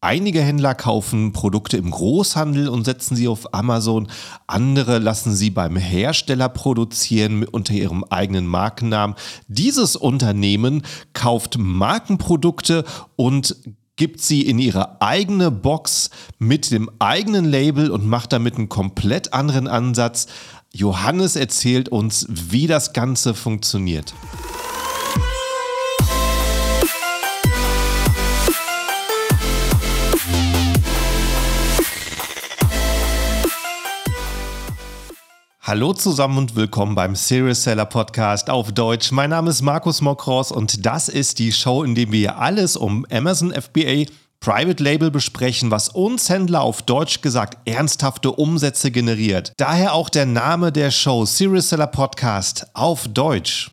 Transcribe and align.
Einige 0.00 0.42
Händler 0.42 0.76
kaufen 0.76 1.32
Produkte 1.32 1.76
im 1.76 1.90
Großhandel 1.90 2.68
und 2.68 2.84
setzen 2.84 3.16
sie 3.16 3.26
auf 3.26 3.52
Amazon. 3.52 4.06
Andere 4.46 5.00
lassen 5.00 5.34
sie 5.34 5.50
beim 5.50 5.74
Hersteller 5.74 6.48
produzieren 6.48 7.42
unter 7.42 7.74
ihrem 7.74 8.04
eigenen 8.04 8.46
Markennamen. 8.46 9.16
Dieses 9.48 9.96
Unternehmen 9.96 10.82
kauft 11.14 11.58
Markenprodukte 11.58 12.84
und 13.16 13.56
gibt 13.96 14.20
sie 14.20 14.42
in 14.42 14.60
ihre 14.60 15.02
eigene 15.02 15.50
Box 15.50 16.10
mit 16.38 16.70
dem 16.70 16.88
eigenen 17.00 17.44
Label 17.44 17.90
und 17.90 18.06
macht 18.06 18.32
damit 18.32 18.54
einen 18.54 18.68
komplett 18.68 19.34
anderen 19.34 19.66
Ansatz. 19.66 20.28
Johannes 20.72 21.34
erzählt 21.34 21.88
uns, 21.88 22.24
wie 22.28 22.68
das 22.68 22.92
Ganze 22.92 23.34
funktioniert. 23.34 24.14
Hallo 35.68 35.92
zusammen 35.92 36.38
und 36.38 36.56
willkommen 36.56 36.94
beim 36.94 37.14
Serious 37.14 37.64
Seller 37.64 37.84
Podcast 37.84 38.48
auf 38.48 38.72
Deutsch. 38.72 39.12
Mein 39.12 39.28
Name 39.28 39.50
ist 39.50 39.60
Markus 39.60 40.00
Mokros 40.00 40.50
und 40.50 40.86
das 40.86 41.10
ist 41.10 41.38
die 41.38 41.52
Show, 41.52 41.82
in 41.82 41.94
der 41.94 42.10
wir 42.10 42.38
alles 42.38 42.74
um 42.74 43.04
Amazon 43.10 43.52
FBA 43.52 44.06
Private 44.40 44.82
Label 44.82 45.10
besprechen, 45.10 45.70
was 45.70 45.90
uns 45.90 46.30
Händler 46.30 46.62
auf 46.62 46.80
Deutsch 46.80 47.20
gesagt 47.20 47.58
ernsthafte 47.68 48.32
Umsätze 48.32 48.90
generiert. 48.90 49.52
Daher 49.58 49.92
auch 49.92 50.08
der 50.08 50.24
Name 50.24 50.72
der 50.72 50.90
Show 50.90 51.26
Serious 51.26 51.68
Seller 51.68 51.88
Podcast 51.88 52.66
auf 52.72 53.06
Deutsch. 53.06 53.70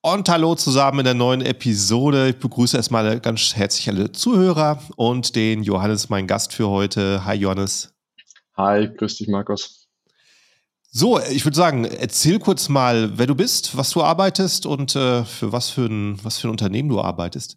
Und 0.00 0.30
hallo 0.30 0.54
zusammen 0.54 1.00
in 1.00 1.04
der 1.04 1.12
neuen 1.12 1.42
Episode. 1.42 2.30
Ich 2.30 2.38
begrüße 2.38 2.74
erstmal 2.74 3.20
ganz 3.20 3.54
herzlich 3.54 3.86
alle 3.90 4.12
Zuhörer 4.12 4.78
und 4.96 5.36
den 5.36 5.62
Johannes, 5.62 6.08
mein 6.08 6.26
Gast 6.26 6.54
für 6.54 6.70
heute. 6.70 7.26
Hi 7.26 7.36
Johannes. 7.36 7.92
Hi, 8.56 8.88
grüß 8.88 9.18
dich 9.18 9.28
Markus. 9.28 9.81
So, 10.94 11.18
ich 11.18 11.46
würde 11.46 11.56
sagen, 11.56 11.86
erzähl 11.86 12.38
kurz 12.38 12.68
mal, 12.68 13.18
wer 13.18 13.26
du 13.26 13.34
bist, 13.34 13.78
was 13.78 13.88
du 13.90 14.02
arbeitest 14.02 14.66
und 14.66 14.94
äh, 14.94 15.24
für 15.24 15.50
was 15.50 15.70
für, 15.70 15.86
ein, 15.86 16.22
was 16.22 16.36
für 16.36 16.48
ein 16.48 16.50
Unternehmen 16.50 16.90
du 16.90 17.00
arbeitest. 17.00 17.56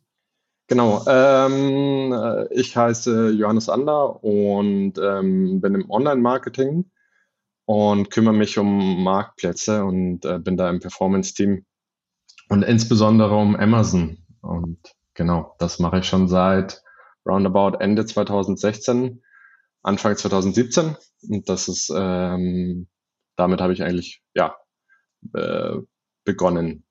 Genau, 0.68 1.06
ähm, 1.06 2.14
äh, 2.14 2.54
ich 2.54 2.78
heiße 2.78 3.32
Johannes 3.32 3.68
Ander 3.68 4.24
und 4.24 4.94
ähm, 4.98 5.60
bin 5.60 5.76
im 5.76 5.90
Online-Marketing 5.90 6.90
und 7.66 8.10
kümmere 8.10 8.34
mich 8.34 8.58
um 8.58 9.04
Marktplätze 9.04 9.84
und 9.84 10.24
äh, 10.24 10.40
bin 10.40 10.56
da 10.56 10.70
im 10.70 10.80
Performance-Team 10.80 11.66
und 12.48 12.64
insbesondere 12.64 13.36
um 13.36 13.58
Amazon. 13.58 14.18
Und 14.42 14.80
genau, 15.14 15.56
das 15.60 15.80
mache 15.80 16.00
ich 16.00 16.06
schon 16.06 16.30
seit 16.30 16.82
roundabout 17.26 17.80
Ende 17.80 18.06
2016, 18.06 19.22
Anfang 19.84 20.16
2017. 20.16 20.96
Und 21.30 21.50
das 21.50 21.68
ist 21.68 21.92
ähm, 21.94 22.88
damit 23.36 23.62
habe 23.62 23.74
ich 23.74 23.84
eigentlich, 23.84 24.22
ja, 24.34 24.56
äh, 25.34 25.78
begonnen. 26.26 26.86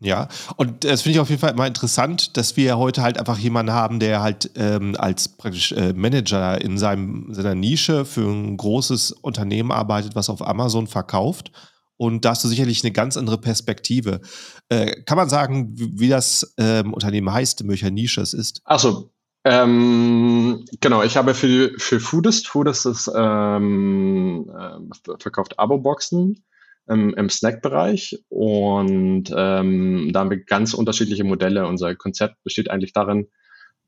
Ja, 0.00 0.26
und 0.56 0.82
das 0.82 1.02
finde 1.02 1.14
ich 1.14 1.20
auf 1.20 1.30
jeden 1.30 1.40
Fall 1.40 1.52
immer 1.52 1.66
interessant, 1.66 2.36
dass 2.36 2.56
wir 2.56 2.76
heute 2.76 3.02
halt 3.02 3.18
einfach 3.18 3.38
jemanden 3.38 3.72
haben, 3.72 4.00
der 4.00 4.20
halt 4.20 4.50
ähm, 4.56 4.96
als 4.98 5.28
praktisch 5.28 5.70
äh, 5.72 5.92
Manager 5.92 6.60
in 6.60 6.76
seinem, 6.76 7.32
seiner 7.32 7.54
Nische 7.54 8.04
für 8.04 8.28
ein 8.28 8.56
großes 8.56 9.12
Unternehmen 9.12 9.70
arbeitet, 9.70 10.16
was 10.16 10.28
auf 10.28 10.44
Amazon 10.44 10.88
verkauft. 10.88 11.52
Und 11.96 12.24
da 12.24 12.30
hast 12.30 12.42
du 12.42 12.48
sicherlich 12.48 12.82
eine 12.82 12.90
ganz 12.90 13.16
andere 13.16 13.38
Perspektive. 13.38 14.20
Äh, 14.68 15.02
kann 15.02 15.16
man 15.16 15.28
sagen, 15.28 15.78
wie, 15.78 16.00
wie 16.00 16.08
das 16.08 16.52
ähm, 16.58 16.92
Unternehmen 16.92 17.32
heißt, 17.32 17.60
in 17.60 17.68
welcher 17.68 17.92
Nische 17.92 18.22
es 18.22 18.34
ist? 18.34 18.60
Achso, 18.64 19.12
ähm, 19.44 20.64
genau, 20.80 21.02
ich 21.02 21.16
habe 21.16 21.34
für, 21.34 21.72
für 21.78 22.00
Foodist, 22.00 22.48
Foodist 22.48 22.86
ist, 22.86 23.10
ähm, 23.14 24.50
äh, 24.56 25.14
verkauft 25.18 25.58
Abo-Boxen 25.58 26.44
im, 26.88 27.14
im 27.14 27.28
Snack-Bereich 27.28 28.24
und 28.28 29.32
ähm, 29.36 30.10
da 30.12 30.20
haben 30.20 30.30
wir 30.30 30.44
ganz 30.44 30.74
unterschiedliche 30.74 31.24
Modelle. 31.24 31.66
Unser 31.66 31.94
Konzept 31.96 32.42
besteht 32.44 32.70
eigentlich 32.70 32.92
darin, 32.92 33.28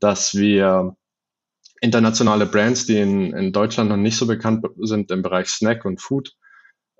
dass 0.01 0.35
wir 0.35 0.97
internationale 1.81 2.47
Brands, 2.47 2.87
die 2.87 2.99
in, 2.99 3.33
in 3.33 3.53
Deutschland 3.53 3.91
noch 3.91 3.97
nicht 3.97 4.17
so 4.17 4.27
bekannt 4.27 4.65
sind 4.79 5.11
im 5.11 5.23
Bereich 5.23 5.49
Snack 5.49 5.85
und 5.85 6.01
Food, 6.01 6.35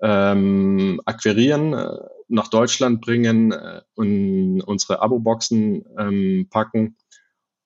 ähm, 0.01 1.01
akquirieren, 1.05 1.73
äh, 1.73 1.97
nach 2.27 2.49
Deutschland 2.49 3.01
bringen 3.01 3.51
äh, 3.51 3.81
und 3.95 4.61
unsere 4.61 5.01
Abo-Boxen 5.01 5.85
ähm, 5.97 6.47
packen 6.49 6.97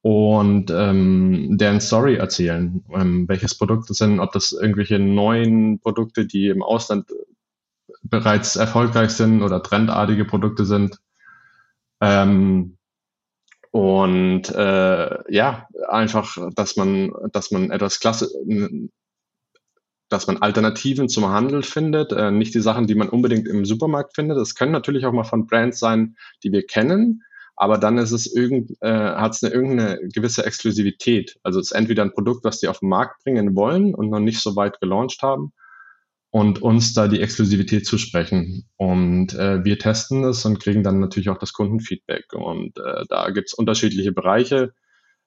und 0.01 0.71
ähm, 0.71 1.57
deren 1.57 1.81
Story 1.81 2.15
erzählen, 2.15 2.83
ähm, 2.93 3.27
welches 3.27 3.57
Produkt 3.57 3.89
es 3.89 3.97
sind, 3.97 4.19
ob 4.19 4.31
das 4.31 4.53
irgendwelche 4.53 4.97
neuen 4.97 5.79
Produkte, 5.79 6.25
die 6.25 6.47
im 6.47 6.63
Ausland 6.63 7.11
bereits 8.03 8.55
erfolgreich 8.55 9.11
sind 9.11 9.41
oder 9.41 9.61
trendartige 9.61 10.23
Produkte 10.23 10.65
sind. 10.65 10.99
Ähm, 12.01 12.77
und 13.71 14.49
äh, 14.49 15.33
ja, 15.33 15.67
einfach, 15.89 16.37
dass 16.55 16.75
man, 16.77 17.11
dass 17.33 17.51
man 17.51 17.69
etwas 17.69 17.99
klasse, 17.99 18.29
dass 20.07 20.27
man 20.27 20.37
Alternativen 20.37 21.07
zum 21.07 21.27
Handel 21.27 21.61
findet, 21.61 22.11
äh, 22.13 22.31
nicht 22.31 22.55
die 22.55 22.61
Sachen, 22.61 22.87
die 22.87 22.95
man 22.95 23.09
unbedingt 23.09 23.47
im 23.47 23.66
Supermarkt 23.66 24.16
findet. 24.16 24.37
Das 24.37 24.55
können 24.55 24.71
natürlich 24.71 25.05
auch 25.05 25.13
mal 25.13 25.23
von 25.23 25.45
Brands 25.45 25.79
sein, 25.79 26.16
die 26.43 26.51
wir 26.51 26.66
kennen, 26.66 27.23
aber 27.59 27.78
dann 27.78 27.97
ist 27.97 28.14
es 28.14 28.25
irgend, 28.25 28.72
äh, 28.80 28.90
hat 28.90 29.34
es 29.34 29.44
eine, 29.44 29.53
irgendeine 29.53 30.00
gewisse 30.14 30.46
Exklusivität. 30.46 31.38
Also 31.44 31.59
es 31.59 31.72
ist 31.72 31.78
entweder 31.78 32.03
ein 32.03 32.14
Produkt, 32.14 32.46
was 32.46 32.62
die 32.62 32.70
auf 32.70 32.80
den 32.80 32.88
Markt 32.88 33.22
bringen 33.25 33.53
wollen 33.53 33.94
und 33.94 34.09
noch 34.09 34.22
nicht 34.22 34.40
so 34.40 34.56
weit 34.56 34.80
gelauncht 34.80 35.22
haben 35.22 35.52
und 36.31 36.62
uns 36.62 36.94
da 36.94 37.09
die 37.09 37.20
Exklusivität 37.20 37.86
zusprechen. 37.86 38.70
Und 38.78 39.34
äh, 39.34 39.62
wir 39.66 39.78
testen 39.78 40.24
es 40.24 40.46
und 40.46 40.62
kriegen 40.62 40.84
dann 40.84 41.02
natürlich 41.02 41.28
auch 41.28 41.38
das 41.38 41.52
Kundenfeedback. 41.52 42.31
Und 42.31 42.78
äh, 42.78 43.03
da 43.09 43.30
gibt 43.31 43.50
es 43.50 43.53
unterschiedliche 43.53 44.14
Bereiche 44.14 44.72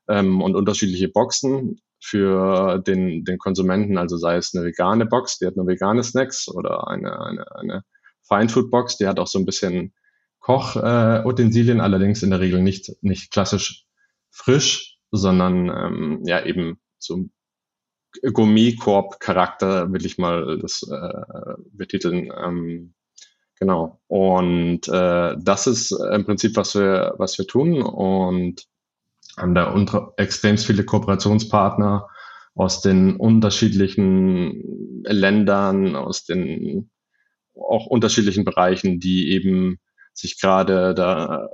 ähm, 0.08 0.40
und 0.40 0.56
unterschiedliche 0.56 1.08
Boxen 1.08 1.82
für 2.00 2.78
den, 2.78 3.26
den 3.26 3.36
Konsumenten. 3.36 3.98
Also 3.98 4.16
sei 4.16 4.36
es 4.36 4.54
eine 4.54 4.64
vegane 4.64 5.04
Box, 5.04 5.36
die 5.36 5.46
hat 5.46 5.56
nur 5.56 5.66
vegane 5.66 6.02
Snacks 6.02 6.48
oder 6.48 6.88
eine, 6.88 7.20
eine, 7.20 7.56
eine 7.56 7.84
Fine 8.26 8.48
Food 8.48 8.70
Box, 8.70 8.96
die 8.96 9.06
hat 9.06 9.18
auch 9.18 9.26
so 9.26 9.38
ein 9.38 9.44
bisschen 9.44 9.92
Kochutensilien, 10.42 11.78
äh, 11.78 11.82
allerdings 11.82 12.22
in 12.22 12.30
der 12.30 12.40
Regel 12.40 12.62
nicht, 12.62 12.92
nicht 13.00 13.30
klassisch 13.30 13.86
frisch, 14.30 14.98
sondern 15.12 15.68
ähm, 15.68 16.22
ja 16.24 16.44
eben 16.44 16.80
so 16.98 17.28
Gourmet-Korb-Charakter, 18.20 19.92
will 19.92 20.04
ich 20.04 20.18
mal 20.18 20.58
das 20.58 20.82
äh, 20.82 21.54
betiteln. 21.70 22.32
Ähm, 22.36 22.94
genau. 23.58 24.00
Und 24.08 24.88
äh, 24.88 25.36
das 25.38 25.66
ist 25.66 25.92
im 25.92 26.24
Prinzip, 26.24 26.56
was 26.56 26.74
wir, 26.74 27.14
was 27.18 27.38
wir 27.38 27.46
tun 27.46 27.80
und 27.80 28.66
haben 29.36 29.54
da 29.54 29.70
unter, 29.70 30.12
extrem 30.16 30.58
viele 30.58 30.84
Kooperationspartner 30.84 32.08
aus 32.54 32.82
den 32.82 33.16
unterschiedlichen 33.16 35.04
Ländern, 35.04 35.96
aus 35.96 36.24
den 36.24 36.90
auch 37.54 37.86
unterschiedlichen 37.86 38.44
Bereichen, 38.44 38.98
die 38.98 39.30
eben 39.30 39.78
sich 40.14 40.40
gerade 40.40 40.94
da 40.94 41.48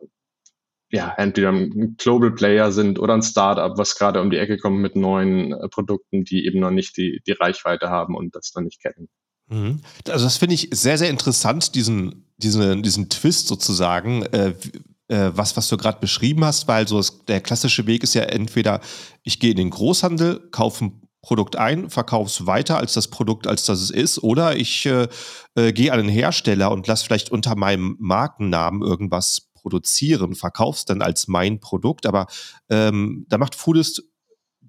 ja, 0.90 1.12
entweder 1.16 1.50
ein 1.50 1.96
Global 1.98 2.30
Player 2.30 2.72
sind 2.72 2.98
oder 2.98 3.14
ein 3.14 3.22
Startup, 3.22 3.76
was 3.76 3.96
gerade 3.96 4.20
um 4.22 4.30
die 4.30 4.38
Ecke 4.38 4.56
kommt 4.56 4.80
mit 4.80 4.96
neuen 4.96 5.52
äh, 5.52 5.68
Produkten, 5.68 6.24
die 6.24 6.46
eben 6.46 6.60
noch 6.60 6.70
nicht 6.70 6.96
die, 6.96 7.20
die 7.26 7.32
Reichweite 7.32 7.90
haben 7.90 8.16
und 8.16 8.34
das 8.34 8.52
noch 8.54 8.62
nicht 8.62 8.80
kennen. 8.80 9.08
Mhm. 9.48 9.80
Also 10.08 10.24
das 10.24 10.38
finde 10.38 10.54
ich 10.54 10.68
sehr, 10.72 10.96
sehr 10.96 11.10
interessant, 11.10 11.74
diesen, 11.74 12.26
diesen, 12.38 12.82
diesen 12.82 13.10
Twist 13.10 13.48
sozusagen, 13.48 14.22
äh, 14.26 14.54
äh, 15.08 15.30
was, 15.34 15.56
was 15.56 15.68
du 15.68 15.76
gerade 15.76 16.00
beschrieben 16.00 16.44
hast, 16.44 16.68
weil 16.68 16.88
so 16.88 16.96
das, 16.96 17.24
der 17.26 17.42
klassische 17.42 17.86
Weg 17.86 18.02
ist 18.02 18.14
ja 18.14 18.22
entweder, 18.22 18.80
ich 19.22 19.40
gehe 19.40 19.50
in 19.50 19.56
den 19.58 19.70
Großhandel, 19.70 20.48
kaufe 20.50 20.86
ein 20.86 21.07
Produkt 21.22 21.56
ein, 21.56 21.90
verkaufe 21.90 22.28
es 22.28 22.46
weiter 22.46 22.78
als 22.78 22.92
das 22.92 23.08
Produkt, 23.08 23.46
als 23.46 23.64
das 23.64 23.80
es 23.80 23.90
ist, 23.90 24.22
oder 24.22 24.56
ich 24.56 24.86
äh, 24.86 25.08
äh, 25.56 25.72
gehe 25.72 25.92
an 25.92 25.98
den 25.98 26.08
Hersteller 26.08 26.70
und 26.70 26.86
lasse 26.86 27.04
vielleicht 27.04 27.30
unter 27.30 27.56
meinem 27.56 27.96
Markennamen 27.98 28.82
irgendwas 28.82 29.48
produzieren, 29.54 30.34
verkaufe 30.34 30.78
es 30.78 30.84
dann 30.84 31.02
als 31.02 31.26
mein 31.26 31.60
Produkt, 31.60 32.06
aber 32.06 32.26
ähm, 32.70 33.26
da 33.28 33.38
macht 33.38 33.56
Foodist 33.56 34.04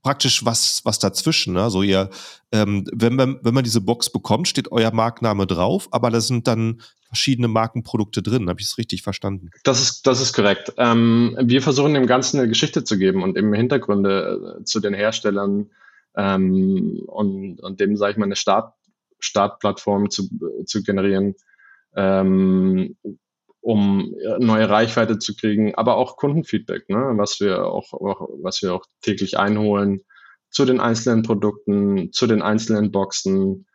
praktisch 0.01 0.45
was, 0.45 0.81
was 0.85 0.99
dazwischen. 0.99 1.53
Ne? 1.53 1.63
Also 1.63 1.83
ihr, 1.83 2.09
ähm, 2.51 2.85
wenn, 2.93 3.15
man, 3.15 3.39
wenn 3.43 3.53
man 3.53 3.63
diese 3.63 3.81
Box 3.81 4.09
bekommt, 4.09 4.47
steht 4.47 4.71
euer 4.71 4.91
Markenname 4.91 5.45
drauf, 5.45 5.87
aber 5.91 6.09
da 6.09 6.21
sind 6.21 6.47
dann 6.47 6.81
verschiedene 7.07 7.47
Markenprodukte 7.47 8.21
drin. 8.21 8.49
Habe 8.49 8.61
ich 8.61 8.67
es 8.67 8.77
richtig 8.77 9.01
verstanden? 9.01 9.49
Das 9.63 9.81
ist, 9.81 10.07
das 10.07 10.21
ist 10.21 10.33
korrekt. 10.33 10.73
Ähm, 10.77 11.37
wir 11.41 11.61
versuchen 11.61 11.93
dem 11.93 12.07
Ganzen 12.07 12.39
eine 12.39 12.47
Geschichte 12.47 12.83
zu 12.83 12.97
geben 12.97 13.23
und 13.23 13.37
eben 13.37 13.53
Hintergründe 13.53 14.59
äh, 14.59 14.63
zu 14.63 14.79
den 14.79 14.93
Herstellern 14.93 15.69
ähm, 16.15 17.03
und, 17.07 17.59
und 17.61 17.79
dem, 17.79 17.97
sage 17.97 18.13
ich 18.13 18.17
mal, 18.17 18.25
eine 18.25 18.35
Start, 18.35 18.73
Startplattform 19.19 20.09
zu, 20.09 20.29
zu 20.65 20.83
generieren. 20.83 21.35
Ähm, 21.95 22.95
um 23.61 24.15
neue 24.39 24.69
Reichweite 24.69 25.19
zu 25.19 25.35
kriegen, 25.35 25.75
aber 25.75 25.97
auch 25.97 26.15
Kundenfeedback, 26.15 26.89
ne, 26.89 27.13
was 27.15 27.39
wir 27.39 27.65
auch, 27.65 27.93
auch, 27.93 28.29
was 28.41 28.61
wir 28.61 28.73
auch 28.73 28.85
täglich 29.01 29.37
einholen 29.37 30.01
zu 30.49 30.65
den 30.65 30.79
einzelnen 30.79 31.23
Produkten, 31.23 32.11
zu 32.11 32.25
den 32.25 32.41
einzelnen 32.41 32.91
Boxen, 32.91 33.67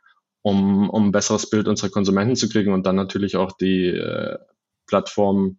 um, 0.43 0.91
um 0.91 1.07
ein 1.07 1.13
besseres 1.13 1.49
Bild 1.49 1.69
unserer 1.69 1.91
Konsumenten 1.91 2.37
zu 2.37 2.49
kriegen 2.49 2.73
und 2.73 2.87
dann 2.87 2.97
natürlich 2.97 3.37
auch 3.37 3.53
die 3.53 3.87
äh, 3.89 4.39
Plattform 4.87 5.59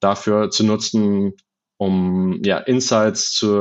dafür 0.00 0.50
zu 0.50 0.64
nutzen, 0.64 1.34
um 1.76 2.42
ja 2.42 2.58
Insights 2.58 3.32
zu, 3.32 3.60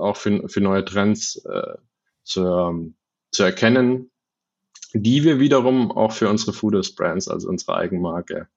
auch 0.00 0.16
für, 0.16 0.48
für 0.48 0.60
neue 0.60 0.84
Trends 0.84 1.44
äh, 1.44 1.74
zu, 2.28 2.44
ähm, 2.44 2.94
zu 3.32 3.42
erkennen, 3.42 4.10
die 4.92 5.24
wir 5.24 5.38
wiederum 5.38 5.90
auch 5.92 6.12
für 6.12 6.28
unsere 6.28 6.52
Foodist 6.52 6.96
Brands, 6.96 7.28
also 7.28 7.48
unsere 7.48 7.76
Eigenmarke, 7.76 8.48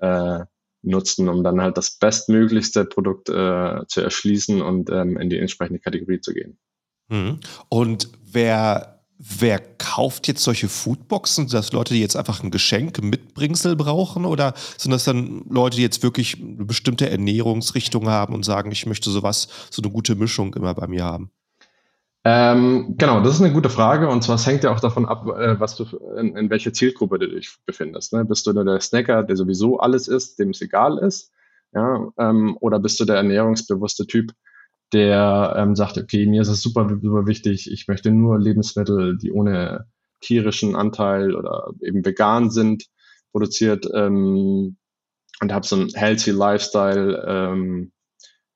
äh, 0.00 0.44
nutzen, 0.82 1.28
um 1.28 1.44
dann 1.44 1.60
halt 1.60 1.76
das 1.76 1.90
bestmöglichste 1.90 2.84
Produkt 2.84 3.28
äh, 3.28 3.86
zu 3.86 4.00
erschließen 4.00 4.62
und 4.62 4.90
ähm, 4.90 5.18
in 5.18 5.28
die 5.28 5.38
entsprechende 5.38 5.80
Kategorie 5.80 6.20
zu 6.20 6.32
gehen. 6.32 6.58
Mhm. 7.08 7.40
Und 7.68 8.08
wer, 8.24 9.04
wer 9.18 9.58
kauft 9.58 10.26
jetzt 10.26 10.42
solche 10.42 10.68
Foodboxen? 10.68 11.48
Sind 11.48 11.58
das 11.58 11.72
Leute, 11.72 11.92
die 11.92 12.00
jetzt 12.00 12.16
einfach 12.16 12.42
ein 12.42 12.50
Geschenk, 12.50 12.98
ein 12.98 13.10
Mitbringsel 13.10 13.76
brauchen? 13.76 14.24
Oder 14.24 14.54
sind 14.78 14.90
das 14.90 15.04
dann 15.04 15.44
Leute, 15.50 15.76
die 15.76 15.82
jetzt 15.82 16.02
wirklich 16.02 16.40
eine 16.40 16.64
bestimmte 16.64 17.10
Ernährungsrichtung 17.10 18.08
haben 18.08 18.34
und 18.34 18.44
sagen, 18.44 18.72
ich 18.72 18.86
möchte 18.86 19.10
sowas, 19.10 19.48
so 19.70 19.82
eine 19.82 19.92
gute 19.92 20.14
Mischung 20.14 20.54
immer 20.54 20.74
bei 20.74 20.86
mir 20.86 21.04
haben? 21.04 21.30
Ähm, 22.22 22.96
genau, 22.98 23.22
das 23.22 23.36
ist 23.36 23.42
eine 23.42 23.52
gute 23.52 23.70
Frage 23.70 24.08
und 24.08 24.22
zwar 24.22 24.34
es 24.34 24.46
hängt 24.46 24.62
ja 24.62 24.72
auch 24.72 24.80
davon 24.80 25.06
ab, 25.06 25.26
äh, 25.26 25.58
was 25.58 25.76
du 25.76 25.84
in, 26.18 26.36
in 26.36 26.50
welcher 26.50 26.72
Zielgruppe 26.72 27.18
du 27.18 27.28
dich 27.28 27.56
befindest. 27.64 28.12
Ne? 28.12 28.26
Bist 28.26 28.46
du 28.46 28.52
nur 28.52 28.64
der 28.64 28.80
Snacker, 28.80 29.22
der 29.22 29.36
sowieso 29.36 29.78
alles 29.78 30.06
isst, 30.06 30.38
dem 30.38 30.50
es 30.50 30.60
egal 30.60 30.98
ist, 30.98 31.32
ja, 31.72 32.12
ähm, 32.18 32.58
oder 32.60 32.78
bist 32.78 33.00
du 33.00 33.06
der 33.06 33.16
ernährungsbewusste 33.16 34.06
Typ, 34.06 34.32
der 34.92 35.54
ähm, 35.56 35.74
sagt, 35.74 35.96
okay, 35.96 36.26
mir 36.26 36.42
ist 36.42 36.48
es 36.48 36.62
super, 36.62 36.88
super 37.00 37.26
wichtig, 37.26 37.70
ich 37.72 37.88
möchte 37.88 38.10
nur 38.10 38.38
Lebensmittel, 38.38 39.16
die 39.16 39.32
ohne 39.32 39.86
tierischen 40.20 40.76
Anteil 40.76 41.34
oder 41.34 41.70
eben 41.80 42.04
vegan 42.04 42.50
sind, 42.50 42.86
produziert 43.32 43.88
ähm, 43.94 44.76
und 45.40 45.52
habe 45.52 45.66
so 45.66 45.76
einen 45.76 45.88
healthy 45.94 46.32
Lifestyle. 46.32 47.24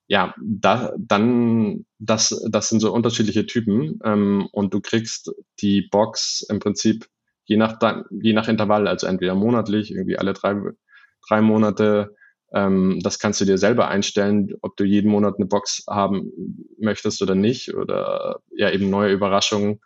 Ja, 0.06 0.35
da, 0.43 0.93
dann, 0.99 1.87
das, 1.99 2.43
das 2.51 2.69
sind 2.69 2.81
so 2.81 2.93
unterschiedliche 2.93 3.47
Typen 3.47 3.99
ähm, 4.05 4.49
und 4.53 4.75
du 4.75 4.81
kriegst 4.81 5.33
die 5.61 5.89
Box 5.91 6.45
im 6.49 6.59
Prinzip 6.59 7.06
je 7.45 7.56
nach, 7.56 7.79
je 8.11 8.33
nach 8.33 8.49
Intervall, 8.49 8.89
also 8.89 9.06
entweder 9.06 9.35
monatlich, 9.35 9.91
irgendwie 9.91 10.19
alle 10.19 10.33
drei, 10.33 10.56
drei 11.27 11.41
Monate, 11.41 12.15
ähm, 12.53 13.01
das 13.03 13.19
kannst 13.19 13.41
du 13.41 13.45
dir 13.45 13.59
selber 13.59 13.89
einstellen, 13.89 14.51
ob 14.62 14.77
du 14.77 14.85
jeden 14.85 15.11
Monat 15.11 15.35
eine 15.39 15.47
Box 15.47 15.85
haben 15.89 16.31
möchtest 16.79 17.21
oder 17.21 17.35
nicht 17.35 17.75
oder 17.75 18.41
ja 18.56 18.71
eben 18.71 18.91
neue 18.91 19.12
Überraschungen. 19.12 19.81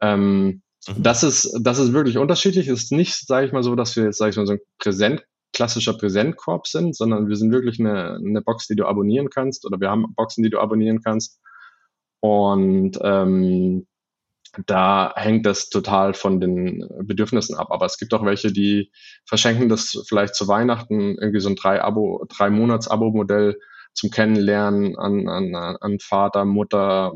Ähm, 0.00 0.62
mhm. 0.88 1.02
Das 1.02 1.22
ist, 1.22 1.56
das 1.60 1.78
ist 1.78 1.92
wirklich 1.92 2.18
unterschiedlich. 2.18 2.68
Es 2.68 2.84
ist 2.84 2.92
nicht, 2.92 3.26
sage 3.26 3.46
ich 3.46 3.52
mal 3.52 3.62
so, 3.62 3.76
dass 3.76 3.94
wir 3.96 4.04
jetzt, 4.04 4.18
sage 4.18 4.30
ich 4.30 4.36
mal, 4.36 4.46
so 4.46 4.54
ein 4.54 4.60
Präsent, 4.78 5.24
klassischer 5.60 5.92
Präsentkorb 5.92 6.66
sind, 6.66 6.96
sondern 6.96 7.28
wir 7.28 7.36
sind 7.36 7.52
wirklich 7.52 7.78
eine, 7.78 8.14
eine 8.14 8.40
Box, 8.40 8.66
die 8.66 8.76
du 8.76 8.86
abonnieren 8.86 9.28
kannst 9.28 9.66
oder 9.66 9.78
wir 9.78 9.90
haben 9.90 10.14
Boxen, 10.16 10.42
die 10.42 10.48
du 10.48 10.58
abonnieren 10.58 11.02
kannst. 11.02 11.38
Und 12.20 12.98
ähm, 13.02 13.86
da 14.64 15.12
hängt 15.16 15.44
das 15.44 15.68
total 15.68 16.14
von 16.14 16.40
den 16.40 16.88
Bedürfnissen 17.02 17.56
ab. 17.56 17.66
Aber 17.70 17.84
es 17.84 17.98
gibt 17.98 18.14
auch 18.14 18.24
welche, 18.24 18.54
die 18.54 18.90
verschenken 19.26 19.68
das 19.68 20.02
vielleicht 20.08 20.34
zu 20.34 20.48
Weihnachten, 20.48 21.18
irgendwie 21.20 21.40
so 21.40 21.50
ein 21.50 21.56
drei 21.56 21.82
Abo, 21.82 22.24
drei 22.34 22.48
Monats 22.48 22.88
Abo-Modell 22.88 23.58
zum 23.92 24.08
Kennenlernen 24.10 24.96
an, 24.96 25.28
an, 25.28 25.54
an 25.54 25.98
Vater, 26.00 26.46
Mutter, 26.46 27.12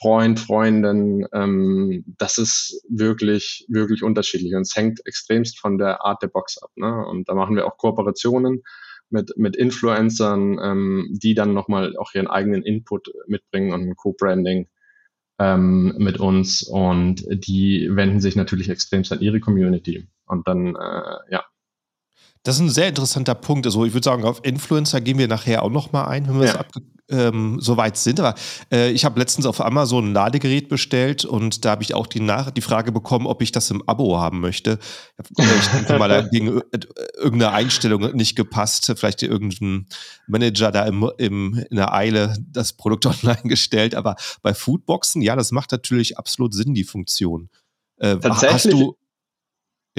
Freund, 0.00 0.38
Freundin. 0.38 1.26
Ähm, 1.32 2.04
das 2.18 2.38
ist 2.38 2.82
wirklich, 2.88 3.66
wirklich 3.68 4.02
unterschiedlich. 4.02 4.54
Und 4.54 4.62
es 4.62 4.76
hängt 4.76 5.04
extremst 5.06 5.58
von 5.58 5.78
der 5.78 6.04
Art 6.04 6.22
der 6.22 6.28
Box 6.28 6.58
ab. 6.58 6.70
Ne? 6.76 7.06
Und 7.06 7.28
da 7.28 7.34
machen 7.34 7.56
wir 7.56 7.66
auch 7.66 7.76
Kooperationen 7.76 8.62
mit, 9.10 9.32
mit 9.36 9.56
Influencern, 9.56 10.58
ähm, 10.62 11.08
die 11.10 11.34
dann 11.34 11.54
nochmal 11.54 11.96
auch 11.96 12.14
ihren 12.14 12.28
eigenen 12.28 12.62
Input 12.62 13.10
mitbringen 13.26 13.72
und 13.72 13.88
ein 13.88 13.96
Co-Branding 13.96 14.68
ähm, 15.38 15.94
mit 15.98 16.18
uns 16.18 16.62
und 16.62 17.24
die 17.30 17.88
wenden 17.90 18.20
sich 18.20 18.36
natürlich 18.36 18.68
extremst 18.68 19.12
an 19.12 19.20
ihre 19.20 19.40
Community. 19.40 20.08
Und 20.26 20.46
dann, 20.46 20.76
äh, 20.76 21.32
ja. 21.32 21.44
Das 22.42 22.56
ist 22.56 22.60
ein 22.60 22.70
sehr 22.70 22.88
interessanter 22.88 23.34
Punkt. 23.34 23.66
Also 23.66 23.84
ich 23.84 23.92
würde 23.92 24.04
sagen, 24.04 24.24
auf 24.24 24.40
Influencer 24.44 25.00
gehen 25.00 25.18
wir 25.18 25.28
nachher 25.28 25.62
auch 25.62 25.70
noch 25.70 25.92
mal 25.92 26.06
ein, 26.06 26.28
wenn 26.28 26.40
wir 26.40 26.46
ja. 26.46 26.52
das 26.54 26.82
ähm, 27.10 27.58
so 27.60 27.76
weit 27.76 27.96
sind. 27.96 28.20
Aber 28.20 28.34
äh, 28.72 28.90
ich 28.90 29.04
habe 29.04 29.18
letztens 29.18 29.46
auf 29.46 29.60
Amazon 29.60 30.10
ein 30.10 30.12
Ladegerät 30.12 30.68
bestellt 30.68 31.24
und 31.24 31.64
da 31.64 31.70
habe 31.70 31.82
ich 31.82 31.94
auch 31.94 32.06
die, 32.06 32.20
Nach 32.20 32.50
die 32.50 32.60
Frage 32.60 32.92
bekommen, 32.92 33.26
ob 33.26 33.42
ich 33.42 33.52
das 33.52 33.70
im 33.70 33.82
Abo 33.88 34.18
haben 34.18 34.40
möchte. 34.40 34.78
Ich 35.18 35.68
denke 35.68 35.98
mal, 35.98 36.08
da 36.08 36.22
gegen 36.22 36.60
irgendeine 37.16 37.52
Einstellung 37.52 38.14
nicht 38.14 38.36
gepasst. 38.36 38.92
Vielleicht 38.96 39.22
irgendein 39.22 39.86
Manager 40.26 40.70
da 40.70 40.84
im, 40.84 41.10
im, 41.18 41.64
in 41.70 41.76
der 41.76 41.94
Eile 41.94 42.36
das 42.50 42.72
Produkt 42.74 43.06
online 43.24 43.42
gestellt. 43.44 43.94
Aber 43.94 44.16
bei 44.42 44.54
Foodboxen, 44.54 45.22
ja, 45.22 45.36
das 45.36 45.52
macht 45.52 45.72
natürlich 45.72 46.18
absolut 46.18 46.54
Sinn, 46.54 46.74
die 46.74 46.84
Funktion. 46.84 47.48
Äh, 47.96 48.18
Tatsächlich. 48.18 48.52
Hast 48.52 48.72
du, 48.72 48.96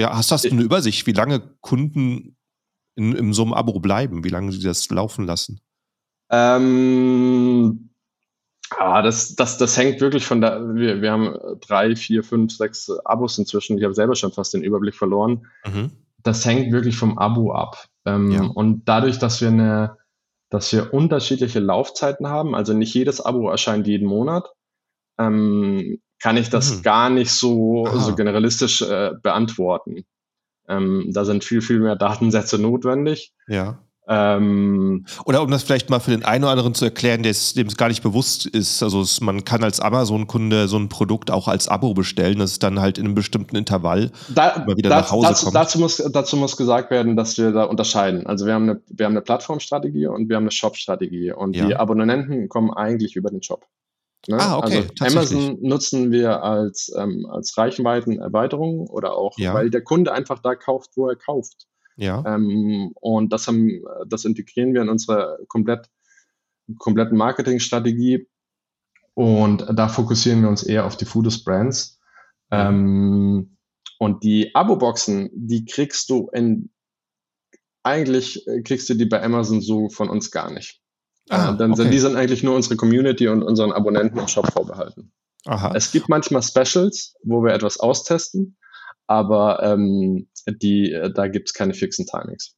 ja, 0.00 0.16
hast, 0.16 0.32
hast 0.32 0.46
du 0.46 0.50
eine 0.50 0.62
Übersicht, 0.62 1.06
wie 1.06 1.12
lange 1.12 1.40
Kunden 1.60 2.34
in, 2.96 3.14
in 3.14 3.32
so 3.34 3.42
einem 3.42 3.52
Abo 3.52 3.80
bleiben, 3.80 4.24
wie 4.24 4.30
lange 4.30 4.50
sie 4.50 4.62
das 4.62 4.88
laufen 4.88 5.26
lassen? 5.26 5.60
Ähm, 6.30 7.90
ah, 8.70 9.02
das, 9.02 9.34
das, 9.34 9.58
das 9.58 9.76
hängt 9.76 10.00
wirklich 10.00 10.24
von 10.24 10.40
der, 10.40 10.74
wir, 10.74 11.02
wir 11.02 11.12
haben 11.12 11.36
drei, 11.60 11.94
vier, 11.96 12.24
fünf, 12.24 12.56
sechs 12.56 12.88
Abos 13.04 13.36
inzwischen. 13.36 13.76
Ich 13.76 13.84
habe 13.84 13.92
selber 13.92 14.14
schon 14.14 14.32
fast 14.32 14.54
den 14.54 14.62
Überblick 14.62 14.94
verloren. 14.94 15.46
Mhm. 15.66 15.90
Das 16.22 16.46
hängt 16.46 16.72
wirklich 16.72 16.96
vom 16.96 17.18
Abo 17.18 17.52
ab. 17.52 17.86
Ähm, 18.06 18.30
ja. 18.30 18.44
Und 18.44 18.88
dadurch, 18.88 19.18
dass 19.18 19.42
wir 19.42 19.48
eine, 19.48 19.98
dass 20.48 20.72
wir 20.72 20.94
unterschiedliche 20.94 21.60
Laufzeiten 21.60 22.28
haben, 22.28 22.54
also 22.54 22.72
nicht 22.72 22.94
jedes 22.94 23.20
Abo 23.20 23.50
erscheint 23.50 23.86
jeden 23.86 24.08
Monat, 24.08 24.50
ähm, 25.18 26.00
kann 26.20 26.36
ich 26.36 26.50
das 26.50 26.76
mhm. 26.76 26.82
gar 26.82 27.10
nicht 27.10 27.32
so, 27.32 27.86
so 27.94 28.14
generalistisch 28.14 28.82
äh, 28.82 29.12
beantworten. 29.22 30.04
Ähm, 30.68 31.10
da 31.12 31.24
sind 31.24 31.42
viel, 31.42 31.62
viel 31.62 31.80
mehr 31.80 31.96
Datensätze 31.96 32.58
notwendig. 32.58 33.32
Ja. 33.48 33.80
Ähm, 34.08 35.06
oder 35.24 35.40
um 35.40 35.50
das 35.52 35.62
vielleicht 35.62 35.88
mal 35.88 36.00
für 36.00 36.10
den 36.10 36.24
einen 36.24 36.42
oder 36.42 36.52
anderen 36.52 36.74
zu 36.74 36.84
erklären, 36.84 37.22
dem 37.22 37.30
es 37.32 37.76
gar 37.76 37.86
nicht 37.86 38.02
bewusst 38.02 38.44
ist, 38.44 38.82
also 38.82 39.02
es, 39.02 39.20
man 39.20 39.44
kann 39.44 39.62
als 39.62 39.78
Amazon-Kunde 39.78 40.66
so 40.66 40.78
ein 40.78 40.88
Produkt 40.88 41.30
auch 41.30 41.46
als 41.46 41.68
Abo 41.68 41.94
bestellen, 41.94 42.40
das 42.40 42.52
ist 42.52 42.62
dann 42.64 42.80
halt 42.80 42.98
in 42.98 43.04
einem 43.04 43.14
bestimmten 43.14 43.54
Intervall 43.54 44.10
da, 44.28 44.48
immer 44.50 44.76
wieder 44.76 44.88
das, 44.88 45.02
nach 45.02 45.12
Hause 45.12 45.28
dazu, 45.28 45.44
kommt. 45.44 45.54
Dazu 45.54 45.78
muss, 45.78 45.96
dazu 45.98 46.36
muss 46.36 46.56
gesagt 46.56 46.90
werden, 46.90 47.16
dass 47.16 47.38
wir 47.38 47.52
da 47.52 47.64
unterscheiden. 47.64 48.26
Also 48.26 48.46
wir 48.46 48.54
haben 48.54 48.68
eine, 48.68 48.80
wir 48.88 49.06
haben 49.06 49.12
eine 49.12 49.22
Plattformstrategie 49.22 50.08
und 50.08 50.28
wir 50.28 50.36
haben 50.36 50.44
eine 50.44 50.50
Shop-Strategie 50.50 51.32
und 51.32 51.54
ja. 51.54 51.66
die 51.66 51.76
Abonnenten 51.76 52.48
kommen 52.48 52.72
eigentlich 52.72 53.14
über 53.14 53.30
den 53.30 53.44
Shop. 53.44 53.64
Ne? 54.28 54.36
Ah, 54.38 54.58
okay, 54.58 54.86
also 54.98 55.18
Amazon 55.18 55.58
nutzen 55.62 56.10
wir 56.12 56.42
als, 56.42 56.92
ähm, 56.96 57.26
als 57.30 57.56
Reichweitenerweiterung 57.56 58.86
oder 58.88 59.16
auch, 59.16 59.38
ja. 59.38 59.54
weil 59.54 59.70
der 59.70 59.82
Kunde 59.82 60.12
einfach 60.12 60.40
da 60.40 60.54
kauft, 60.54 60.90
wo 60.96 61.08
er 61.08 61.16
kauft. 61.16 61.66
Ja. 61.96 62.22
Ähm, 62.26 62.92
und 63.00 63.32
das, 63.32 63.46
haben, 63.46 63.82
das 64.06 64.24
integrieren 64.24 64.74
wir 64.74 64.82
in 64.82 64.88
unsere 64.88 65.38
komplett, 65.48 65.88
kompletten 66.78 67.16
Marketingstrategie. 67.16 68.28
Und 69.14 69.66
da 69.74 69.88
fokussieren 69.88 70.42
wir 70.42 70.48
uns 70.48 70.62
eher 70.62 70.86
auf 70.86 70.96
die 70.96 71.04
Foodist 71.04 71.44
Brands. 71.44 71.98
Ähm, 72.50 73.56
und 73.98 74.24
die 74.24 74.54
Abo-Boxen, 74.54 75.30
die 75.34 75.64
kriegst 75.64 76.08
du 76.10 76.30
in, 76.32 76.70
eigentlich 77.82 78.46
kriegst 78.64 78.88
du 78.88 78.94
die 78.94 79.06
bei 79.06 79.22
Amazon 79.22 79.60
so 79.60 79.88
von 79.88 80.08
uns 80.08 80.30
gar 80.30 80.50
nicht. 80.50 80.80
Ah, 81.30 81.52
äh, 81.52 81.56
dann 81.56 81.72
okay. 81.72 81.82
sind 81.82 81.92
die 81.92 81.98
sind 81.98 82.16
eigentlich 82.16 82.42
nur 82.42 82.54
unsere 82.54 82.76
Community 82.76 83.28
und 83.28 83.42
unseren 83.42 83.72
Abonnenten 83.72 84.18
im 84.18 84.28
Shop 84.28 84.52
vorbehalten. 84.52 85.12
Aha. 85.46 85.72
Es 85.74 85.90
gibt 85.92 86.08
manchmal 86.08 86.42
Specials, 86.42 87.14
wo 87.22 87.42
wir 87.42 87.54
etwas 87.54 87.80
austesten, 87.80 88.56
aber 89.06 89.62
ähm, 89.62 90.28
die, 90.46 90.92
äh, 90.92 91.12
da 91.12 91.28
gibt 91.28 91.48
es 91.48 91.54
keine 91.54 91.72
fixen 91.72 92.06
Timings. 92.06 92.56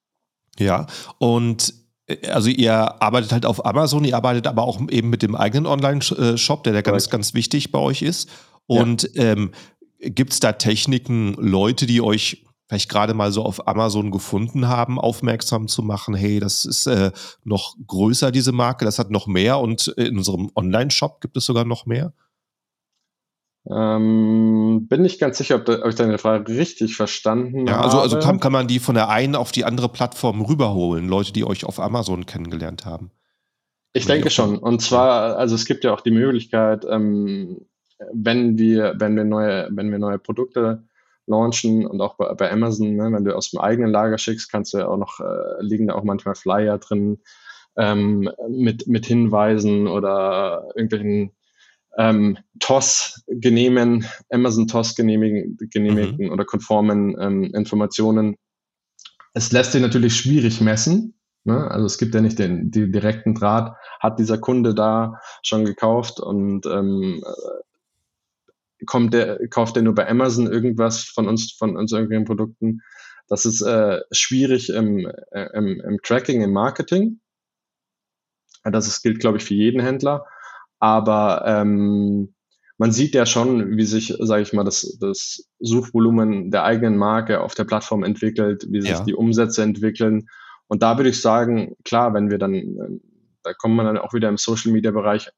Ja, 0.58 0.86
und 1.18 1.74
äh, 2.06 2.26
also 2.28 2.48
ihr 2.48 2.72
arbeitet 3.02 3.32
halt 3.32 3.46
auf 3.46 3.64
Amazon, 3.64 4.04
ihr 4.04 4.16
arbeitet 4.16 4.46
aber 4.46 4.64
auch 4.64 4.80
eben 4.90 5.10
mit 5.10 5.22
dem 5.22 5.36
eigenen 5.36 5.66
Online-Shop, 5.66 6.64
der, 6.64 6.72
der 6.72 6.82
ganz, 6.82 7.08
ganz 7.10 7.34
wichtig 7.34 7.72
bei 7.72 7.78
euch 7.78 8.02
ist. 8.02 8.30
Und 8.66 9.10
ja. 9.14 9.32
ähm, 9.32 9.52
gibt 10.00 10.32
es 10.32 10.40
da 10.40 10.52
Techniken, 10.52 11.34
Leute, 11.34 11.86
die 11.86 12.00
euch 12.00 12.44
vielleicht 12.72 12.88
gerade 12.88 13.12
mal 13.12 13.30
so 13.32 13.44
auf 13.44 13.68
Amazon 13.68 14.10
gefunden 14.10 14.66
haben, 14.66 14.98
aufmerksam 14.98 15.68
zu 15.68 15.82
machen, 15.82 16.14
hey, 16.14 16.40
das 16.40 16.64
ist 16.64 16.86
äh, 16.86 17.10
noch 17.44 17.76
größer, 17.86 18.32
diese 18.32 18.52
Marke, 18.52 18.86
das 18.86 18.98
hat 18.98 19.10
noch 19.10 19.26
mehr 19.26 19.58
und 19.58 19.88
in 19.88 20.16
unserem 20.16 20.50
Online-Shop 20.56 21.20
gibt 21.20 21.36
es 21.36 21.44
sogar 21.44 21.66
noch 21.66 21.84
mehr? 21.84 22.14
Ähm, 23.70 24.86
bin 24.88 25.02
nicht 25.02 25.20
ganz 25.20 25.36
sicher, 25.36 25.56
ob, 25.56 25.66
da, 25.66 25.82
ob, 25.82 25.88
ich 25.88 25.96
deine 25.96 26.16
Frage 26.16 26.56
richtig 26.56 26.96
verstanden 26.96 27.66
ja, 27.66 27.76
also, 27.76 27.98
also 27.98 27.98
habe. 27.98 28.02
Also 28.16 28.26
kann, 28.26 28.40
kann 28.40 28.52
man 28.52 28.68
die 28.68 28.78
von 28.78 28.94
der 28.94 29.10
einen 29.10 29.36
auf 29.36 29.52
die 29.52 29.66
andere 29.66 29.90
Plattform 29.90 30.40
rüberholen, 30.40 31.08
Leute, 31.08 31.34
die 31.34 31.44
euch 31.44 31.66
auf 31.66 31.78
Amazon 31.78 32.24
kennengelernt 32.24 32.86
haben? 32.86 33.10
Ich 33.92 34.06
denke 34.06 34.30
schon. 34.30 34.56
Und 34.56 34.80
zwar, 34.80 35.36
also 35.36 35.54
es 35.54 35.66
gibt 35.66 35.84
ja 35.84 35.92
auch 35.92 36.00
die 36.00 36.10
Möglichkeit, 36.10 36.86
ähm, 36.88 37.66
wenn 38.14 38.56
wir, 38.56 38.94
wenn 38.96 39.14
wir 39.14 39.24
neue, 39.24 39.68
wenn 39.70 39.90
wir 39.90 39.98
neue 39.98 40.18
Produkte 40.18 40.84
launchen 41.32 41.86
und 41.86 42.00
auch 42.00 42.16
bei, 42.16 42.32
bei 42.34 42.52
Amazon, 42.52 42.94
ne, 42.94 43.10
wenn 43.12 43.24
du 43.24 43.36
aus 43.36 43.50
dem 43.50 43.60
eigenen 43.60 43.90
Lager 43.90 44.18
schickst, 44.18 44.50
kannst 44.50 44.72
du 44.72 44.78
ja 44.78 44.88
auch 44.88 44.96
noch, 44.96 45.20
äh, 45.20 45.60
liegen 45.60 45.88
da 45.88 45.94
auch 45.94 46.04
manchmal 46.04 46.36
Flyer 46.36 46.78
drin 46.78 47.18
ähm, 47.76 48.30
mit, 48.48 48.86
mit 48.86 49.06
Hinweisen 49.06 49.88
oder 49.88 50.68
irgendwelchen 50.76 51.32
ähm, 51.98 52.38
TOS 52.58 53.24
genehmen, 53.28 54.06
Amazon 54.30 54.66
TOS 54.66 54.94
genehmigen, 54.94 55.58
genehmigten 55.70 56.26
mhm. 56.26 56.32
oder 56.32 56.44
konformen 56.44 57.16
ähm, 57.20 57.44
Informationen. 57.54 58.36
Es 59.34 59.52
lässt 59.52 59.72
sich 59.72 59.82
natürlich 59.82 60.16
schwierig 60.16 60.60
messen. 60.60 61.14
Ne? 61.44 61.70
Also 61.70 61.86
es 61.86 61.98
gibt 61.98 62.14
ja 62.14 62.20
nicht 62.20 62.38
den, 62.38 62.70
den 62.70 62.92
direkten 62.92 63.34
Draht, 63.34 63.76
hat 64.00 64.18
dieser 64.18 64.38
Kunde 64.38 64.74
da 64.74 65.20
schon 65.42 65.64
gekauft 65.64 66.20
und 66.20 66.66
ähm, 66.66 67.22
kommt 68.86 69.14
der, 69.14 69.38
kauft 69.48 69.76
er 69.76 69.82
nur 69.82 69.94
bei 69.94 70.08
Amazon 70.08 70.46
irgendwas 70.46 71.04
von 71.04 71.28
uns, 71.28 71.52
von 71.52 71.76
uns 71.76 71.92
irgendwelchen 71.92 72.26
Produkten. 72.26 72.80
Das 73.28 73.44
ist 73.44 73.62
äh, 73.62 74.00
schwierig 74.10 74.70
im, 74.70 75.10
äh, 75.30 75.48
im, 75.54 75.80
im 75.80 75.98
Tracking, 76.02 76.42
im 76.42 76.52
Marketing. 76.52 77.20
Das 78.64 78.86
ist, 78.86 79.02
gilt, 79.02 79.20
glaube 79.20 79.38
ich, 79.38 79.44
für 79.44 79.54
jeden 79.54 79.80
Händler. 79.80 80.26
Aber 80.78 81.44
ähm, 81.46 82.34
man 82.78 82.92
sieht 82.92 83.14
ja 83.14 83.26
schon, 83.26 83.76
wie 83.76 83.84
sich, 83.84 84.14
sage 84.18 84.42
ich 84.42 84.52
mal, 84.52 84.64
das, 84.64 84.98
das 85.00 85.48
Suchvolumen 85.60 86.50
der 86.50 86.64
eigenen 86.64 86.96
Marke 86.96 87.40
auf 87.40 87.54
der 87.54 87.64
Plattform 87.64 88.02
entwickelt, 88.02 88.66
wie 88.68 88.80
sich 88.80 88.90
ja. 88.90 89.04
die 89.04 89.14
Umsätze 89.14 89.62
entwickeln. 89.62 90.28
Und 90.66 90.82
da 90.82 90.96
würde 90.96 91.10
ich 91.10 91.20
sagen, 91.20 91.76
klar, 91.84 92.14
wenn 92.14 92.30
wir 92.30 92.38
dann, 92.38 92.54
äh, 92.54 93.00
da 93.42 93.52
kommt 93.54 93.76
man 93.76 93.86
dann 93.86 93.98
auch 93.98 94.14
wieder 94.14 94.28
im 94.28 94.36
Social 94.36 94.72
Media 94.72 94.90
Bereich 94.90 95.30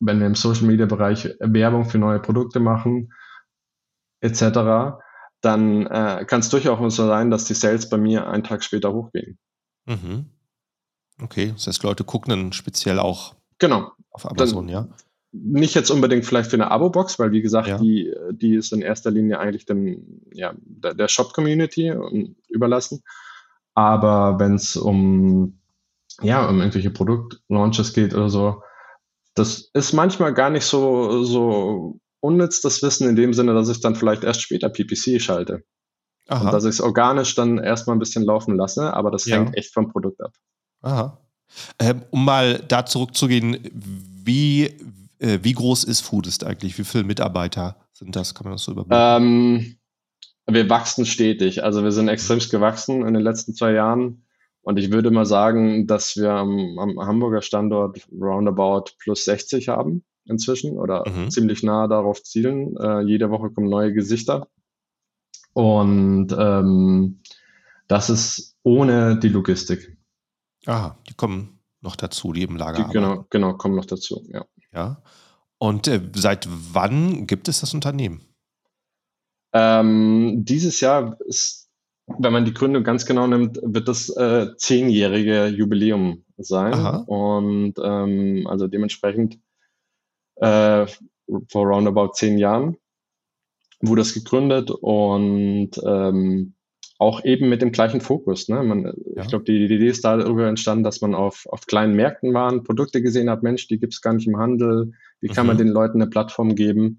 wenn 0.00 0.18
wir 0.18 0.26
im 0.26 0.34
Social 0.34 0.66
Media 0.66 0.86
Bereich 0.86 1.34
Werbung 1.38 1.84
für 1.84 1.98
neue 1.98 2.18
Produkte 2.18 2.58
machen, 2.58 3.12
etc., 4.20 4.98
dann 5.42 5.86
äh, 5.86 6.24
kann 6.26 6.40
es 6.40 6.50
durchaus 6.50 6.96
so 6.96 7.06
sein, 7.06 7.30
dass 7.30 7.44
die 7.44 7.54
Sales 7.54 7.88
bei 7.88 7.96
mir 7.96 8.28
einen 8.28 8.44
Tag 8.44 8.62
später 8.62 8.92
hochgehen. 8.92 9.38
Mhm. 9.86 10.26
Okay, 11.22 11.52
das 11.52 11.66
heißt, 11.66 11.82
Leute 11.82 12.04
gucken 12.04 12.30
dann 12.30 12.52
speziell 12.52 12.98
auch 12.98 13.34
genau. 13.58 13.92
auf 14.10 14.30
Amazon, 14.30 14.66
dann, 14.66 14.74
ja? 14.74 14.88
Nicht 15.32 15.74
jetzt 15.74 15.90
unbedingt 15.90 16.26
vielleicht 16.26 16.50
für 16.50 16.56
eine 16.56 16.70
Abo-Box, 16.70 17.18
weil 17.18 17.30
wie 17.30 17.42
gesagt, 17.42 17.68
ja. 17.68 17.78
die, 17.78 18.12
die 18.32 18.54
ist 18.54 18.72
in 18.72 18.82
erster 18.82 19.10
Linie 19.10 19.38
eigentlich 19.38 19.64
dem, 19.64 20.22
ja, 20.32 20.54
der, 20.58 20.94
der 20.94 21.08
Shop-Community 21.08 21.94
überlassen. 22.48 23.02
Aber 23.74 24.40
wenn 24.40 24.56
es 24.56 24.76
um, 24.76 25.60
ja, 26.20 26.48
um 26.48 26.58
irgendwelche 26.58 26.90
Produktlaunches 26.90 27.92
geht 27.92 28.12
oder 28.12 28.28
so, 28.28 28.62
das 29.34 29.70
ist 29.74 29.92
manchmal 29.92 30.34
gar 30.34 30.50
nicht 30.50 30.64
so, 30.64 31.24
so 31.24 32.00
unnütz, 32.20 32.60
das 32.60 32.82
Wissen 32.82 33.08
in 33.08 33.16
dem 33.16 33.32
Sinne, 33.32 33.54
dass 33.54 33.68
ich 33.68 33.80
dann 33.80 33.96
vielleicht 33.96 34.24
erst 34.24 34.42
später 34.42 34.68
PPC 34.68 35.20
schalte. 35.20 35.62
Aha. 36.28 36.46
Und 36.46 36.52
dass 36.52 36.64
ich 36.64 36.70
es 36.70 36.80
organisch 36.80 37.34
dann 37.34 37.58
erstmal 37.58 37.96
ein 37.96 38.00
bisschen 38.00 38.24
laufen 38.24 38.56
lasse, 38.56 38.94
aber 38.94 39.10
das 39.10 39.24
ja. 39.24 39.36
hängt 39.36 39.56
echt 39.56 39.72
vom 39.72 39.90
Produkt 39.90 40.20
ab. 40.20 40.32
Aha. 40.82 41.18
Ähm, 41.78 42.02
um 42.10 42.24
mal 42.24 42.62
da 42.68 42.86
zurückzugehen, 42.86 43.58
wie, 43.72 44.66
äh, 45.18 45.40
wie 45.42 45.52
groß 45.52 45.84
ist 45.84 46.00
Foodist 46.02 46.44
eigentlich? 46.44 46.78
Wie 46.78 46.84
viele 46.84 47.04
Mitarbeiter 47.04 47.76
sind 47.92 48.14
das? 48.14 48.34
Kann 48.34 48.44
man 48.44 48.52
das 48.52 48.64
so 48.64 48.72
überblicken? 48.72 49.02
Ähm, 49.02 49.76
wir 50.46 50.68
wachsen 50.70 51.06
stetig. 51.06 51.64
Also 51.64 51.82
wir 51.82 51.92
sind 51.92 52.08
extremst 52.08 52.50
gewachsen 52.50 53.06
in 53.06 53.14
den 53.14 53.22
letzten 53.22 53.54
zwei 53.54 53.72
Jahren. 53.72 54.24
Und 54.70 54.78
ich 54.78 54.92
würde 54.92 55.10
mal 55.10 55.26
sagen, 55.26 55.88
dass 55.88 56.16
wir 56.16 56.30
am, 56.30 56.78
am 56.78 57.00
Hamburger 57.00 57.42
Standort 57.42 58.06
roundabout 58.12 58.92
plus 59.00 59.24
60 59.24 59.66
haben 59.66 60.04
inzwischen 60.26 60.78
oder 60.78 61.02
mhm. 61.08 61.28
ziemlich 61.28 61.64
nah 61.64 61.88
darauf 61.88 62.22
zielen. 62.22 62.76
Äh, 62.76 63.00
jede 63.00 63.30
Woche 63.30 63.50
kommen 63.50 63.68
neue 63.68 63.92
Gesichter. 63.92 64.46
Und 65.54 66.28
ähm, 66.38 67.20
das 67.88 68.10
ist 68.10 68.56
ohne 68.62 69.18
die 69.18 69.30
Logistik. 69.30 69.98
Ah, 70.66 70.94
die 71.08 71.14
kommen 71.14 71.58
noch 71.80 71.96
dazu, 71.96 72.32
die 72.32 72.44
im 72.44 72.54
Lager 72.54 72.84
die, 72.84 72.92
Genau, 72.92 73.26
genau, 73.28 73.54
kommen 73.54 73.74
noch 73.74 73.86
dazu, 73.86 74.24
ja. 74.28 74.44
Ja. 74.72 75.02
Und 75.58 75.88
äh, 75.88 76.00
seit 76.14 76.46
wann 76.48 77.26
gibt 77.26 77.48
es 77.48 77.58
das 77.60 77.74
Unternehmen? 77.74 78.20
Ähm, 79.52 80.44
dieses 80.44 80.78
Jahr 80.80 81.18
ist 81.22 81.69
wenn 82.18 82.32
man 82.32 82.44
die 82.44 82.54
Gründung 82.54 82.84
ganz 82.84 83.06
genau 83.06 83.26
nimmt, 83.26 83.58
wird 83.62 83.88
das 83.88 84.08
äh, 84.10 84.48
zehnjährige 84.56 85.46
Jubiläum 85.46 86.24
sein. 86.36 86.74
Aha. 86.74 87.04
Und 87.06 87.74
ähm, 87.82 88.46
also 88.48 88.66
dementsprechend 88.66 89.38
äh, 90.36 90.86
vor 91.48 91.66
roundabout 91.66 92.12
zehn 92.14 92.38
Jahren 92.38 92.76
wurde 93.80 94.02
das 94.02 94.14
gegründet 94.14 94.70
und 94.70 95.70
ähm, 95.84 96.54
auch 96.98 97.24
eben 97.24 97.48
mit 97.48 97.62
dem 97.62 97.72
gleichen 97.72 98.02
Fokus. 98.02 98.48
Ne? 98.48 98.62
Man, 98.62 98.84
ja. 98.84 99.22
Ich 99.22 99.28
glaube, 99.28 99.44
die, 99.44 99.66
die, 99.66 99.74
Idee 99.74 99.88
ist 99.88 100.04
darüber 100.04 100.46
entstanden, 100.46 100.84
dass 100.84 101.00
man 101.00 101.14
auf, 101.14 101.46
auf 101.48 101.62
kleinen 101.66 101.94
Märkten 101.94 102.34
war, 102.34 102.52
Produkte 102.62 103.00
gesehen 103.00 103.30
hat, 103.30 103.42
Mensch, 103.42 103.68
die 103.68 103.78
gibt 103.78 103.94
es 103.94 104.02
gar 104.02 104.12
nicht 104.12 104.26
im 104.26 104.36
Handel, 104.36 104.92
wie 105.20 105.28
kann 105.28 105.46
mhm. 105.46 105.48
man 105.48 105.58
den 105.58 105.68
Leuten 105.68 106.00
eine 106.00 106.10
Plattform 106.10 106.54
geben? 106.54 106.98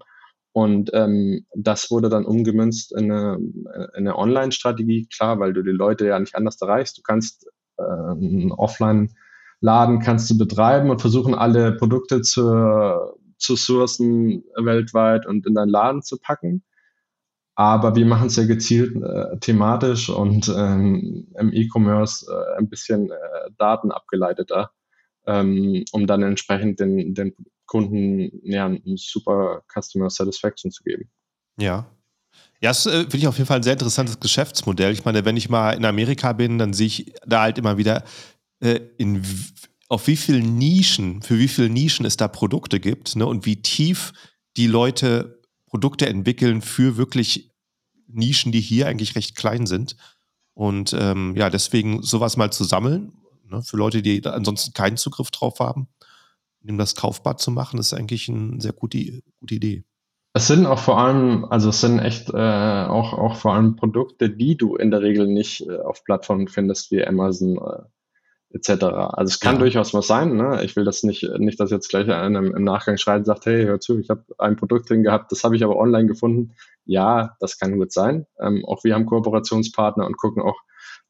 Und 0.52 0.90
ähm, 0.92 1.46
das 1.56 1.90
wurde 1.90 2.10
dann 2.10 2.26
umgemünzt 2.26 2.92
in 2.92 3.10
eine, 3.10 3.36
in 3.36 4.06
eine 4.06 4.18
Online-Strategie, 4.18 5.06
klar, 5.06 5.38
weil 5.40 5.54
du 5.54 5.62
die 5.62 5.70
Leute 5.70 6.06
ja 6.06 6.18
nicht 6.18 6.34
anders 6.34 6.60
erreichst. 6.60 6.98
Du 6.98 7.02
kannst 7.02 7.46
äh, 7.78 7.82
einen 7.82 8.52
Offline-Laden 8.52 10.00
kannst 10.00 10.30
du 10.30 10.36
betreiben 10.36 10.90
und 10.90 11.00
versuchen, 11.00 11.34
alle 11.34 11.72
Produkte 11.72 12.20
zu, 12.20 12.42
zu 13.38 13.56
sourcen 13.56 14.44
weltweit 14.56 15.26
und 15.26 15.46
in 15.46 15.54
deinen 15.54 15.70
Laden 15.70 16.02
zu 16.02 16.18
packen. 16.18 16.62
Aber 17.54 17.96
wir 17.96 18.06
machen 18.06 18.26
es 18.26 18.36
ja 18.36 18.44
gezielt 18.44 18.96
äh, 18.96 19.38
thematisch 19.38 20.10
und 20.10 20.48
ähm, 20.54 21.28
im 21.38 21.52
E-Commerce 21.52 22.26
äh, 22.30 22.58
ein 22.58 22.68
bisschen 22.68 23.10
äh, 23.10 23.50
datenabgeleiteter, 23.58 24.70
ähm, 25.26 25.84
um 25.92 26.06
dann 26.06 26.22
entsprechend 26.22 26.80
den, 26.80 27.14
den 27.14 27.34
Kunden 27.72 28.30
ja, 28.44 28.66
eine 28.66 28.98
super 28.98 29.62
Customer 29.66 30.10
Satisfaction 30.10 30.70
zu 30.70 30.82
geben. 30.82 31.10
Ja. 31.58 31.90
Ja, 32.60 32.68
das 32.68 32.84
äh, 32.84 33.00
finde 33.00 33.16
ich 33.16 33.26
auf 33.26 33.38
jeden 33.38 33.46
Fall 33.46 33.60
ein 33.60 33.62
sehr 33.62 33.72
interessantes 33.72 34.20
Geschäftsmodell. 34.20 34.92
Ich 34.92 35.06
meine, 35.06 35.24
wenn 35.24 35.38
ich 35.38 35.48
mal 35.48 35.70
in 35.70 35.86
Amerika 35.86 36.34
bin, 36.34 36.58
dann 36.58 36.74
sehe 36.74 36.88
ich 36.88 37.14
da 37.26 37.40
halt 37.40 37.56
immer 37.56 37.78
wieder, 37.78 38.04
äh, 38.60 38.78
in, 38.98 39.24
auf 39.88 40.06
wie 40.06 40.16
vielen 40.16 40.58
Nischen, 40.58 41.22
für 41.22 41.38
wie 41.38 41.48
viele 41.48 41.70
Nischen 41.70 42.04
es 42.04 42.18
da 42.18 42.28
Produkte 42.28 42.78
gibt 42.78 43.16
ne, 43.16 43.26
und 43.26 43.46
wie 43.46 43.62
tief 43.62 44.12
die 44.58 44.66
Leute 44.66 45.40
Produkte 45.64 46.06
entwickeln 46.06 46.60
für 46.60 46.98
wirklich 46.98 47.52
Nischen, 48.06 48.52
die 48.52 48.60
hier 48.60 48.86
eigentlich 48.86 49.16
recht 49.16 49.34
klein 49.34 49.66
sind. 49.66 49.96
Und 50.52 50.92
ähm, 50.92 51.34
ja, 51.36 51.48
deswegen 51.48 52.02
sowas 52.02 52.36
mal 52.36 52.52
zu 52.52 52.64
sammeln, 52.64 53.14
ne, 53.48 53.62
für 53.62 53.78
Leute, 53.78 54.02
die 54.02 54.22
ansonsten 54.26 54.74
keinen 54.74 54.98
Zugriff 54.98 55.30
drauf 55.30 55.58
haben, 55.58 55.88
ihm 56.64 56.78
das 56.78 56.94
kaufbar 56.94 57.36
zu 57.36 57.50
machen, 57.50 57.78
ist 57.78 57.94
eigentlich 57.94 58.28
eine 58.28 58.60
sehr 58.60 58.72
gute, 58.72 59.22
gute 59.40 59.54
Idee. 59.54 59.84
Es 60.34 60.46
sind 60.46 60.64
auch 60.64 60.78
vor 60.78 60.98
allem, 60.98 61.44
also 61.44 61.68
es 61.68 61.80
sind 61.80 61.98
echt 61.98 62.30
äh, 62.30 62.36
auch, 62.36 63.12
auch 63.12 63.36
vor 63.36 63.52
allem 63.52 63.76
Produkte, 63.76 64.30
die 64.30 64.56
du 64.56 64.76
in 64.76 64.90
der 64.90 65.02
Regel 65.02 65.26
nicht 65.26 65.66
äh, 65.68 65.78
auf 65.78 66.04
Plattformen 66.04 66.48
findest 66.48 66.90
wie 66.90 67.06
Amazon 67.06 67.58
äh, 67.58 67.82
etc. 68.54 68.84
Also 68.84 69.30
es 69.30 69.40
kann 69.40 69.56
ja. 69.56 69.60
durchaus 69.60 69.92
was 69.92 70.06
sein. 70.06 70.36
Ne? 70.36 70.62
Ich 70.64 70.74
will 70.74 70.84
das 70.84 71.02
nicht, 71.02 71.28
nicht, 71.38 71.60
dass 71.60 71.70
jetzt 71.70 71.90
gleich 71.90 72.08
einer 72.08 72.38
im 72.38 72.64
Nachgang 72.64 72.96
schreit 72.96 73.20
und 73.20 73.24
sagt, 73.26 73.44
hey, 73.44 73.64
hör 73.64 73.80
zu, 73.80 73.98
ich 73.98 74.08
habe 74.08 74.24
ein 74.38 74.56
Produkt 74.56 74.88
drin 74.88 75.02
gehabt, 75.02 75.32
das 75.32 75.44
habe 75.44 75.56
ich 75.56 75.64
aber 75.64 75.76
online 75.76 76.06
gefunden. 76.06 76.54
Ja, 76.86 77.36
das 77.40 77.58
kann 77.58 77.76
gut 77.76 77.92
sein. 77.92 78.26
Ähm, 78.40 78.64
auch 78.64 78.84
wir 78.84 78.94
haben 78.94 79.06
Kooperationspartner 79.06 80.06
und 80.06 80.16
gucken 80.16 80.42
auch, 80.42 80.60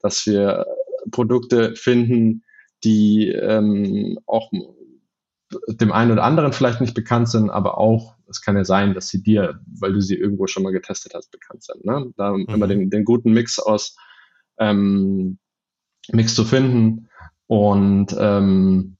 dass 0.00 0.26
wir 0.26 0.66
Produkte 1.10 1.74
finden, 1.76 2.42
die 2.84 3.28
ähm, 3.28 4.18
auch 4.26 4.50
dem 5.68 5.92
einen 5.92 6.12
oder 6.12 6.24
anderen 6.24 6.52
vielleicht 6.52 6.80
nicht 6.80 6.94
bekannt 6.94 7.28
sind, 7.28 7.50
aber 7.50 7.78
auch, 7.78 8.16
es 8.28 8.40
kann 8.40 8.56
ja 8.56 8.64
sein, 8.64 8.94
dass 8.94 9.08
sie 9.08 9.22
dir, 9.22 9.60
weil 9.78 9.92
du 9.92 10.00
sie 10.00 10.16
irgendwo 10.16 10.46
schon 10.46 10.62
mal 10.62 10.72
getestet 10.72 11.14
hast, 11.14 11.30
bekannt 11.30 11.62
sind. 11.62 11.84
Ne? 11.84 12.12
Da 12.16 12.32
mhm. 12.32 12.46
immer 12.48 12.66
den, 12.66 12.90
den 12.90 13.04
guten 13.04 13.32
Mix 13.32 13.58
aus 13.58 13.96
ähm, 14.58 15.38
Mix 16.10 16.34
zu 16.34 16.44
finden. 16.44 17.08
Und 17.46 18.14
ähm, 18.18 18.96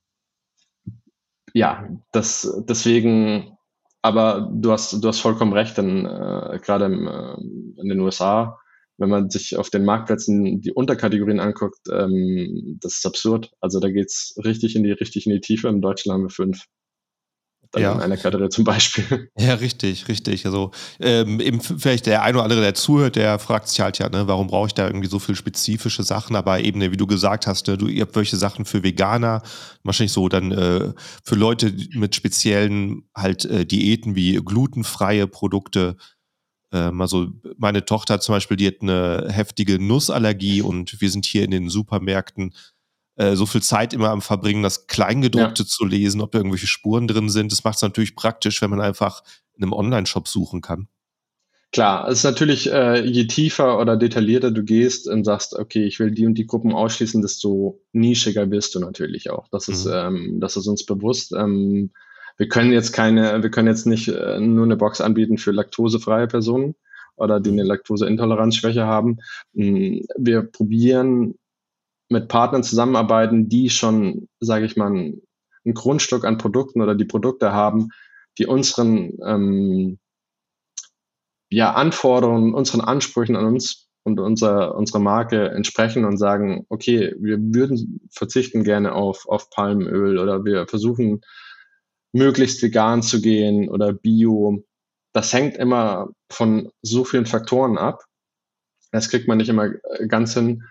ja, 1.54 1.88
das 2.12 2.62
deswegen, 2.68 3.56
aber 4.02 4.50
du 4.52 4.72
hast, 4.72 5.02
du 5.02 5.08
hast 5.08 5.20
vollkommen 5.20 5.52
recht, 5.52 5.76
denn 5.78 6.06
äh, 6.06 6.58
gerade 6.62 6.86
äh, 6.86 7.80
in 7.80 7.88
den 7.88 8.00
USA 8.00 8.58
wenn 9.02 9.10
man 9.10 9.28
sich 9.30 9.56
auf 9.56 9.68
den 9.68 9.84
Marktplätzen 9.84 10.60
die 10.60 10.72
Unterkategorien 10.72 11.40
anguckt, 11.40 11.80
ähm, 11.90 12.78
das 12.80 12.94
ist 12.98 13.06
absurd. 13.06 13.50
Also 13.60 13.80
da 13.80 13.90
geht 13.90 14.06
es 14.06 14.34
richtig 14.42 14.76
in 14.76 14.84
die 14.84 14.92
richtig 14.92 15.26
in 15.26 15.32
die 15.32 15.40
Tiefe. 15.40 15.68
Im 15.68 15.80
Deutschland 15.80 16.14
haben 16.14 16.22
wir 16.22 16.30
fünf. 16.30 16.66
dann 17.72 17.82
ja. 17.82 17.92
in 17.94 18.00
einer 18.00 18.16
Kategorie 18.16 18.50
zum 18.50 18.64
Beispiel. 18.64 19.28
Ja, 19.38 19.54
richtig, 19.54 20.06
richtig. 20.06 20.46
Also 20.46 20.70
ähm, 21.00 21.40
eben 21.40 21.60
vielleicht 21.60 22.06
der 22.06 22.22
ein 22.22 22.36
oder 22.36 22.44
andere, 22.44 22.60
der 22.60 22.74
zuhört, 22.74 23.16
der 23.16 23.40
fragt 23.40 23.66
sich 23.68 23.80
halt 23.80 23.98
ja, 23.98 24.08
ne, 24.08 24.28
warum 24.28 24.46
brauche 24.46 24.68
ich 24.68 24.74
da 24.74 24.86
irgendwie 24.86 25.08
so 25.08 25.18
viel 25.18 25.34
spezifische 25.34 26.04
Sachen? 26.04 26.36
Aber 26.36 26.60
eben, 26.60 26.78
ne, 26.78 26.92
wie 26.92 26.96
du 26.96 27.08
gesagt 27.08 27.48
hast, 27.48 27.66
ne, 27.66 27.76
du, 27.76 27.88
ihr 27.88 28.02
habt 28.02 28.14
welche 28.14 28.36
Sachen 28.36 28.66
für 28.66 28.84
Veganer, 28.84 29.42
wahrscheinlich 29.82 30.12
so 30.12 30.28
dann 30.28 30.52
äh, 30.52 30.92
für 31.24 31.34
Leute 31.34 31.74
mit 31.94 32.14
speziellen 32.14 33.02
halt 33.16 33.46
äh, 33.46 33.66
Diäten 33.66 34.14
wie 34.14 34.36
glutenfreie 34.36 35.26
Produkte. 35.26 35.96
Ähm, 36.72 37.00
also 37.00 37.28
meine 37.58 37.84
Tochter 37.84 38.20
zum 38.20 38.34
Beispiel, 38.34 38.56
die 38.56 38.66
hat 38.66 38.80
eine 38.80 39.28
heftige 39.30 39.78
Nussallergie 39.78 40.62
und 40.62 41.00
wir 41.00 41.10
sind 41.10 41.26
hier 41.26 41.44
in 41.44 41.50
den 41.50 41.68
Supermärkten 41.68 42.54
äh, 43.16 43.36
so 43.36 43.46
viel 43.46 43.62
Zeit 43.62 43.92
immer 43.92 44.10
am 44.10 44.22
Verbringen, 44.22 44.62
das 44.62 44.86
Kleingedruckte 44.86 45.62
ja. 45.64 45.68
zu 45.68 45.84
lesen, 45.84 46.20
ob 46.20 46.32
da 46.32 46.38
irgendwelche 46.38 46.66
Spuren 46.66 47.06
drin 47.06 47.28
sind. 47.28 47.52
Das 47.52 47.64
macht 47.64 47.76
es 47.76 47.82
natürlich 47.82 48.16
praktisch, 48.16 48.62
wenn 48.62 48.70
man 48.70 48.80
einfach 48.80 49.22
in 49.54 49.62
einem 49.62 49.74
Online-Shop 49.74 50.28
suchen 50.28 50.62
kann. 50.62 50.88
Klar, 51.72 52.06
es 52.08 52.18
ist 52.18 52.24
natürlich, 52.24 52.70
äh, 52.70 53.02
je 53.02 53.26
tiefer 53.26 53.78
oder 53.78 53.96
detaillierter 53.96 54.50
du 54.50 54.62
gehst 54.62 55.08
und 55.08 55.24
sagst, 55.24 55.54
okay, 55.54 55.84
ich 55.84 55.98
will 55.98 56.10
die 56.10 56.26
und 56.26 56.34
die 56.34 56.46
Gruppen 56.46 56.72
ausschließen, 56.72 57.22
desto 57.22 57.80
nischiger 57.92 58.44
bist 58.44 58.74
du 58.74 58.80
natürlich 58.80 59.30
auch. 59.30 59.48
Das 59.48 59.68
ist, 59.68 59.86
mhm. 59.86 59.92
ähm, 59.92 60.40
das 60.40 60.56
ist 60.56 60.66
uns 60.66 60.84
bewusst. 60.84 61.32
Ähm, 61.32 61.90
wir 62.38 62.48
können 62.48 62.72
jetzt 62.72 62.92
keine, 62.92 63.42
wir 63.42 63.50
können 63.50 63.68
jetzt 63.68 63.86
nicht 63.86 64.08
äh, 64.08 64.40
nur 64.40 64.64
eine 64.64 64.76
Box 64.76 65.00
anbieten 65.00 65.38
für 65.38 65.52
laktosefreie 65.52 66.26
Personen 66.26 66.74
oder 67.16 67.40
die 67.40 67.50
eine 67.50 67.62
Laktoseintoleranzschwäche 67.62 68.86
haben. 68.86 69.18
Mm, 69.52 70.00
wir 70.16 70.42
probieren 70.42 71.34
mit 72.08 72.28
Partnern 72.28 72.62
zusammenarbeiten, 72.62 73.48
die 73.48 73.70
schon, 73.70 74.28
sage 74.40 74.66
ich 74.66 74.76
mal, 74.76 74.90
ein, 74.90 75.22
Grundstück 75.74 76.24
an 76.24 76.38
Produkten 76.38 76.82
oder 76.82 76.96
die 76.96 77.04
Produkte 77.04 77.52
haben, 77.52 77.90
die 78.36 78.46
unseren 78.46 79.12
ähm, 79.24 80.00
ja, 81.50 81.72
Anforderungen, 81.74 82.52
unseren 82.52 82.80
Ansprüchen 82.80 83.36
an 83.36 83.44
uns 83.44 83.88
und 84.02 84.18
unser, 84.18 84.74
unsere 84.74 85.00
Marke 85.00 85.50
entsprechen 85.50 86.04
und 86.04 86.16
sagen, 86.16 86.66
okay, 86.68 87.14
wir 87.20 87.38
würden 87.38 88.00
verzichten 88.10 88.64
gerne 88.64 88.92
auf, 88.92 89.28
auf 89.28 89.50
Palmöl 89.50 90.18
oder 90.18 90.44
wir 90.44 90.66
versuchen 90.66 91.20
möglichst 92.12 92.62
vegan 92.62 93.02
zu 93.02 93.20
gehen 93.20 93.68
oder 93.68 93.92
bio. 93.92 94.62
Das 95.12 95.32
hängt 95.32 95.56
immer 95.56 96.08
von 96.30 96.70
so 96.82 97.04
vielen 97.04 97.26
Faktoren 97.26 97.78
ab. 97.78 98.04
Das 98.92 99.08
kriegt 99.08 99.28
man 99.28 99.38
nicht 99.38 99.48
immer 99.48 99.66
äh, 99.66 100.06
ganz 100.06 100.34
hin. 100.34 100.64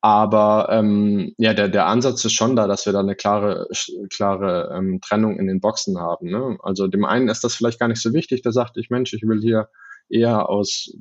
Aber 0.00 0.68
ähm, 0.70 1.34
ja, 1.38 1.54
der, 1.54 1.68
der 1.68 1.86
Ansatz 1.86 2.24
ist 2.24 2.34
schon 2.34 2.54
da, 2.54 2.66
dass 2.66 2.86
wir 2.86 2.92
da 2.92 3.00
eine 3.00 3.16
klare, 3.16 3.66
klare 4.10 4.72
ähm, 4.76 5.00
Trennung 5.00 5.38
in 5.38 5.46
den 5.46 5.60
Boxen 5.60 5.98
haben. 5.98 6.30
Ne? 6.30 6.58
Also 6.62 6.86
dem 6.86 7.04
einen 7.04 7.28
ist 7.28 7.42
das 7.42 7.56
vielleicht 7.56 7.80
gar 7.80 7.88
nicht 7.88 8.00
so 8.00 8.12
wichtig, 8.12 8.42
der 8.42 8.52
sagt, 8.52 8.76
ich 8.76 8.90
Mensch, 8.90 9.12
ich 9.14 9.22
will 9.22 9.40
hier 9.40 9.68
eher 10.08 10.48
aus, 10.48 10.92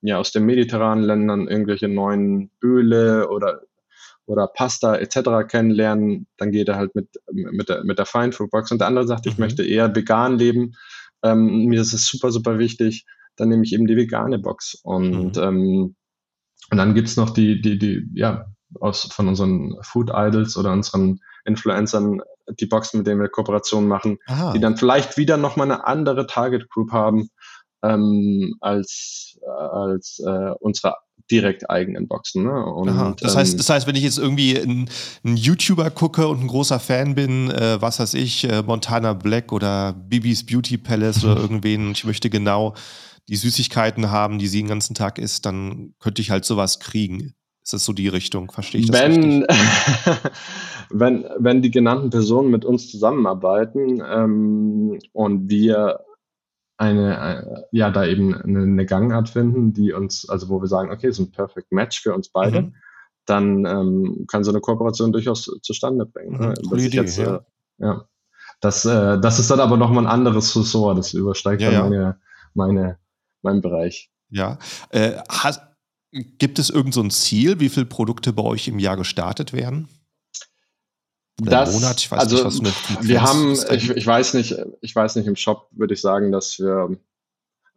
ja, 0.00 0.18
aus 0.18 0.32
den 0.32 0.44
mediterranen 0.44 1.04
Ländern 1.04 1.46
irgendwelche 1.46 1.88
neuen 1.88 2.50
Öle 2.62 3.28
oder 3.28 3.62
oder 4.26 4.48
Pasta 4.48 4.96
etc. 4.96 5.48
kennenlernen, 5.48 6.26
dann 6.36 6.50
geht 6.50 6.68
er 6.68 6.76
halt 6.76 6.94
mit, 6.94 7.08
mit 7.32 7.68
der, 7.68 7.84
mit 7.84 7.98
der 7.98 8.06
Fine 8.06 8.32
Food 8.32 8.50
Box. 8.50 8.72
Und 8.72 8.80
der 8.80 8.88
andere 8.88 9.06
sagt, 9.06 9.26
mhm. 9.26 9.32
ich 9.32 9.38
möchte 9.38 9.64
eher 9.64 9.94
vegan 9.94 10.38
leben. 10.38 10.72
Ähm, 11.22 11.66
mir 11.66 11.80
ist 11.80 11.92
es 11.92 12.06
super, 12.06 12.30
super 12.30 12.58
wichtig. 12.58 13.06
Dann 13.36 13.48
nehme 13.48 13.64
ich 13.64 13.72
eben 13.72 13.86
die 13.86 13.96
vegane 13.96 14.38
Box. 14.38 14.78
Und, 14.82 15.36
mhm. 15.36 15.42
ähm, 15.42 15.96
und 16.70 16.78
dann 16.78 16.94
gibt's 16.94 17.16
noch 17.16 17.30
die, 17.30 17.60
die, 17.60 17.78
die, 17.78 18.08
ja, 18.14 18.46
aus, 18.80 19.08
von 19.12 19.28
unseren 19.28 19.76
Food 19.82 20.10
Idols 20.12 20.56
oder 20.56 20.72
unseren 20.72 21.20
Influencern 21.44 22.20
die 22.60 22.66
Boxen, 22.66 22.98
mit 22.98 23.06
denen 23.06 23.20
wir 23.20 23.28
Kooperationen 23.28 23.88
machen, 23.88 24.18
Aha. 24.26 24.52
die 24.52 24.60
dann 24.60 24.76
vielleicht 24.76 25.16
wieder 25.16 25.36
nochmal 25.36 25.70
eine 25.70 25.86
andere 25.86 26.26
Target 26.26 26.68
Group 26.68 26.92
haben 26.92 27.30
ähm, 27.82 28.56
als, 28.60 29.38
äh, 29.42 29.48
als 29.48 30.20
äh, 30.24 30.52
unsere 30.60 30.96
direkt 31.30 31.68
eigenen 31.70 32.08
Boxen. 32.08 32.44
Ne? 32.44 32.64
Und, 32.64 32.88
Aha, 32.88 33.14
das, 33.18 33.36
heißt, 33.36 33.52
ähm, 33.52 33.58
das 33.58 33.70
heißt, 33.70 33.86
wenn 33.86 33.96
ich 33.96 34.02
jetzt 34.02 34.18
irgendwie 34.18 34.58
einen, 34.58 34.88
YouTuber 35.24 35.90
gucke 35.90 36.28
und 36.28 36.40
ein 36.40 36.46
großer 36.46 36.80
Fan 36.80 37.14
bin, 37.14 37.50
äh, 37.50 37.80
was 37.80 37.98
weiß 37.98 38.14
ich, 38.14 38.44
äh, 38.44 38.62
Montana 38.62 39.12
Black 39.12 39.52
oder 39.52 39.92
Bibis 39.92 40.44
Beauty 40.44 40.78
Palace 40.78 41.24
oder 41.24 41.36
irgendwen, 41.36 41.88
und 41.88 41.98
ich 41.98 42.04
möchte 42.04 42.30
genau 42.30 42.74
die 43.28 43.36
Süßigkeiten 43.36 44.10
haben, 44.10 44.38
die 44.38 44.46
sie 44.46 44.58
den 44.58 44.68
ganzen 44.68 44.94
Tag 44.94 45.18
isst, 45.18 45.46
dann 45.46 45.94
könnte 45.98 46.22
ich 46.22 46.30
halt 46.30 46.44
sowas 46.44 46.78
kriegen. 46.78 47.34
Ist 47.64 47.72
das 47.72 47.84
so 47.84 47.92
die 47.92 48.06
Richtung? 48.06 48.52
Verstehe 48.52 48.80
ich 48.80 48.90
das 48.90 49.00
wenn, 49.00 49.44
wenn, 50.90 51.24
wenn 51.36 51.62
die 51.62 51.72
genannten 51.72 52.10
Personen 52.10 52.50
mit 52.50 52.64
uns 52.64 52.88
zusammenarbeiten 52.88 54.00
ähm, 54.08 55.00
und 55.12 55.50
wir 55.50 55.98
eine, 56.76 57.16
äh, 57.16 57.62
ja, 57.72 57.90
da 57.90 58.04
eben 58.04 58.34
eine, 58.34 58.62
eine, 58.62 58.86
Gangart 58.86 59.28
finden, 59.28 59.72
die 59.72 59.92
uns, 59.92 60.28
also 60.28 60.48
wo 60.48 60.60
wir 60.60 60.68
sagen, 60.68 60.90
okay, 60.90 61.08
ist 61.08 61.18
ein 61.18 61.30
Perfect 61.30 61.72
Match 61.72 62.02
für 62.02 62.14
uns 62.14 62.28
beide, 62.28 62.62
mhm. 62.62 62.74
dann 63.24 63.64
ähm, 63.64 64.26
kann 64.28 64.44
so 64.44 64.50
eine 64.50 64.60
Kooperation 64.60 65.12
durchaus 65.12 65.50
zustande 65.62 66.06
bringen. 66.06 66.38
Ne? 66.38 66.54
Mhm, 66.62 66.78
Idee, 66.78 66.96
jetzt, 66.96 67.18
ja. 67.18 67.36
Äh, 67.36 67.40
ja. 67.78 68.04
Das, 68.60 68.84
äh, 68.84 69.18
das 69.20 69.38
ist 69.38 69.50
dann 69.50 69.60
aber 69.60 69.76
nochmal 69.76 70.04
ein 70.04 70.10
anderes 70.10 70.56
Ressort, 70.56 70.98
das 70.98 71.14
übersteigt 71.14 71.62
ja, 71.62 71.70
dann 71.70 71.90
meine, 71.90 72.20
meine, 72.54 72.98
meinen 73.42 73.60
Bereich. 73.60 74.10
Ja. 74.30 74.58
Äh, 74.90 75.12
hast, 75.28 75.60
gibt 76.10 76.58
es 76.58 76.70
irgend 76.70 76.94
so 76.94 77.02
ein 77.02 77.10
Ziel, 77.10 77.60
wie 77.60 77.68
viele 77.68 77.86
Produkte 77.86 78.32
bei 78.32 78.42
euch 78.42 78.68
im 78.68 78.78
Jahr 78.78 78.96
gestartet 78.96 79.52
werden? 79.52 79.88
Das, 81.36 81.72
Monat? 81.72 82.00
Ich 82.00 82.10
weiß 82.10 82.20
also, 82.20 82.36
nicht, 82.36 82.44
was 82.44 82.60
eine 82.60 83.08
wir 83.08 83.22
haben, 83.22 83.52
ich, 83.52 83.90
ich 83.90 84.06
weiß 84.06 84.34
nicht, 84.34 84.56
ich 84.80 84.94
weiß 84.94 85.16
nicht, 85.16 85.26
im 85.26 85.36
Shop 85.36 85.68
würde 85.72 85.94
ich 85.94 86.00
sagen, 86.00 86.32
dass 86.32 86.58
wir 86.58 86.96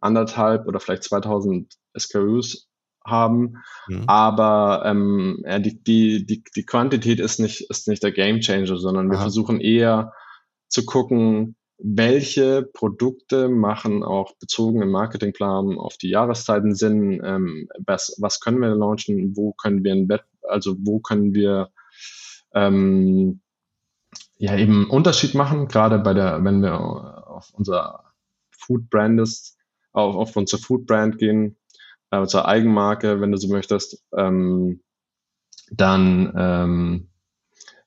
anderthalb 0.00 0.66
oder 0.66 0.80
vielleicht 0.80 1.04
2000 1.04 1.74
SKUs 1.98 2.68
haben, 3.04 3.56
mhm. 3.88 4.04
aber 4.06 4.82
ähm, 4.86 5.42
ja, 5.46 5.58
die, 5.58 5.82
die, 5.82 6.24
die, 6.24 6.42
die 6.54 6.64
Quantität 6.64 7.20
ist 7.20 7.38
nicht, 7.38 7.68
ist 7.70 7.88
nicht 7.88 8.02
der 8.02 8.12
Game 8.12 8.40
Changer, 8.40 8.76
sondern 8.76 9.10
wir 9.10 9.16
Aha. 9.16 9.24
versuchen 9.24 9.60
eher 9.60 10.12
zu 10.68 10.84
gucken, 10.84 11.56
welche 11.82 12.62
Produkte 12.62 13.48
machen 13.48 14.02
auch 14.02 14.34
bezogen 14.38 14.82
im 14.82 14.90
Marketingplan 14.90 15.78
auf 15.78 15.96
die 15.96 16.10
Jahreszeiten 16.10 16.74
Sinn, 16.74 17.20
ähm, 17.24 17.68
was, 17.86 18.16
was 18.20 18.40
können 18.40 18.60
wir 18.60 18.74
launchen, 18.74 19.36
wo 19.36 19.52
können 19.52 19.82
wir 19.82 19.92
ein 19.92 20.08
also 20.42 20.76
wo 20.78 21.00
können 21.00 21.34
wir 21.34 21.70
ähm, 22.54 23.40
ja 24.40 24.56
eben 24.56 24.88
Unterschied 24.88 25.34
machen, 25.34 25.68
gerade 25.68 25.98
bei 25.98 26.14
der, 26.14 26.42
wenn 26.42 26.62
wir 26.62 27.28
auf 27.28 27.50
unser 27.52 28.04
Food 28.50 28.88
Brand 28.88 29.20
ist, 29.20 29.58
auf, 29.92 30.16
auf 30.16 30.36
unsere 30.36 30.60
Food 30.60 30.86
Brand 30.86 31.18
gehen, 31.18 31.56
äh, 32.10 32.18
unsere 32.18 32.46
Eigenmarke, 32.46 33.20
wenn 33.20 33.32
du 33.32 33.38
so 33.38 33.48
möchtest, 33.48 34.02
ähm, 34.16 34.82
dann 35.70 36.32
ähm, 36.36 37.10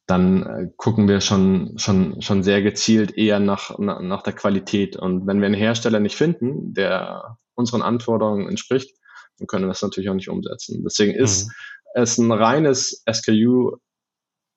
dann 0.05 0.43
äh, 0.43 0.69
gucken 0.75 1.07
wir 1.07 1.21
schon, 1.21 1.77
schon, 1.77 2.21
schon 2.21 2.43
sehr 2.43 2.61
gezielt 2.61 3.17
eher 3.17 3.39
nach, 3.39 3.79
nach, 3.79 4.01
nach 4.01 4.21
der 4.21 4.33
Qualität. 4.33 4.95
Und 4.95 5.25
wenn 5.25 5.39
wir 5.39 5.45
einen 5.45 5.55
Hersteller 5.55 5.99
nicht 5.99 6.15
finden, 6.15 6.73
der 6.73 7.37
unseren 7.55 7.81
Anforderungen 7.81 8.49
entspricht, 8.49 8.95
dann 9.37 9.47
können 9.47 9.63
wir 9.63 9.69
das 9.69 9.81
natürlich 9.81 10.09
auch 10.09 10.15
nicht 10.15 10.29
umsetzen. 10.29 10.83
Deswegen 10.83 11.13
ist 11.13 11.47
mhm. 11.47 11.51
es 11.95 12.17
ein 12.17 12.31
reines 12.31 13.03
SKU 13.11 13.77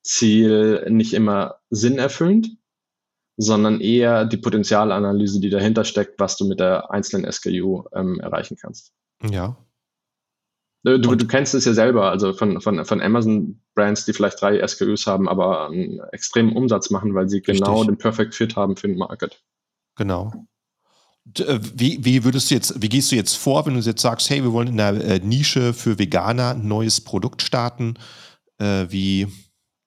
Ziel 0.07 0.87
nicht 0.89 1.15
immer 1.15 1.57
sinnerfüllend, 1.71 2.57
sondern 3.37 3.81
eher 3.81 4.25
die 4.25 4.39
Potenzialanalyse, 4.39 5.41
die 5.41 5.51
dahinter 5.51 5.85
steckt, 5.85 6.19
was 6.19 6.37
du 6.37 6.47
mit 6.47 6.61
der 6.61 6.91
einzelnen 6.91 7.31
SKU 7.31 7.85
ähm, 7.93 8.19
erreichen 8.21 8.57
kannst. 8.61 8.93
Ja. 9.23 9.57
Du, 10.85 10.99
du, 10.99 11.27
kennst 11.27 11.53
es 11.55 11.65
ja 11.65 11.73
selber, 11.73 12.11
also 12.11 12.33
von, 12.33 12.61
von, 12.61 12.85
von 12.85 13.03
Amazon-Brands, 13.03 14.05
die 14.05 14.13
vielleicht 14.13 14.41
drei 14.41 14.65
SKUs 14.65 15.09
haben, 15.09 15.29
aber 15.29 15.67
einen 15.67 15.99
extremen 16.13 16.55
Umsatz 16.55 16.91
machen, 16.91 17.13
weil 17.13 17.29
sie 17.29 17.43
genau 17.43 17.51
Richtig. 17.51 17.67
genau 17.67 17.85
den 17.85 17.99
Perfect 17.99 18.35
Fit 18.37 18.55
haben 18.55 18.77
für 18.77 18.87
den 18.87 18.97
Market. 18.97 19.43
Genau. 19.97 20.47
Äh, 21.39 21.59
wie, 21.75 22.05
wie 22.05 22.23
würdest 22.23 22.51
du 22.51 22.55
jetzt, 22.55 22.81
wie 22.81 22.89
gehst 22.89 23.11
du 23.11 23.17
jetzt 23.17 23.35
vor, 23.35 23.67
wenn 23.67 23.75
du 23.75 23.81
jetzt 23.81 24.01
sagst, 24.01 24.31
hey, 24.31 24.45
wir 24.45 24.53
wollen 24.53 24.69
in 24.69 24.77
der 24.77 25.05
äh, 25.05 25.19
Nische 25.19 25.75
für 25.75 25.99
Veganer 25.99 26.51
ein 26.51 26.69
neues 26.69 27.01
Produkt 27.01 27.43
starten? 27.43 27.95
Äh, 28.59 28.87
wie, 28.89 29.27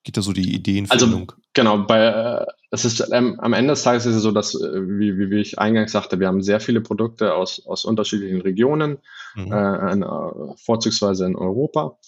geht 0.02 0.16
da 0.16 0.22
so 0.22 0.32
die 0.32 0.54
Ideenfindung? 0.54 1.20
Also 1.20 1.26
genau, 1.52 1.78
bei 1.78 2.04
äh, 2.04 2.46
es 2.70 2.84
ist 2.84 3.08
ähm, 3.12 3.38
am 3.40 3.52
Ende 3.52 3.72
des 3.72 3.82
Tages 3.82 4.06
ist 4.06 4.16
es 4.16 4.22
so, 4.22 4.32
dass, 4.32 4.54
äh, 4.54 4.82
wie, 4.98 5.18
wie, 5.18 5.30
wie 5.30 5.40
ich 5.40 5.58
eingangs 5.58 5.92
sagte, 5.92 6.20
wir 6.20 6.28
haben 6.28 6.42
sehr 6.42 6.60
viele 6.60 6.80
Produkte 6.80 7.34
aus, 7.34 7.66
aus 7.66 7.84
unterschiedlichen 7.84 8.40
Regionen, 8.40 8.98
mhm. 9.34 9.52
äh, 9.52 9.92
in, 9.92 10.02
äh, 10.02 10.56
vorzugsweise 10.56 11.26
in 11.26 11.36
Europa. 11.36 11.98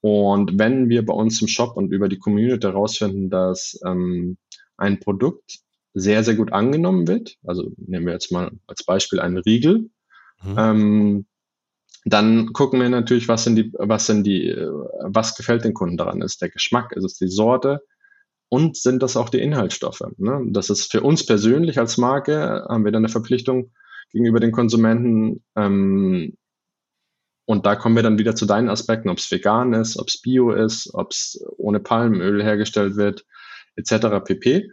Und 0.00 0.58
wenn 0.58 0.88
wir 0.88 1.06
bei 1.06 1.14
uns 1.14 1.40
im 1.40 1.48
Shop 1.48 1.76
und 1.76 1.92
über 1.92 2.08
die 2.08 2.18
Community 2.18 2.66
herausfinden, 2.66 3.30
dass 3.30 3.80
ähm, 3.86 4.36
ein 4.76 5.00
Produkt 5.00 5.60
sehr, 5.94 6.24
sehr 6.24 6.34
gut 6.34 6.52
angenommen 6.52 7.06
wird, 7.06 7.36
also 7.44 7.70
nehmen 7.76 8.06
wir 8.06 8.12
jetzt 8.12 8.32
mal 8.32 8.50
als 8.66 8.84
Beispiel 8.84 9.20
einen 9.20 9.38
Riegel, 9.38 9.90
mhm. 10.42 10.56
ähm, 10.58 11.26
dann 12.04 12.52
gucken 12.52 12.80
wir 12.80 12.88
natürlich, 12.88 13.28
was 13.28 13.44
sind 13.44 13.56
die, 13.56 13.72
was 13.78 14.06
sind 14.06 14.24
die, 14.24 14.54
was 15.02 15.36
gefällt 15.36 15.64
den 15.64 15.74
Kunden 15.74 15.96
daran? 15.96 16.22
Ist 16.22 16.42
der 16.42 16.50
Geschmack, 16.50 16.92
ist 16.92 17.04
es 17.04 17.18
die 17.18 17.28
Sorte? 17.28 17.82
und 18.52 18.76
sind 18.76 19.02
das 19.02 19.16
auch 19.16 19.30
die 19.30 19.40
Inhaltsstoffe. 19.40 20.02
Ne? 20.18 20.44
Das 20.48 20.68
ist 20.68 20.92
für 20.92 21.00
uns 21.00 21.24
persönlich 21.24 21.78
als 21.78 21.96
Marke, 21.96 22.66
haben 22.68 22.84
wir 22.84 22.92
dann 22.92 23.00
eine 23.00 23.08
Verpflichtung 23.08 23.72
gegenüber 24.10 24.40
den 24.40 24.52
Konsumenten. 24.52 25.42
Ähm, 25.56 26.36
und 27.46 27.64
da 27.64 27.76
kommen 27.76 27.96
wir 27.96 28.02
dann 28.02 28.18
wieder 28.18 28.36
zu 28.36 28.44
deinen 28.44 28.68
Aspekten, 28.68 29.08
ob 29.08 29.16
es 29.16 29.30
vegan 29.30 29.72
ist, 29.72 29.98
ob 29.98 30.08
es 30.08 30.20
bio 30.20 30.52
ist, 30.52 30.90
ob 30.92 31.12
es 31.12 31.42
ohne 31.56 31.80
Palmöl 31.80 32.42
hergestellt 32.42 32.96
wird, 32.96 33.24
etc. 33.76 34.22
pp. 34.22 34.70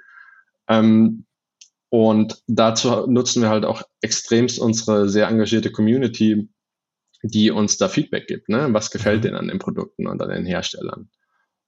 Ähm, 0.67 1.25
und 1.87 2.43
dazu 2.47 3.07
nutzen 3.07 3.43
wir 3.43 3.49
halt 3.49 3.63
auch 3.63 3.83
extremst 4.01 4.59
unsere 4.59 5.07
sehr 5.07 5.29
engagierte 5.29 5.71
Community, 5.71 6.49
die 7.23 7.51
uns 7.51 7.77
da 7.77 7.89
Feedback 7.89 8.27
gibt. 8.27 8.49
Ne? 8.49 8.67
Was 8.71 8.91
gefällt 8.91 9.19
mhm. 9.19 9.21
denen 9.23 9.35
an 9.35 9.47
den 9.47 9.59
Produkten 9.59 10.07
und 10.07 10.21
an 10.21 10.29
den 10.29 10.45
Herstellern? 10.45 11.09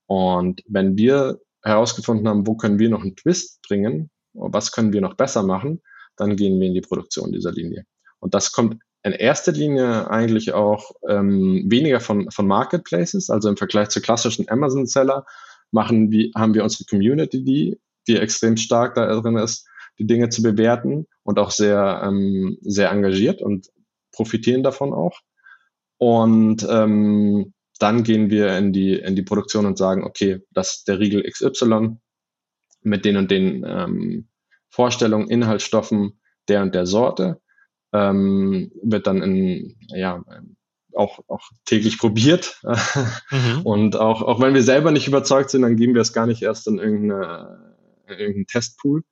Und 0.06 0.62
wenn 0.66 0.96
wir 0.96 1.40
herausgefunden 1.62 2.26
haben, 2.28 2.46
wo 2.46 2.56
können 2.56 2.78
wir 2.78 2.88
noch 2.88 3.02
einen 3.02 3.16
Twist 3.16 3.62
bringen, 3.62 4.10
was 4.32 4.72
können 4.72 4.92
wir 4.92 5.00
noch 5.00 5.14
besser 5.14 5.42
machen, 5.42 5.82
dann 6.16 6.36
gehen 6.36 6.60
wir 6.60 6.68
in 6.68 6.74
die 6.74 6.80
Produktion 6.80 7.32
dieser 7.32 7.52
Linie. 7.52 7.84
Und 8.18 8.34
das 8.34 8.52
kommt 8.52 8.82
in 9.02 9.12
erster 9.12 9.52
Linie 9.52 10.10
eigentlich 10.10 10.52
auch 10.52 10.92
ähm, 11.08 11.64
weniger 11.68 12.00
von, 12.00 12.30
von 12.30 12.46
Marketplaces, 12.46 13.30
also 13.30 13.48
im 13.48 13.56
Vergleich 13.56 13.88
zu 13.88 14.00
klassischen 14.00 14.48
Amazon-Seller 14.48 15.26
machen 15.72 16.10
wir, 16.10 16.30
haben 16.36 16.54
wir 16.54 16.62
unsere 16.62 16.84
Community, 16.84 17.42
die, 17.42 17.80
die 18.06 18.16
extrem 18.16 18.56
stark 18.56 18.94
da 18.94 19.12
drin 19.20 19.36
ist, 19.36 19.66
die 19.98 20.06
Dinge 20.06 20.28
zu 20.28 20.42
bewerten 20.42 21.06
und 21.24 21.38
auch 21.38 21.50
sehr, 21.50 22.02
ähm, 22.04 22.58
sehr 22.60 22.90
engagiert 22.90 23.42
und 23.42 23.68
profitieren 24.12 24.62
davon 24.62 24.92
auch. 24.92 25.20
Und 26.02 26.66
ähm, 26.68 27.54
dann 27.78 28.02
gehen 28.02 28.28
wir 28.28 28.58
in 28.58 28.72
die, 28.72 28.94
in 28.94 29.14
die 29.14 29.22
Produktion 29.22 29.66
und 29.66 29.78
sagen, 29.78 30.02
okay, 30.02 30.40
das 30.50 30.78
ist 30.78 30.88
der 30.88 30.98
Riegel 30.98 31.22
XY 31.22 31.96
mit 32.80 33.04
den 33.04 33.16
und 33.16 33.30
den 33.30 33.64
ähm, 33.64 34.26
Vorstellungen, 34.68 35.30
Inhaltsstoffen 35.30 36.20
der 36.48 36.62
und 36.62 36.74
der 36.74 36.86
Sorte, 36.86 37.40
ähm, 37.92 38.72
wird 38.82 39.06
dann 39.06 39.22
in, 39.22 39.76
ja, 39.94 40.24
auch, 40.92 41.20
auch 41.28 41.48
täglich 41.66 41.98
probiert. 41.98 42.60
Mhm. 43.30 43.60
Und 43.64 43.96
auch, 43.96 44.22
auch 44.22 44.40
wenn 44.40 44.54
wir 44.54 44.62
selber 44.62 44.90
nicht 44.90 45.06
überzeugt 45.06 45.50
sind, 45.50 45.62
dann 45.62 45.76
geben 45.76 45.94
wir 45.94 46.02
es 46.02 46.12
gar 46.12 46.26
nicht 46.26 46.42
erst 46.42 46.66
in 46.66 46.78
irgendeine, 46.78 47.76
in 48.08 48.14
irgendeinen 48.14 48.46
Testpool, 48.48 49.04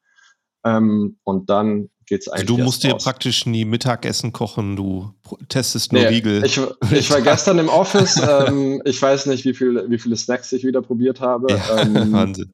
ähm, 0.64 1.18
und 1.24 1.48
dann 1.48 1.90
geht's 2.10 2.28
eigentlich. 2.28 2.48
Also 2.48 2.56
du 2.56 2.62
musst 2.62 2.84
dir 2.84 2.94
praktisch 2.94 3.46
nie 3.46 3.64
Mittagessen 3.64 4.32
kochen, 4.32 4.76
du 4.76 5.14
testest 5.48 5.92
nur 5.92 6.02
nee, 6.02 6.08
Riegel. 6.08 6.44
Ich, 6.44 6.60
ich 6.92 7.10
war 7.10 7.22
gestern 7.22 7.58
im 7.58 7.70
Office, 7.70 8.20
ähm, 8.48 8.82
ich 8.84 9.00
weiß 9.00 9.26
nicht, 9.26 9.46
wie, 9.46 9.54
viel, 9.54 9.86
wie 9.88 9.98
viele 9.98 10.16
Snacks 10.16 10.52
ich 10.52 10.64
wieder 10.64 10.82
probiert 10.82 11.20
habe. 11.20 11.52
Ja, 11.52 11.78
ähm, 11.80 11.94
Wahnsinn. 12.12 12.52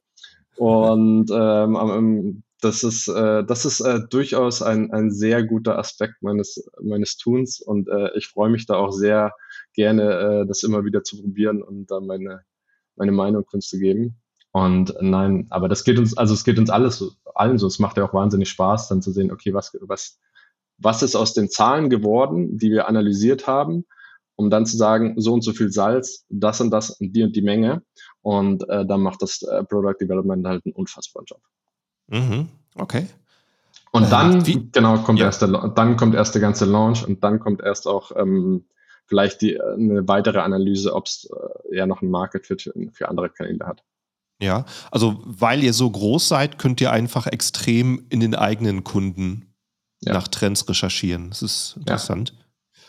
Und 0.57 1.31
ähm, 1.33 2.43
das 2.61 2.85
ist, 2.85 3.09
äh, 3.09 3.45
das 3.45 3.65
ist 3.65 3.81
äh, 3.81 4.01
durchaus 4.09 4.63
ein, 4.63 4.93
ein 4.93 5.11
sehr 5.11 5.43
guter 5.43 5.79
Aspekt 5.79 6.23
meines, 6.23 6.65
meines 6.81 7.17
Tuns 7.17 7.61
und 7.61 7.89
äh, 7.89 8.17
ich 8.17 8.29
freue 8.29 8.51
mich 8.51 8.67
da 8.67 8.77
auch 8.77 8.93
sehr 8.93 9.33
gerne, 9.75 10.43
äh, 10.43 10.47
das 10.47 10.63
immer 10.63 10.85
wieder 10.85 11.03
zu 11.03 11.21
probieren 11.21 11.63
und 11.63 11.91
da 11.91 12.01
meine, 12.01 12.43
meine 12.95 13.13
Meinung 13.13 13.45
zu 13.61 13.79
geben. 13.79 14.17
Und 14.53 14.95
nein, 15.01 15.47
aber 15.51 15.69
das 15.69 15.85
geht 15.85 15.99
uns, 15.99 16.17
also 16.17 16.33
es 16.33 16.45
geht 16.45 16.59
uns 16.59 16.71
alles, 16.71 17.05
allen 17.41 17.59
so. 17.59 17.67
Es 17.67 17.79
macht 17.79 17.97
ja 17.97 18.05
auch 18.05 18.15
wahnsinnig 18.15 18.49
Spaß, 18.49 18.89
dann 18.89 19.03
zu 19.03 19.13
sehen, 19.13 19.31
okay, 19.31 19.55
was, 19.55 19.77
was, 19.81 20.19
was 20.79 21.03
ist 21.03 21.17
aus 21.17 21.35
den 21.35 21.49
Zahlen 21.49 21.91
geworden, 21.91 22.59
die 22.59 22.71
wir 22.71 22.89
analysiert 22.89 23.47
haben, 23.47 23.87
um 24.37 24.51
dann 24.51 24.67
zu 24.67 24.77
sagen, 24.77 25.15
so 25.17 25.33
und 25.33 25.43
so 25.43 25.53
viel 25.53 25.71
Salz, 25.71 26.25
das 26.29 26.61
und 26.61 26.71
das 26.71 26.91
und 26.91 27.13
die 27.15 27.23
und 27.23 27.35
die 27.35 27.43
Menge. 27.43 27.83
Und 28.23 28.69
äh, 28.69 28.85
dann 28.85 29.01
macht 29.01 29.23
das 29.23 29.43
äh, 29.43 29.65
Product 29.65 29.97
Development 30.01 30.47
halt 30.47 30.65
einen 30.67 30.75
unfassbaren 30.75 31.27
Job. 31.27 31.41
Mhm. 32.09 32.49
Okay. 32.77 33.07
Und 33.93 34.05
äh, 34.05 34.11
dann, 34.11 34.47
Wie? 34.47 34.69
genau, 34.73 34.99
kommt 34.99 35.19
ja. 35.19 35.27
erst 35.27 35.43
der, 35.43 35.49
dann 35.49 35.97
kommt 35.97 36.15
erst 36.15 36.35
der 36.35 36.43
ganze 36.43 36.67
Launch 36.67 37.07
und 37.07 37.25
dann 37.25 37.41
kommt 37.41 37.63
erst 37.63 37.87
auch 37.89 38.13
ähm, 38.15 38.67
vielleicht 39.07 39.41
die, 39.41 39.61
eine 39.61 40.07
weitere 40.07 40.41
Analyse, 40.41 40.95
ob 40.95 41.07
es 41.07 41.31
äh, 41.71 41.77
eher 41.77 41.87
noch 41.87 42.03
ein 42.03 42.11
Market 42.11 42.47
Fit 42.47 42.63
für, 42.63 42.73
für 42.93 43.09
andere 43.09 43.31
Kanäle 43.31 43.67
hat. 43.67 43.83
Ja, 44.41 44.67
also 44.91 45.23
weil 45.25 45.65
ihr 45.65 45.73
so 45.73 45.91
groß 45.91 46.29
seid, 46.29 46.59
könnt 46.59 46.81
ihr 46.81 46.93
einfach 46.93 47.27
extrem 47.27 48.05
in 48.11 48.21
den 48.21 48.35
eigenen 48.35 48.85
Kunden 48.85 49.55
ja. 50.01 50.13
nach 50.13 50.29
Trends 50.29 50.69
recherchieren. 50.69 51.31
Das 51.31 51.43
ist 51.43 51.77
interessant. 51.79 52.35
Ja. 52.37 52.47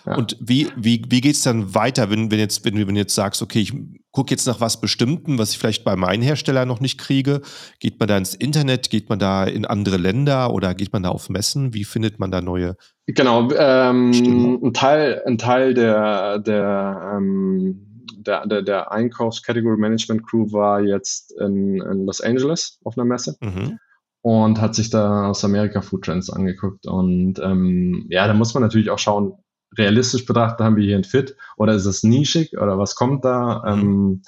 Ja. 0.07 0.15
Und 0.15 0.38
wie, 0.39 0.69
wie, 0.77 1.03
wie 1.10 1.19
geht 1.19 1.36
es 1.36 1.41
dann 1.43 1.75
weiter, 1.75 2.10
wenn, 2.10 2.31
wenn, 2.31 2.39
jetzt, 2.39 2.63
wenn, 2.63 2.75
wenn 2.75 2.95
du 2.95 3.01
jetzt 3.01 3.15
sagst, 3.15 3.41
okay, 3.41 3.60
ich 3.60 3.73
gucke 4.12 4.31
jetzt 4.31 4.47
nach 4.47 4.62
was 4.62 4.79
Bestimmten, 4.79 5.38
was 5.38 5.51
ich 5.51 5.57
vielleicht 5.57 5.83
bei 5.83 5.97
meinen 5.97 6.23
Herstellern 6.23 6.67
noch 6.67 6.79
nicht 6.79 6.97
kriege? 6.97 7.41
Geht 7.79 7.99
man 7.99 8.07
da 8.07 8.17
ins 8.17 8.33
Internet? 8.33 8.89
Geht 8.89 9.10
man 9.10 9.19
da 9.19 9.43
in 9.43 9.65
andere 9.65 9.97
Länder 9.97 10.53
oder 10.53 10.75
geht 10.75 10.93
man 10.93 11.03
da 11.03 11.10
auf 11.10 11.29
Messen? 11.29 11.73
Wie 11.73 11.83
findet 11.83 12.19
man 12.19 12.31
da 12.31 12.39
neue? 12.41 12.77
Genau, 13.07 13.51
ähm, 13.51 14.62
ein 14.63 14.73
Teil, 14.73 15.21
ein 15.25 15.38
Teil 15.38 15.73
der, 15.73 16.39
der 16.39 17.15
ähm, 17.17 17.87
der, 18.27 18.45
der, 18.45 18.61
der 18.61 18.91
Einkaufs-Category 18.91 19.77
Management 19.77 20.27
Crew 20.27 20.51
war 20.51 20.81
jetzt 20.81 21.33
in, 21.39 21.81
in 21.81 22.05
Los 22.05 22.21
Angeles 22.21 22.79
auf 22.83 22.97
einer 22.97 23.05
Messe. 23.05 23.37
Mhm 23.41 23.79
und 24.21 24.59
hat 24.59 24.75
sich 24.75 24.89
da 24.89 25.29
aus 25.29 25.45
Amerika 25.45 25.81
Food 25.81 26.03
Trends 26.03 26.29
angeguckt. 26.29 26.85
Und 26.85 27.39
ähm, 27.39 28.07
ja, 28.09 28.27
da 28.27 28.33
muss 28.33 28.53
man 28.53 28.61
natürlich 28.61 28.89
auch 28.89 28.99
schauen, 28.99 29.37
realistisch 29.77 30.25
betrachtet 30.25 30.65
haben 30.65 30.75
wir 30.75 30.83
hier 30.83 30.97
ein 30.97 31.05
Fit 31.05 31.37
oder 31.55 31.73
ist 31.73 31.85
es 31.85 32.03
nischig 32.03 32.57
oder 32.57 32.77
was 32.77 32.95
kommt 32.95 33.23
da? 33.23 33.63
Mhm. 33.75 33.81
Ähm, 33.81 34.21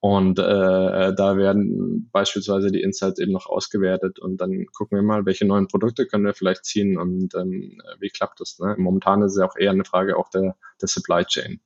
und 0.00 0.38
äh, 0.40 1.14
da 1.14 1.36
werden 1.36 2.08
beispielsweise 2.10 2.72
die 2.72 2.80
Insights 2.82 3.20
eben 3.20 3.32
noch 3.32 3.46
ausgewertet 3.46 4.18
und 4.18 4.40
dann 4.40 4.66
gucken 4.74 4.98
wir 4.98 5.02
mal, 5.02 5.26
welche 5.26 5.46
neuen 5.46 5.68
Produkte 5.68 6.06
können 6.06 6.24
wir 6.24 6.34
vielleicht 6.34 6.64
ziehen 6.64 6.98
und 6.98 7.34
ähm, 7.36 7.80
wie 8.00 8.08
klappt 8.08 8.40
das. 8.40 8.58
Ne? 8.58 8.74
Momentan 8.78 9.22
ist 9.22 9.32
es 9.32 9.38
ja 9.38 9.46
auch 9.46 9.56
eher 9.56 9.70
eine 9.70 9.84
Frage 9.84 10.16
auch 10.16 10.28
der, 10.30 10.56
der 10.80 10.88
Supply 10.88 11.24
Chain. 11.24 11.60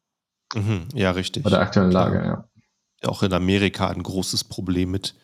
Mhm, 0.54 0.88
ja, 0.94 1.10
richtig. 1.10 1.42
Bei 1.42 1.50
der 1.50 1.60
aktuellen 1.60 1.90
Lage, 1.90 2.24
ja. 2.24 2.48
Auch 3.08 3.22
in 3.22 3.32
Amerika 3.32 3.88
ein 3.88 4.02
großes 4.02 4.44
Problem 4.44 4.90
mit. 4.90 5.14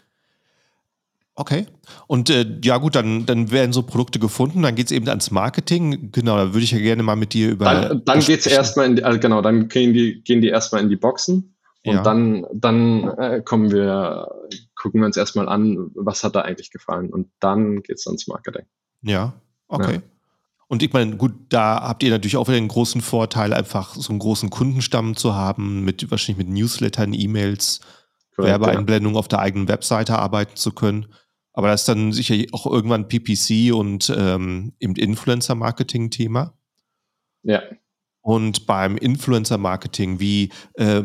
Okay. 1.35 1.67
Und 2.07 2.29
äh, 2.29 2.59
ja 2.63 2.77
gut, 2.77 2.95
dann, 2.95 3.25
dann 3.25 3.51
werden 3.51 3.73
so 3.73 3.83
Produkte 3.83 4.19
gefunden, 4.19 4.63
dann 4.63 4.75
geht 4.75 4.87
es 4.87 4.93
eben 4.93 5.09
ans 5.09 5.31
Marketing. 5.31 6.13
Genau, 6.13 6.37
da 6.37 6.53
würde 6.53 6.65
ich 6.65 6.73
ja 6.73 6.79
gerne 6.79 7.03
mal 7.03 7.17
mit 7.17 7.33
dir 7.33 7.51
über. 7.51 7.65
Dann, 7.65 8.05
dann 8.05 8.21
geht 8.21 8.41
es 8.41 8.47
erstmal 8.47 8.87
in 8.87 8.97
die, 8.97 9.05
also 9.05 9.19
genau, 9.19 9.41
dann 9.41 9.69
gehen 9.69 9.95
die, 9.95 10.23
gehen 10.23 10.43
die 10.43 10.49
erstmal 10.49 10.83
in 10.83 10.91
die 10.91 10.97
Boxen 10.97 11.55
und 11.85 11.95
ja. 11.95 12.03
dann, 12.03 12.47
dann 12.53 13.09
äh, 13.19 13.43
kommen 13.43 13.73
wir, 13.73 14.29
gucken 14.77 15.01
wir 15.01 15.07
uns 15.07 15.17
erstmal 15.17 15.49
an, 15.49 15.91
was 15.95 16.23
hat 16.23 16.37
da 16.37 16.43
eigentlich 16.43 16.71
gefallen. 16.71 17.11
Und 17.11 17.29
dann 17.41 17.83
geht 17.83 17.97
es 17.97 18.07
ans 18.07 18.29
Marketing. 18.29 18.67
Ja, 19.03 19.33
okay. 19.69 19.95
Ja. 19.95 20.03
Und 20.73 20.83
ich 20.83 20.91
meine, 20.95 21.19
gut, 21.19 21.35
da 21.51 21.83
habt 21.83 22.03
ihr 22.03 22.09
natürlich 22.09 22.39
auch 22.39 22.49
wieder 22.49 22.57
einen 22.57 22.69
großen 22.69 23.03
Vorteil, 23.03 23.53
einfach 23.53 23.95
so 23.95 24.09
einen 24.09 24.21
großen 24.21 24.49
Kundenstamm 24.49 25.17
zu 25.17 25.35
haben, 25.35 25.85
mit 25.85 26.11
wahrscheinlich 26.11 26.47
mit 26.47 26.57
Newslettern, 26.57 27.13
E-Mails, 27.13 27.81
Werbeeinblendungen 28.39 29.15
ja. 29.17 29.19
auf 29.19 29.29
der 29.29 29.41
eigenen 29.41 29.69
Webseite 29.69 30.19
arbeiten 30.19 30.57
zu 30.57 30.73
können. 30.73 31.13
Aber 31.53 31.69
das 31.69 31.83
ist 31.83 31.89
dann 31.91 32.15
sicher 32.15 32.37
auch 32.53 32.65
irgendwann 32.65 33.07
PPC 33.07 33.75
und 33.75 34.11
ähm, 34.17 34.73
eben 34.81 34.97
Influencer-Marketing-Thema. 34.97 36.55
Ja. 37.43 37.61
Und 38.23 38.67
beim 38.67 38.97
Influencer-Marketing, 38.97 40.21
wie, 40.21 40.53
äh, 40.77 41.03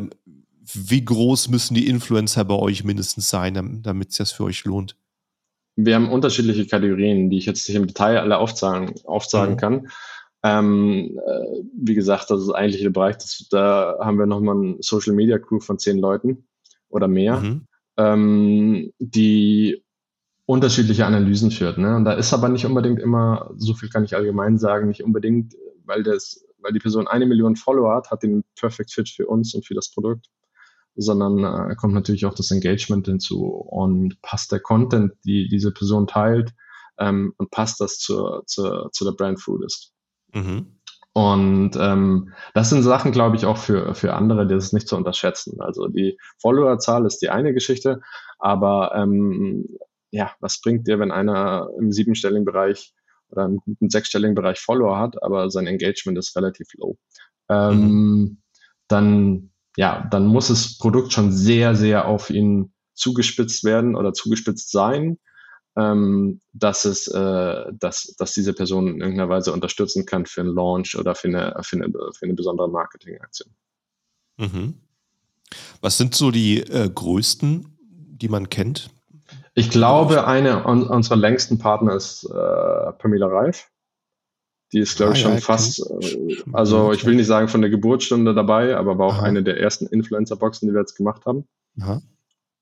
wie 0.64 1.04
groß 1.04 1.50
müssen 1.50 1.76
die 1.76 1.88
Influencer 1.90 2.46
bei 2.46 2.56
euch 2.56 2.86
mindestens 2.86 3.30
sein, 3.30 3.82
damit 3.84 4.12
es 4.12 4.16
das 4.16 4.32
für 4.32 4.46
euch 4.46 4.64
lohnt? 4.64 4.96
Wir 5.78 5.96
haben 5.96 6.10
unterschiedliche 6.10 6.66
Kategorien, 6.66 7.30
die 7.30 7.38
ich 7.38 7.46
jetzt 7.46 7.68
nicht 7.68 7.78
im 7.78 7.88
Detail 7.88 8.20
alle 8.20 8.40
aufzahlen, 8.40 8.94
aufzeigen 9.06 9.54
mhm. 9.54 9.58
kann. 9.58 9.88
Ähm, 10.44 11.20
äh, 11.26 11.64
wie 11.74 11.94
gesagt, 11.94 12.30
das 12.32 12.42
ist 12.42 12.52
eigentlich 12.52 12.82
der 12.82 12.90
Bereich, 12.90 13.18
das, 13.18 13.48
da 13.50 13.98
haben 14.00 14.18
wir 14.18 14.26
nochmal 14.26 14.56
ein 14.56 14.78
Social 14.82 15.14
Media 15.14 15.38
Crew 15.38 15.60
von 15.60 15.78
zehn 15.78 16.00
Leuten 16.00 16.48
oder 16.90 17.08
mehr, 17.08 17.40
mhm. 17.40 17.68
ähm, 17.98 18.94
die 18.98 19.84
unterschiedliche 20.46 21.06
Analysen 21.06 21.52
führt. 21.52 21.78
Ne? 21.78 21.96
Und 21.96 22.06
da 22.06 22.14
ist 22.14 22.34
aber 22.34 22.50
nicht 22.50 22.66
unbedingt 22.66 23.00
immer, 23.00 23.52
so 23.58 23.74
viel 23.74 23.90
kann 23.90 24.04
ich 24.04 24.16
allgemein 24.16 24.58
sagen, 24.58 24.88
nicht 24.88 25.04
unbedingt, 25.04 25.56
weil 25.86 26.02
das, 26.02 26.44
weil 26.60 26.74
die 26.74 26.80
Person 26.80 27.08
eine 27.08 27.26
Million 27.28 27.56
Follower 27.56 27.96
hat, 27.96 28.10
hat 28.10 28.24
den 28.24 28.44
Perfect 28.60 28.92
Fit 28.92 29.10
für 29.10 29.28
uns 29.28 29.54
und 29.54 29.66
für 29.66 29.76
das 29.76 29.92
Produkt 29.92 30.28
sondern 30.98 31.72
äh, 31.72 31.76
kommt 31.76 31.94
natürlich 31.94 32.26
auch 32.26 32.34
das 32.34 32.52
Engagement 32.52 33.08
hinzu 33.08 33.46
und 33.46 34.22
passt 34.22 34.52
der 34.52 34.60
Content, 34.60 35.14
die 35.24 35.48
diese 35.48 35.72
Person 35.72 36.08
teilt, 36.08 36.54
ähm, 37.00 37.34
und 37.38 37.52
passt 37.52 37.80
das 37.80 38.00
zur, 38.00 38.44
zur, 38.46 38.90
zu 38.92 39.06
der 39.06 39.12
Brand 39.12 39.42
Foodist. 39.42 39.94
Mhm. 40.34 40.78
Und 41.14 41.72
ähm, 41.80 42.34
das 42.54 42.70
sind 42.70 42.84
Sachen, 42.84 43.12
glaube 43.12 43.38
ich, 43.38 43.46
auch 43.46 43.58
für, 43.58 43.96
für 43.96 44.14
andere, 44.14 44.46
das 44.46 44.66
ist 44.66 44.74
nicht 44.74 44.88
zu 44.88 44.96
unterschätzen. 44.96 45.60
Also 45.62 45.88
die 45.88 46.18
Followerzahl 46.40 47.06
ist 47.06 47.24
die 47.24 47.30
eine 47.30 47.54
Geschichte, 47.54 48.02
aber 48.38 48.94
ähm, 48.94 49.66
ja, 50.12 50.32
was 50.40 50.62
bringt 50.62 50.88
dir, 50.88 51.00
wenn 51.00 51.12
einer 51.12 51.70
im 51.80 51.92
siebenstelligen 51.92 52.46
Bereich 52.46 52.94
oder 53.30 53.46
im 53.46 53.58
guten 53.58 53.90
sechsstelligen 53.90 54.36
Bereich 54.36 54.60
Follower 54.60 55.00
hat, 55.00 55.22
aber 55.24 55.50
sein 55.50 55.66
Engagement 55.66 56.18
ist 56.20 56.36
relativ 56.36 56.68
low? 56.76 56.98
Ähm, 57.50 57.82
mhm. 57.82 58.38
Dann 58.88 59.50
ja, 59.78 60.08
dann 60.10 60.26
muss 60.26 60.48
das 60.48 60.78
Produkt 60.78 61.14
schon 61.14 61.32
sehr, 61.32 61.76
sehr 61.76 62.08
auf 62.08 62.32
ihn 62.32 62.74
zugespitzt 62.96 63.64
werden 63.64 63.96
oder 63.96 64.12
zugespitzt 64.12 64.72
sein, 64.72 65.20
ähm, 65.78 66.42
dass 66.52 66.84
es, 66.84 67.08
äh, 67.08 67.66
dass, 67.74 68.16
dass 68.18 68.34
diese 68.34 68.54
Person 68.54 68.88
in 68.88 69.00
irgendeiner 69.00 69.30
Weise 69.30 69.54
unterstützen 69.54 70.08
kann 70.08 70.26
für 70.26 70.42
einen 70.42 70.56
Launch 70.56 70.98
oder 70.98 71.14
für 71.14 71.28
eine, 71.28 71.56
für 71.62 71.76
eine, 71.76 71.92
für 71.92 72.26
eine 72.26 72.34
besondere 72.34 72.68
Marketingaktion. 72.70 73.54
Mhm. 74.38 74.74
Was 75.80 76.00
sind 76.00 76.16
so 76.16 76.32
die 76.32 76.60
äh, 76.60 76.90
größten, 76.90 77.78
die 77.80 78.30
man 78.30 78.50
kennt? 78.50 78.90
Ich 79.54 79.70
glaube, 79.70 80.26
eine 80.26 80.64
unserer 80.64 81.16
längsten 81.16 81.60
Partner 81.60 81.96
ist 81.96 82.24
äh, 82.24 82.92
Pamela 82.94 83.28
Reif. 83.28 83.70
Die 84.74 84.80
ist, 84.80 84.98
glaube 84.98 85.14
ah, 85.14 85.16
ich, 85.16 85.22
schon 85.22 85.34
ja, 85.34 85.40
fast, 85.40 85.80
äh, 85.80 86.36
also 86.52 86.92
ich 86.92 87.06
will 87.06 87.16
nicht 87.16 87.28
sagen 87.28 87.48
von 87.48 87.62
der 87.62 87.70
Geburtsstunde 87.70 88.34
dabei, 88.34 88.76
aber 88.76 88.98
war 88.98 89.08
auch 89.08 89.18
Aha. 89.20 89.24
eine 89.24 89.44
der 89.44 89.60
ersten 89.60 89.88
Influencer-Boxen, 89.88 90.68
die 90.68 90.74
wir 90.74 90.82
jetzt 90.82 90.96
gemacht 90.96 91.26
haben. 91.26 91.48
Aha. 91.80 92.02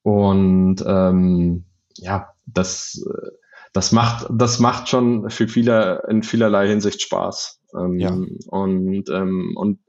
Und 0.04 0.84
ähm, 0.86 1.66
ja, 1.98 2.34
das, 2.46 3.04
äh, 3.10 3.32
das 3.74 3.92
macht, 3.92 4.28
das 4.32 4.60
macht 4.60 4.88
schon 4.88 5.30
für 5.30 5.48
viele 5.48 6.04
in 6.08 6.22
vielerlei 6.22 6.68
Hinsicht 6.68 7.02
Spaß. 7.02 7.60
Ähm, 7.76 8.00
ja. 8.00 8.16
Und, 8.48 9.10
ähm, 9.10 9.54
und 9.56 9.80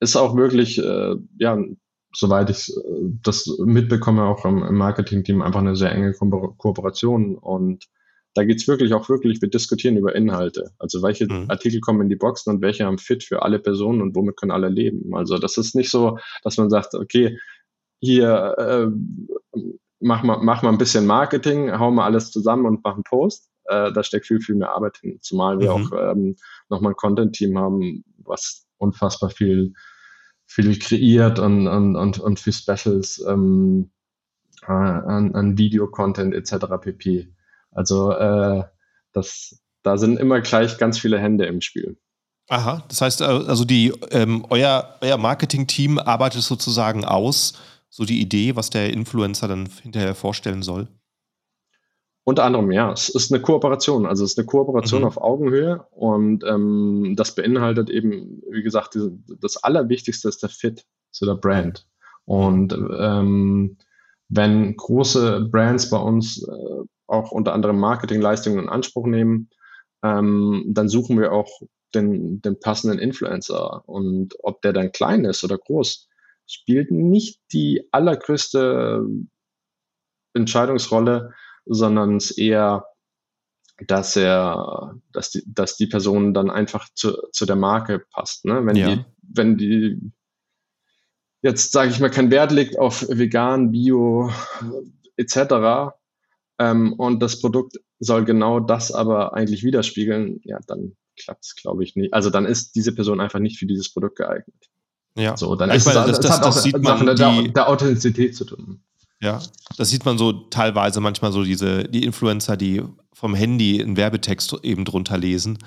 ist 0.00 0.16
auch 0.16 0.36
wirklich, 0.36 0.78
äh, 0.78 1.16
ja, 1.38 1.58
soweit 2.12 2.50
ich 2.50 2.68
äh, 2.68 3.10
das 3.22 3.46
mitbekomme, 3.64 4.24
auch 4.24 4.44
im, 4.44 4.62
im 4.62 4.76
Marketing-Team 4.76 5.42
einfach 5.42 5.60
eine 5.60 5.76
sehr 5.76 5.92
enge 5.92 6.12
Ko 6.12 6.54
Kooperation. 6.56 7.36
Und 7.36 7.86
da 8.34 8.44
geht's 8.44 8.68
wirklich 8.68 8.94
auch 8.94 9.08
wirklich, 9.08 9.40
wir 9.40 9.50
diskutieren 9.50 9.96
über 9.96 10.14
Inhalte. 10.14 10.70
Also 10.78 11.02
welche 11.02 11.26
mhm. 11.26 11.46
Artikel 11.48 11.80
kommen 11.80 12.02
in 12.02 12.08
die 12.08 12.16
Boxen 12.16 12.54
und 12.54 12.62
welche 12.62 12.84
haben 12.84 12.98
fit 12.98 13.24
für 13.24 13.42
alle 13.42 13.58
Personen 13.58 14.02
und 14.02 14.14
womit 14.14 14.36
können 14.36 14.52
alle 14.52 14.68
leben. 14.68 15.14
Also 15.14 15.38
das 15.38 15.56
ist 15.56 15.74
nicht 15.74 15.90
so, 15.90 16.18
dass 16.42 16.56
man 16.56 16.70
sagt, 16.70 16.94
okay, 16.94 17.38
hier 18.00 18.54
äh, 18.58 19.60
mach 20.00 20.22
mal, 20.22 20.38
mach 20.42 20.62
mal 20.62 20.70
ein 20.70 20.78
bisschen 20.78 21.06
Marketing, 21.06 21.78
hau 21.78 21.90
mal 21.90 22.04
alles 22.04 22.30
zusammen 22.30 22.66
und 22.66 22.84
mach 22.84 22.94
einen 22.94 23.04
Post. 23.04 23.50
Äh, 23.64 23.92
da 23.92 24.02
steckt 24.02 24.26
viel, 24.26 24.40
viel 24.40 24.54
mehr 24.54 24.70
Arbeit 24.70 24.98
hin. 24.98 25.18
Zumal 25.20 25.58
wir 25.60 25.76
mhm. 25.76 25.86
auch 25.86 26.12
ähm, 26.12 26.36
nochmal 26.68 26.92
ein 26.92 26.96
Content-Team 26.96 27.58
haben, 27.58 28.04
was 28.18 28.66
unfassbar 28.78 29.30
viel, 29.30 29.72
viel 30.46 30.78
kreiert 30.78 31.38
und, 31.38 31.66
und, 31.66 31.96
und, 31.96 32.18
und 32.18 32.40
für 32.40 32.52
Specials 32.52 33.24
ähm, 33.28 33.90
äh, 34.62 34.72
an, 34.72 35.34
an 35.34 35.58
Video-Content 35.58 36.34
etc. 36.34 36.66
pp. 36.80 37.28
Also 37.78 38.10
äh, 38.10 38.64
das, 39.12 39.62
da 39.84 39.96
sind 39.98 40.18
immer 40.18 40.40
gleich 40.40 40.78
ganz 40.78 40.98
viele 40.98 41.20
Hände 41.20 41.46
im 41.46 41.60
Spiel. 41.60 41.96
Aha, 42.48 42.84
das 42.88 43.00
heißt, 43.00 43.20
äh, 43.20 43.24
also 43.24 43.64
die, 43.64 43.92
ähm, 44.10 44.44
euer, 44.50 44.98
euer 45.00 45.16
Marketing-Team 45.16 46.00
arbeitet 46.00 46.42
sozusagen 46.42 47.04
aus, 47.04 47.52
so 47.88 48.04
die 48.04 48.20
Idee, 48.20 48.56
was 48.56 48.70
der 48.70 48.92
Influencer 48.92 49.46
dann 49.46 49.68
hinterher 49.80 50.16
vorstellen 50.16 50.64
soll? 50.64 50.88
Unter 52.24 52.44
anderem, 52.44 52.72
ja. 52.72 52.90
Es 52.90 53.10
ist 53.10 53.32
eine 53.32 53.40
Kooperation. 53.40 54.06
Also 54.06 54.24
es 54.24 54.32
ist 54.32 54.38
eine 54.38 54.46
Kooperation 54.46 55.02
mhm. 55.02 55.06
auf 55.06 55.16
Augenhöhe 55.18 55.86
und 55.92 56.42
ähm, 56.44 57.14
das 57.16 57.36
beinhaltet 57.36 57.90
eben, 57.90 58.42
wie 58.50 58.64
gesagt, 58.64 58.94
diese, 58.94 59.16
das 59.40 59.56
Allerwichtigste 59.62 60.28
ist 60.28 60.42
der 60.42 60.50
Fit 60.50 60.84
zu 61.12 61.26
der 61.26 61.36
Brand. 61.36 61.86
Und 62.24 62.72
ähm, 62.72 63.78
wenn 64.28 64.76
große 64.76 65.48
Brands 65.52 65.88
bei 65.90 65.98
uns 65.98 66.42
äh, 66.42 66.84
auch 67.08 67.32
unter 67.32 67.52
anderem 67.54 67.78
Marketingleistungen 67.78 68.60
in 68.60 68.68
Anspruch 68.68 69.06
nehmen, 69.06 69.50
ähm, 70.02 70.64
dann 70.68 70.88
suchen 70.88 71.18
wir 71.18 71.32
auch 71.32 71.48
den, 71.94 72.40
den 72.42 72.60
passenden 72.60 72.98
Influencer. 72.98 73.82
Und 73.88 74.34
ob 74.42 74.62
der 74.62 74.72
dann 74.72 74.92
klein 74.92 75.24
ist 75.24 75.42
oder 75.42 75.58
groß, 75.58 76.08
spielt 76.46 76.90
nicht 76.90 77.40
die 77.52 77.88
allergrößte 77.92 79.04
Entscheidungsrolle, 80.34 81.34
sondern 81.66 82.16
es 82.16 82.30
eher, 82.30 82.86
dass 83.86 84.16
er, 84.16 84.94
dass 85.12 85.30
die, 85.30 85.42
dass 85.46 85.76
die 85.76 85.86
Person 85.86 86.34
dann 86.34 86.50
einfach 86.50 86.88
zu, 86.94 87.16
zu 87.32 87.46
der 87.46 87.56
Marke 87.56 88.04
passt. 88.10 88.44
Ne? 88.44 88.64
Wenn 88.64 88.76
ja. 88.76 88.96
die, 88.96 89.04
wenn 89.22 89.56
die 89.56 90.12
jetzt, 91.42 91.72
sage 91.72 91.90
ich 91.90 92.00
mal, 92.00 92.10
kein 92.10 92.30
Wert 92.30 92.52
legt 92.52 92.78
auf 92.78 93.06
vegan, 93.08 93.70
bio 93.70 94.30
etc. 95.16 95.94
Ähm, 96.58 96.92
und 96.94 97.20
das 97.20 97.40
Produkt 97.40 97.76
soll 98.00 98.24
genau 98.24 98.60
das 98.60 98.92
aber 98.92 99.34
eigentlich 99.34 99.64
widerspiegeln, 99.64 100.40
ja, 100.44 100.58
dann 100.66 100.96
klappt 101.16 101.44
es, 101.44 101.56
glaube 101.56 101.84
ich, 101.84 101.96
nicht. 101.96 102.14
Also 102.14 102.30
dann 102.30 102.46
ist 102.46 102.74
diese 102.74 102.94
Person 102.94 103.20
einfach 103.20 103.38
nicht 103.38 103.58
für 103.58 103.66
dieses 103.66 103.92
Produkt 103.92 104.16
geeignet. 104.16 104.68
Ja. 105.16 105.36
So, 105.36 105.56
dann 105.56 105.70
ich 105.70 105.76
ist 105.76 105.86
meine, 105.86 106.00
es, 106.00 106.06
das, 106.06 106.20
das, 106.20 106.30
hat 106.32 106.44
das 106.44 106.56
auch 106.58 106.62
sieht 106.62 106.78
man 106.78 107.06
der, 107.06 107.14
die, 107.14 107.52
der 107.52 107.68
Authentizität 107.68 108.36
zu 108.36 108.44
tun. 108.44 108.82
Ja, 109.20 109.42
das 109.76 109.90
sieht 109.90 110.04
man 110.04 110.16
so 110.16 110.32
teilweise 110.32 111.00
manchmal 111.00 111.32
so 111.32 111.42
diese, 111.42 111.84
die 111.84 112.04
Influencer, 112.04 112.56
die 112.56 112.82
vom 113.12 113.34
Handy 113.34 113.82
einen 113.82 113.96
Werbetext 113.96 114.58
eben 114.62 114.84
drunter 114.84 115.18
lesen. 115.18 115.58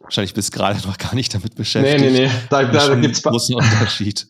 Wahrscheinlich 0.00 0.32
bist 0.32 0.54
du 0.54 0.58
gerade 0.58 0.86
noch 0.86 0.96
gar 0.96 1.14
nicht 1.14 1.34
damit 1.34 1.54
beschäftigt. 1.54 2.00
Nee, 2.00 2.10
nee, 2.10 2.26
nee. 2.26 2.30
Da, 2.48 2.64
da, 2.64 2.88
da 2.88 2.94
gibt 2.94 3.16
es 3.16 3.24
einen 3.24 3.32
großen 3.32 3.54
Unterschied. 3.56 4.28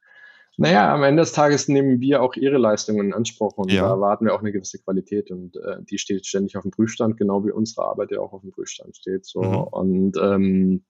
Naja, 0.56 0.94
am 0.94 1.02
Ende 1.02 1.22
des 1.22 1.32
Tages 1.32 1.68
nehmen 1.68 2.00
wir 2.00 2.22
auch 2.22 2.34
ihre 2.36 2.58
Leistungen 2.58 3.06
in 3.06 3.14
Anspruch 3.14 3.56
und 3.56 3.72
ja. 3.72 3.82
da 3.82 3.88
erwarten 3.90 4.26
wir 4.26 4.34
auch 4.34 4.40
eine 4.40 4.52
gewisse 4.52 4.78
Qualität 4.78 5.30
und 5.30 5.56
äh, 5.56 5.82
die 5.82 5.98
steht 5.98 6.26
ständig 6.26 6.56
auf 6.56 6.62
dem 6.62 6.70
Prüfstand, 6.70 7.16
genau 7.16 7.44
wie 7.44 7.50
unsere 7.50 7.86
Arbeit 7.86 8.12
ja 8.12 8.20
auch 8.20 8.32
auf 8.32 8.42
dem 8.42 8.52
Prüfstand 8.52 8.96
steht. 8.96 9.26
So. 9.26 9.42
Mhm. 9.42 9.56
Und 9.56 10.16
ähm, 10.16 10.84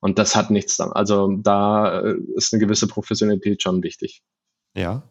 und 0.00 0.18
das 0.18 0.36
hat 0.36 0.50
nichts 0.50 0.76
dann. 0.76 0.92
Also 0.92 1.28
da 1.28 2.02
äh, 2.02 2.16
ist 2.34 2.52
eine 2.52 2.60
gewisse 2.60 2.86
Professionalität 2.86 3.62
schon 3.62 3.82
wichtig. 3.82 4.22
Ja. 4.76 5.02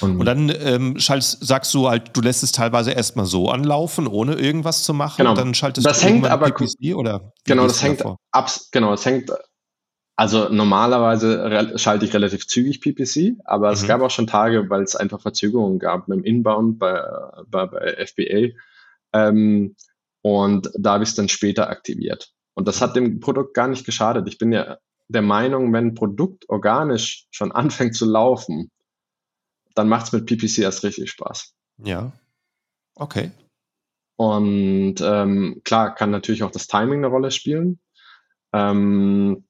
Und, 0.00 0.18
und 0.18 0.26
dann 0.26 0.52
ähm, 0.60 0.98
schaltest, 0.98 1.46
sagst 1.46 1.72
du 1.74 1.88
halt, 1.88 2.16
du 2.16 2.20
lässt 2.20 2.42
es 2.42 2.50
teilweise 2.50 2.90
erstmal 2.92 3.26
so 3.26 3.48
anlaufen, 3.48 4.06
ohne 4.06 4.34
irgendwas 4.34 4.82
zu 4.82 4.94
machen. 4.94 5.18
Genau. 5.18 5.34
dann 5.34 5.54
schaltest 5.54 5.86
das 5.86 6.00
du 6.00 6.06
hängt 6.06 6.26
aber 6.26 6.50
PPC 6.50 6.96
oder 6.96 7.32
genau, 7.44 7.64
das 7.64 7.82
hängt 7.82 8.04
ab, 8.32 8.50
genau, 8.72 8.90
das 8.90 9.04
hängt 9.04 9.30
also 10.20 10.50
normalerweise 10.50 11.78
schalte 11.78 12.04
ich 12.04 12.12
relativ 12.12 12.46
zügig 12.46 12.82
PPC, 12.82 13.40
aber 13.46 13.68
mhm. 13.68 13.72
es 13.72 13.86
gab 13.86 14.02
auch 14.02 14.10
schon 14.10 14.26
Tage, 14.26 14.68
weil 14.68 14.82
es 14.82 14.94
einfach 14.94 15.22
Verzögerungen 15.22 15.78
gab 15.78 16.08
mit 16.08 16.18
dem 16.18 16.24
Inbound 16.24 16.78
bei, 16.78 17.02
bei, 17.46 17.64
bei 17.64 18.06
FBA. 18.06 18.54
Ähm, 19.14 19.76
und 20.20 20.70
da 20.78 20.92
habe 20.92 21.04
ich 21.04 21.08
es 21.08 21.14
dann 21.14 21.30
später 21.30 21.70
aktiviert. 21.70 22.34
Und 22.52 22.68
das 22.68 22.82
hat 22.82 22.96
dem 22.96 23.20
Produkt 23.20 23.54
gar 23.54 23.66
nicht 23.66 23.86
geschadet. 23.86 24.28
Ich 24.28 24.36
bin 24.36 24.52
ja 24.52 24.76
der 25.08 25.22
Meinung, 25.22 25.72
wenn 25.72 25.86
ein 25.86 25.94
Produkt 25.94 26.46
organisch 26.50 27.26
schon 27.30 27.50
anfängt 27.52 27.96
zu 27.96 28.04
laufen, 28.04 28.70
dann 29.74 29.88
macht 29.88 30.04
es 30.04 30.12
mit 30.12 30.26
PPC 30.26 30.58
erst 30.58 30.84
richtig 30.84 31.10
Spaß. 31.12 31.54
Ja. 31.82 32.12
Okay. 32.94 33.30
Und 34.16 34.96
ähm, 35.00 35.62
klar 35.64 35.94
kann 35.94 36.10
natürlich 36.10 36.42
auch 36.42 36.50
das 36.50 36.66
Timing 36.66 36.98
eine 36.98 37.06
Rolle 37.06 37.30
spielen. 37.30 37.80
Ähm, 38.52 39.46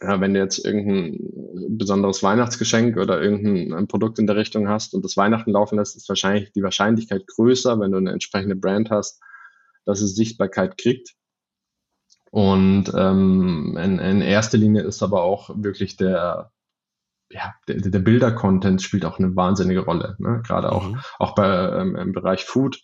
ja, 0.00 0.20
wenn 0.20 0.34
du 0.34 0.40
jetzt 0.40 0.64
irgendein 0.64 1.76
besonderes 1.76 2.22
Weihnachtsgeschenk 2.22 2.96
oder 2.96 3.20
irgendein 3.20 3.88
Produkt 3.88 4.18
in 4.18 4.26
der 4.26 4.36
Richtung 4.36 4.68
hast 4.68 4.94
und 4.94 5.04
das 5.04 5.16
Weihnachten 5.16 5.52
laufen 5.52 5.76
lässt, 5.76 5.96
ist 5.96 6.08
wahrscheinlich 6.08 6.52
die 6.52 6.62
Wahrscheinlichkeit 6.62 7.26
größer, 7.26 7.80
wenn 7.80 7.90
du 7.90 7.98
eine 7.98 8.12
entsprechende 8.12 8.56
Brand 8.56 8.90
hast, 8.90 9.20
dass 9.84 10.00
es 10.00 10.14
Sichtbarkeit 10.14 10.78
kriegt. 10.78 11.14
Und 12.30 12.92
ähm, 12.94 13.76
in, 13.82 13.98
in 13.98 14.20
erster 14.20 14.58
Linie 14.58 14.82
ist 14.82 15.02
aber 15.02 15.22
auch 15.22 15.50
wirklich 15.54 15.96
der, 15.96 16.52
ja, 17.30 17.54
der, 17.66 17.76
der 17.76 17.98
Bilder-Content 17.98 18.82
spielt 18.82 19.04
auch 19.04 19.18
eine 19.18 19.34
wahnsinnige 19.34 19.80
Rolle. 19.80 20.16
Ne? 20.18 20.42
Gerade 20.46 20.70
auch, 20.70 20.90
mhm. 20.90 21.00
auch 21.18 21.34
bei, 21.34 21.48
ähm, 21.48 21.96
im 21.96 22.12
Bereich 22.12 22.44
Food. 22.44 22.82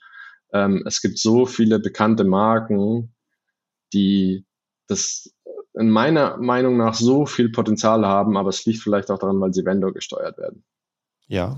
Ähm, 0.53 0.83
es 0.87 1.01
gibt 1.03 1.19
so 1.19 1.47
viele 1.47 1.79
bekannte 1.79 2.25
Marken, 2.25 3.15
die 3.93 4.47
das 4.87 5.34
in 5.75 5.91
meiner 5.91 6.37
Meinung 6.39 6.77
nach 6.77 6.95
so 6.95 7.27
viel 7.27 7.51
Potenzial 7.51 8.07
haben, 8.07 8.37
aber 8.37 8.49
es 8.49 8.65
liegt 8.65 8.81
vielleicht 8.81 9.11
auch 9.11 9.19
daran, 9.19 9.41
weil 9.41 9.53
sie 9.53 9.65
Vendor 9.65 9.93
gesteuert 9.93 10.39
werden. 10.39 10.65
Ja 11.27 11.57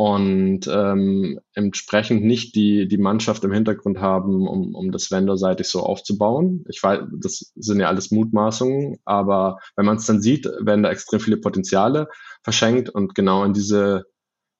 und 0.00 0.66
ähm, 0.66 1.40
entsprechend 1.52 2.24
nicht 2.24 2.54
die, 2.54 2.88
die 2.88 2.96
Mannschaft 2.96 3.44
im 3.44 3.52
Hintergrund 3.52 3.98
haben, 4.00 4.48
um, 4.48 4.74
um 4.74 4.92
das 4.92 5.10
vendorseitig 5.10 5.68
so 5.68 5.80
aufzubauen. 5.80 6.64
Ich 6.70 6.82
weiß, 6.82 7.00
das 7.20 7.52
sind 7.54 7.80
ja 7.80 7.88
alles 7.88 8.10
Mutmaßungen, 8.10 8.96
aber 9.04 9.58
wenn 9.76 9.84
man 9.84 9.98
es 9.98 10.06
dann 10.06 10.22
sieht, 10.22 10.46
werden 10.58 10.84
da 10.84 10.90
extrem 10.90 11.20
viele 11.20 11.36
Potenziale 11.36 12.08
verschenkt 12.42 12.88
und 12.88 13.14
genau 13.14 13.44
in 13.44 13.52
diese 13.52 14.06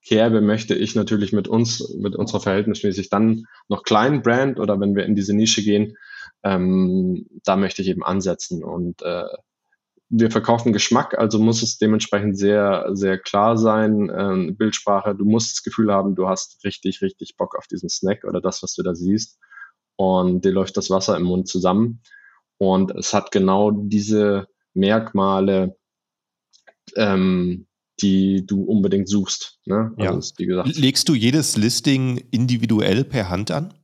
Kerbe 0.05 0.43
möchte 0.43 0.75
ich 0.75 0.95
natürlich 0.95 1.33
mit 1.33 1.49
uns, 1.49 1.97
mit 1.99 2.17
unserer 2.17 2.41
verhältnismäßig 2.41 3.09
dann 3.09 3.47
noch 3.67 3.83
kleinen 3.83 4.21
Brand 4.21 4.61
oder 4.61 4.79
wenn 4.79 4.95
wir 4.95 5.07
in 5.07 5.15
diese 5.15 5.35
Nische 5.35 5.63
gehen, 5.63 5.97
ähm, 6.43 7.27
da 7.45 7.57
möchte 7.57 7.83
ich 7.83 7.89
eben 7.89 8.03
ansetzen 8.03 8.65
und 8.65 9.03
äh, 9.03 9.25
wir 10.11 10.31
verkaufen 10.31 10.73
Geschmack, 10.73 11.17
also 11.17 11.39
muss 11.39 11.63
es 11.63 11.79
dementsprechend 11.79 12.37
sehr, 12.37 12.91
sehr 12.93 13.17
klar 13.17 13.57
sein, 13.57 14.11
ähm, 14.15 14.57
Bildsprache. 14.57 15.15
Du 15.15 15.25
musst 15.25 15.53
das 15.53 15.63
Gefühl 15.63 15.93
haben, 15.93 16.17
du 16.17 16.29
hast 16.29 16.65
richtig, 16.65 17.01
richtig 17.01 17.37
Bock 17.37 17.57
auf 17.57 17.69
diesen 17.69 17.89
Snack 17.89 18.25
oder 18.25 18.41
das, 18.41 18.61
was 18.65 18.75
du 18.75 18.83
da 18.83 18.95
siehst. 18.97 19.39
Und 19.95 20.45
dir 20.45 20.51
läuft 20.51 20.77
das 20.77 20.91
Wasser 20.91 21.17
im 21.17 21.23
Mund 21.23 21.47
zusammen. 21.47 22.03
Und 22.59 22.91
es 22.91 23.15
hat 23.15 23.31
genau 23.31 23.71
diese 23.71 24.49
Merkmale, 24.75 25.77
ähm, 26.97 27.69
die 28.03 28.45
du 28.45 28.65
unbedingt 28.65 29.09
suchst. 29.09 29.61
Ne? 29.65 29.93
Also 29.97 30.13
ja. 30.13 30.19
ist, 30.19 30.39
wie 30.39 30.47
gesagt, 30.47 30.77
Legst 30.77 31.09
du 31.09 31.15
jedes 31.15 31.57
Listing 31.57 32.17
individuell 32.33 33.05
per 33.05 33.29
Hand 33.29 33.53
an? 33.53 33.75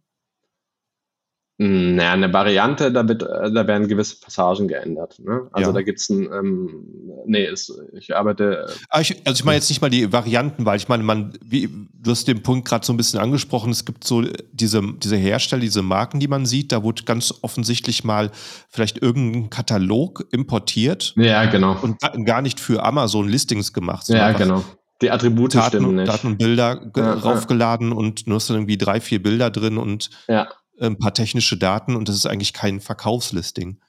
Naja, 1.58 2.12
eine 2.12 2.30
Variante, 2.34 2.92
da, 2.92 3.08
wird, 3.08 3.22
äh, 3.22 3.50
da 3.50 3.66
werden 3.66 3.88
gewisse 3.88 4.20
Passagen 4.20 4.68
geändert. 4.68 5.18
Ne? 5.20 5.48
Also 5.52 5.70
ja. 5.70 5.74
da 5.74 5.82
gibt 5.82 6.00
es 6.00 6.10
ein, 6.10 6.30
ähm, 6.30 6.84
nee, 7.24 7.46
es, 7.46 7.72
ich 7.94 8.14
arbeite. 8.14 8.66
Ah, 8.90 9.00
ich, 9.00 9.22
also 9.26 9.38
ich 9.40 9.44
meine 9.44 9.56
jetzt 9.56 9.70
nicht 9.70 9.80
mal 9.80 9.88
die 9.88 10.12
Varianten, 10.12 10.66
weil 10.66 10.76
ich 10.76 10.88
meine, 10.88 11.02
man, 11.02 11.32
wie, 11.42 11.70
du 11.94 12.10
hast 12.10 12.28
den 12.28 12.42
Punkt 12.42 12.68
gerade 12.68 12.84
so 12.84 12.92
ein 12.92 12.98
bisschen 12.98 13.20
angesprochen, 13.20 13.70
es 13.70 13.86
gibt 13.86 14.04
so 14.04 14.22
diese, 14.52 14.82
diese 15.02 15.16
Hersteller, 15.16 15.62
diese 15.62 15.80
Marken, 15.80 16.20
die 16.20 16.28
man 16.28 16.44
sieht, 16.44 16.72
da 16.72 16.82
wurde 16.82 17.04
ganz 17.04 17.32
offensichtlich 17.40 18.04
mal 18.04 18.30
vielleicht 18.68 19.00
irgendein 19.00 19.48
Katalog 19.48 20.26
importiert. 20.32 21.14
Ja, 21.16 21.46
genau. 21.46 21.78
Und 21.80 22.00
gar 22.26 22.42
nicht 22.42 22.60
für 22.60 22.84
Amazon 22.84 23.28
Listings 23.30 23.72
gemacht. 23.72 24.08
Ja, 24.08 24.32
genau. 24.32 24.62
Die 25.00 25.10
Attribute 25.10 25.54
Daten, 25.54 25.68
stimmen 25.68 25.94
nicht. 25.96 26.08
Daten 26.08 26.26
und 26.26 26.38
Bilder 26.38 26.90
ja, 26.94 27.14
raufgeladen 27.14 27.90
ja. 27.90 27.96
und 27.96 28.26
du 28.26 28.34
hast 28.34 28.50
dann 28.50 28.58
irgendwie 28.58 28.78
drei, 28.78 29.00
vier 29.00 29.22
Bilder 29.22 29.50
drin 29.50 29.78
und 29.78 30.10
ja 30.28 30.48
ein 30.80 30.98
paar 30.98 31.14
technische 31.14 31.56
Daten 31.56 31.96
und 31.96 32.08
das 32.08 32.16
ist 32.16 32.26
eigentlich 32.26 32.52
kein 32.52 32.80
Verkaufslisting. 32.80 33.80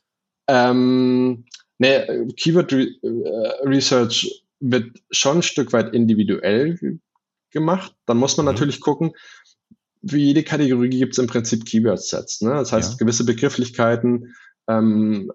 Ähm, 0.47 1.45
ne, 1.77 2.27
Keyword 2.37 2.73
Re 2.73 2.87
äh, 3.01 3.67
Research 3.67 4.43
wird 4.59 4.97
schon 5.11 5.37
ein 5.37 5.43
Stück 5.43 5.73
weit 5.73 5.93
individuell 5.93 6.99
gemacht. 7.51 7.95
Dann 8.05 8.17
muss 8.17 8.37
man 8.37 8.45
mhm. 8.45 8.53
natürlich 8.53 8.81
gucken, 8.81 9.11
für 10.05 10.17
jede 10.17 10.43
Kategorie 10.43 10.89
gibt 10.89 11.13
es 11.13 11.19
im 11.19 11.27
Prinzip 11.27 11.65
Keyword-Sets. 11.65 12.41
Ne? 12.41 12.51
Das 12.51 12.71
heißt, 12.71 12.93
ja. 12.93 12.97
gewisse 12.97 13.25
Begrifflichkeiten 13.25 14.35
ähm, 14.67 15.31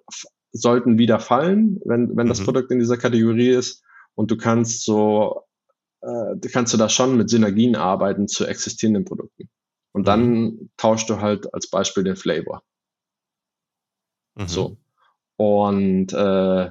sollten 0.52 0.98
wieder 0.98 1.20
fallen, 1.20 1.80
wenn, 1.84 2.16
wenn 2.16 2.26
mhm. 2.26 2.30
das 2.30 2.42
Produkt 2.42 2.70
in 2.70 2.78
dieser 2.78 2.96
Kategorie 2.96 3.50
ist. 3.50 3.82
Und 4.14 4.30
du 4.30 4.36
kannst 4.36 4.84
so, 4.84 5.42
äh, 6.02 6.48
kannst 6.50 6.72
du 6.74 6.78
da 6.78 6.88
schon 6.88 7.16
mit 7.16 7.30
Synergien 7.30 7.76
arbeiten 7.76 8.28
zu 8.28 8.46
existierenden 8.46 9.04
Produkten. 9.04 9.48
Und 9.92 10.09
dann 10.09 10.31
mhm. 10.31 10.70
tauschst 10.76 11.09
du 11.09 11.20
halt 11.20 11.52
als 11.55 11.68
Beispiel 11.68 12.05
den 12.05 12.16
Flavor. 12.16 12.62
Mhm. 14.35 14.48
So. 14.48 14.76
Und 15.37 16.12
äh, 16.12 16.70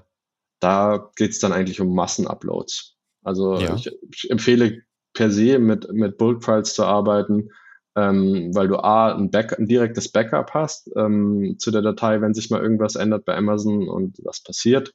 da 0.60 1.12
geht's 1.16 1.40
dann 1.40 1.54
eigentlich 1.54 1.82
um 1.82 1.94
Massenuploads. 1.94 2.98
Also 3.24 3.60
ja. 3.60 3.76
ich, 3.76 3.92
ich, 4.12 4.32
empfehle 4.32 4.82
per 5.14 5.30
se 5.32 5.60
mit, 5.60 5.92
mit 5.92 6.18
Bulk-Files 6.18 6.74
zu 6.74 6.86
arbeiten, 6.86 7.50
ähm, 7.96 8.52
weil 8.54 8.68
du 8.68 8.78
A, 8.78 9.14
ein, 9.14 9.30
Back, 9.30 9.58
ein 9.58 9.68
direktes 9.68 10.12
Backup 10.12 10.52
hast 10.54 10.90
ähm, 10.96 11.56
zu 11.60 11.72
der 11.72 11.82
Datei, 11.82 12.22
wenn 12.22 12.34
sich 12.34 12.50
mal 12.50 12.62
irgendwas 12.62 12.96
ändert 12.96 13.26
bei 13.26 13.36
Amazon 13.36 13.90
und 13.90 14.18
das 14.24 14.42
passiert. 14.42 14.94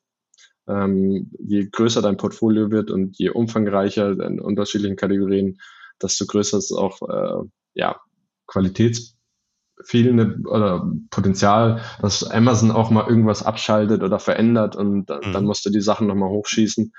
Ähm, 0.69 1.31
je 1.39 1.69
größer 1.71 2.03
dein 2.03 2.17
Portfolio 2.17 2.71
wird 2.71 2.91
und 2.91 3.19
je 3.19 3.31
umfangreicher 3.31 4.19
in 4.19 4.41
unterschiedlichen 4.41 4.97
Kategorien, 4.97 5.61
desto 6.03 6.27
größer 6.27 6.59
ist 6.59 6.73
auch 6.73 7.03
äh, 7.09 7.49
ja, 7.75 8.01
qualitätsfehlende 8.47 10.39
oder 10.49 10.91
Potenzial, 11.11 11.83
dass 12.01 12.29
Amazon 12.31 12.71
auch 12.71 12.91
mal 12.91 13.09
irgendwas 13.09 13.43
abschaltet 13.43 14.03
oder 14.03 14.19
verändert 14.19 14.77
und 14.77 15.07
dann, 15.07 15.29
mhm. 15.29 15.33
dann 15.33 15.45
musst 15.45 15.65
du 15.67 15.71
die 15.71 15.81
Sachen 15.81 16.07
nochmal 16.07 16.31
hochschießen 16.31 16.93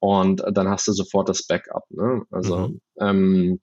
und 0.00 0.42
dann 0.52 0.68
hast 0.68 0.88
du 0.88 0.92
sofort 0.92 1.28
das 1.28 1.46
Backup. 1.46 1.84
Ne? 1.90 2.22
Also 2.30 2.68
mhm. 2.68 2.80
ähm, 3.00 3.60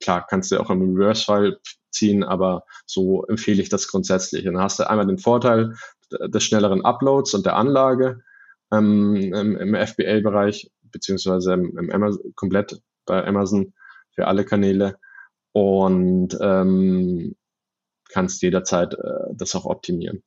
klar, 0.00 0.26
kannst 0.28 0.50
du 0.50 0.60
auch 0.60 0.70
im 0.70 0.94
Reverse-File 0.94 1.58
ziehen, 1.90 2.22
aber 2.22 2.64
so 2.86 3.24
empfehle 3.24 3.62
ich 3.62 3.68
das 3.68 3.88
grundsätzlich. 3.88 4.46
Und 4.46 4.54
dann 4.54 4.62
hast 4.62 4.78
du 4.78 4.88
einmal 4.88 5.06
den 5.06 5.18
Vorteil 5.18 5.74
des 6.10 6.44
schnelleren 6.44 6.84
Uploads 6.84 7.34
und 7.34 7.46
der 7.46 7.56
Anlage 7.56 8.22
ähm, 8.72 9.16
im, 9.16 9.56
im 9.56 9.74
FBA-Bereich, 9.74 10.70
beziehungsweise 10.82 11.54
im, 11.54 11.76
im 11.78 11.90
Amazon, 11.90 12.32
komplett 12.34 12.80
bei 13.06 13.26
Amazon 13.26 13.72
für 14.14 14.26
alle 14.26 14.44
Kanäle 14.44 14.98
und 15.58 16.38
ähm, 16.40 17.34
kannst 18.10 18.42
jederzeit 18.42 18.94
äh, 18.94 19.34
das 19.34 19.54
auch 19.54 19.64
optimieren. 19.64 20.22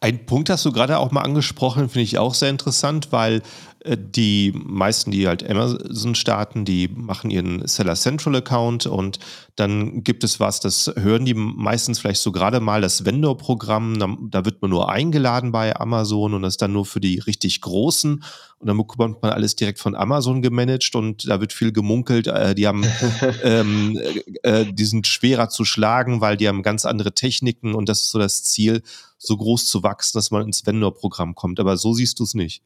Ein 0.00 0.26
Punkt 0.26 0.50
hast 0.50 0.64
du 0.64 0.72
gerade 0.72 0.98
auch 0.98 1.10
mal 1.10 1.22
angesprochen, 1.22 1.88
finde 1.88 2.04
ich 2.04 2.18
auch 2.18 2.34
sehr 2.34 2.50
interessant, 2.50 3.12
weil 3.12 3.42
äh, 3.84 3.96
die 3.98 4.52
meisten, 4.54 5.10
die 5.10 5.26
halt 5.26 5.48
Amazon 5.48 6.14
starten, 6.14 6.64
die 6.64 6.88
machen 6.88 7.30
ihren 7.30 7.66
Seller 7.66 7.94
Central 7.94 8.36
Account 8.36 8.86
und 8.86 9.18
dann 9.56 10.02
gibt 10.02 10.24
es 10.24 10.40
was, 10.40 10.60
das 10.60 10.92
hören 10.96 11.24
die 11.24 11.34
meistens 11.34 11.98
vielleicht 11.98 12.20
so 12.20 12.32
gerade 12.32 12.60
mal 12.60 12.80
das 12.80 13.04
Vendor-Programm, 13.04 13.98
da, 13.98 14.16
da, 14.30 14.44
wird 14.44 14.60
man 14.62 14.70
nur 14.70 14.90
eingeladen 14.90 15.52
bei 15.52 15.78
Amazon 15.78 16.34
und 16.34 16.42
das 16.42 16.54
ist 16.54 16.62
dann 16.62 16.72
nur 16.72 16.86
für 16.86 17.00
die 17.00 17.18
richtig 17.20 17.60
Großen. 17.60 18.24
Und 18.58 18.68
dann 18.68 18.78
bekommt 18.78 19.22
man 19.22 19.32
alles 19.32 19.56
direkt 19.56 19.78
von 19.78 19.94
Amazon 19.94 20.40
gemanagt 20.40 20.94
und 20.94 21.28
da 21.28 21.40
wird 21.40 21.52
viel 21.52 21.70
gemunkelt, 21.70 22.26
äh, 22.28 22.54
die 22.54 22.66
haben, 22.66 22.84
ähm, 23.42 24.00
äh, 24.42 24.60
äh, 24.62 24.72
die 24.72 24.84
sind 24.86 25.06
schwerer 25.06 25.50
zu 25.50 25.66
schlagen, 25.66 26.22
weil 26.22 26.38
die 26.38 26.48
haben 26.48 26.62
ganz 26.62 26.86
andere 26.86 27.14
Techniken 27.14 27.74
und 27.74 27.88
das 27.88 28.00
ist 28.00 28.10
so 28.10 28.18
das 28.18 28.42
Ziel, 28.42 28.82
so 29.26 29.36
groß 29.36 29.66
zu 29.66 29.82
wachsen, 29.82 30.18
dass 30.18 30.30
man 30.30 30.46
ins 30.46 30.66
Vendor-Programm 30.66 31.34
kommt, 31.34 31.60
aber 31.60 31.76
so 31.76 31.92
siehst 31.92 32.18
du 32.20 32.24
es 32.24 32.34
nicht. 32.34 32.62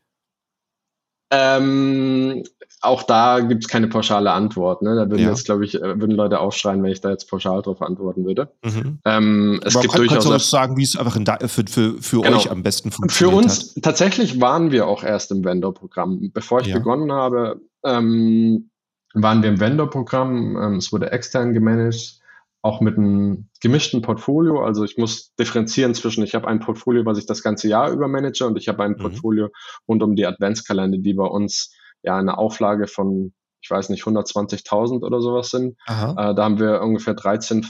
Ähm, 1.31 2.45
auch 2.81 3.03
da 3.03 3.41
gibt 3.41 3.65
es 3.65 3.69
keine 3.69 3.89
pauschale 3.89 4.31
Antwort. 4.31 4.83
Ne? 4.83 4.95
Da 4.95 5.11
würden 5.11 5.25
ja. 5.25 5.31
jetzt, 5.31 5.45
glaube 5.45 5.65
ich, 5.65 5.75
äh, 5.75 6.01
würden 6.01 6.13
Leute 6.13 6.39
aufschreien, 6.39 6.83
wenn 6.83 6.93
ich 6.93 7.01
da 7.01 7.11
jetzt 7.11 7.29
pauschal 7.29 7.61
drauf 7.61 7.83
antworten 7.83 8.25
würde. 8.25 8.51
Mhm. 8.65 8.99
Ähm, 9.05 9.61
es 9.65 9.75
Aber 9.75 9.83
gibt 9.83 9.95
kann, 9.95 10.03
durchaus. 10.03 10.25
Kannst 10.29 10.47
du 10.47 10.51
sagen, 10.51 10.77
wie 10.77 10.85
es 10.85 10.97
einfach 10.97 11.17
in 11.17 11.27
für, 11.27 11.67
für, 11.67 12.03
für 12.03 12.23
genau. 12.23 12.37
euch 12.37 12.51
am 12.51 12.63
besten 12.63 12.91
funktioniert? 12.91 13.35
Für 13.35 13.37
uns 13.37 13.75
hat? 13.75 13.83
tatsächlich 13.83 14.41
waren 14.41 14.71
wir 14.71 14.87
auch 14.87 15.03
erst 15.03 15.31
im 15.33 15.45
Vendor-Programm. 15.45 16.31
Bevor 16.33 16.61
ich 16.61 16.69
ja. 16.69 16.79
begonnen 16.79 17.13
habe, 17.13 17.61
ähm, 17.85 18.71
waren 19.15 19.43
wir 19.43 19.51
im 19.51 19.61
Vendor-Programm. 19.61 20.57
Ähm, 20.57 20.75
es 20.77 20.93
wurde 20.93 21.11
extern 21.13 21.53
gemanagt 21.53 22.18
auch 22.63 22.81
mit 22.81 22.97
einem 22.99 23.49
gemischten 23.61 24.03
Portfolio. 24.03 24.65
Also 24.65 24.85
ich 24.85 24.97
muss 24.97 25.35
differenzieren 25.37 25.95
zwischen, 25.95 26.25
ich 26.25 26.35
habe 26.35 26.49
ein 26.49 26.61
Portfolio, 26.61 27.05
was 27.05 27.19
ich 27.19 27.27
das 27.27 27.43
ganze 27.43 27.69
Jahr 27.69 27.91
über 27.91 28.09
manage 28.09 28.45
und 28.45 28.57
ich 28.59 28.69
habe 28.69 28.83
ein 28.83 28.93
mhm. 28.93 28.99
Portfolio 28.99 29.49
rund 29.87 30.03
um 30.03 30.17
die 30.17 30.27
Adventskalender, 30.27 30.99
die 30.99 31.15
bei 31.15 31.27
uns 31.27 31.75
ja 32.03 32.17
eine 32.17 32.39
Auflage 32.39 32.87
von, 32.87 33.33
ich 33.61 33.71
weiß 33.71 33.91
nicht, 33.91 34.05
120.000 34.05 35.05
oder 35.05 35.21
sowas 35.21 35.51
sind. 35.51 35.77
Äh, 36.13 36.35
da 36.35 36.45
haben 36.45 36.59
wir 36.59 36.83
ungefähr 36.83 37.15
13 37.15 37.67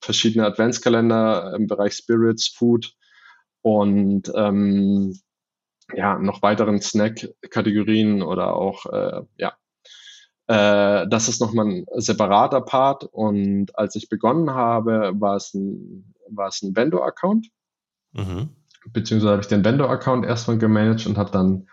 verschiedene 0.00 0.46
Adventskalender 0.46 1.54
im 1.56 1.66
Bereich 1.66 1.94
Spirits, 1.94 2.48
Food 2.48 2.92
und 3.62 4.30
ähm, 4.34 5.18
ja, 5.94 6.18
noch 6.18 6.42
weiteren 6.42 6.80
Snack-Kategorien 6.80 8.22
oder 8.22 8.54
auch 8.54 8.86
äh, 8.86 9.22
ja, 9.36 9.54
äh, 10.48 11.06
das 11.06 11.28
ist 11.28 11.40
nochmal 11.40 11.66
ein 11.66 11.86
separater 11.96 12.62
Part. 12.62 13.04
Und 13.04 13.78
als 13.78 13.94
ich 13.94 14.08
begonnen 14.08 14.50
habe, 14.50 15.12
war 15.14 15.36
es 15.36 15.54
ein, 15.54 16.14
war 16.30 16.48
es 16.48 16.62
ein 16.62 16.74
Vendor-Account. 16.74 17.48
Mhm. 18.12 18.48
Beziehungsweise 18.90 19.32
habe 19.32 19.42
ich 19.42 19.48
den 19.48 19.64
Vendor-Account 19.64 20.24
erstmal 20.24 20.58
gemanagt 20.58 21.06
und 21.06 21.18
habe 21.18 21.30
dann 21.30 21.68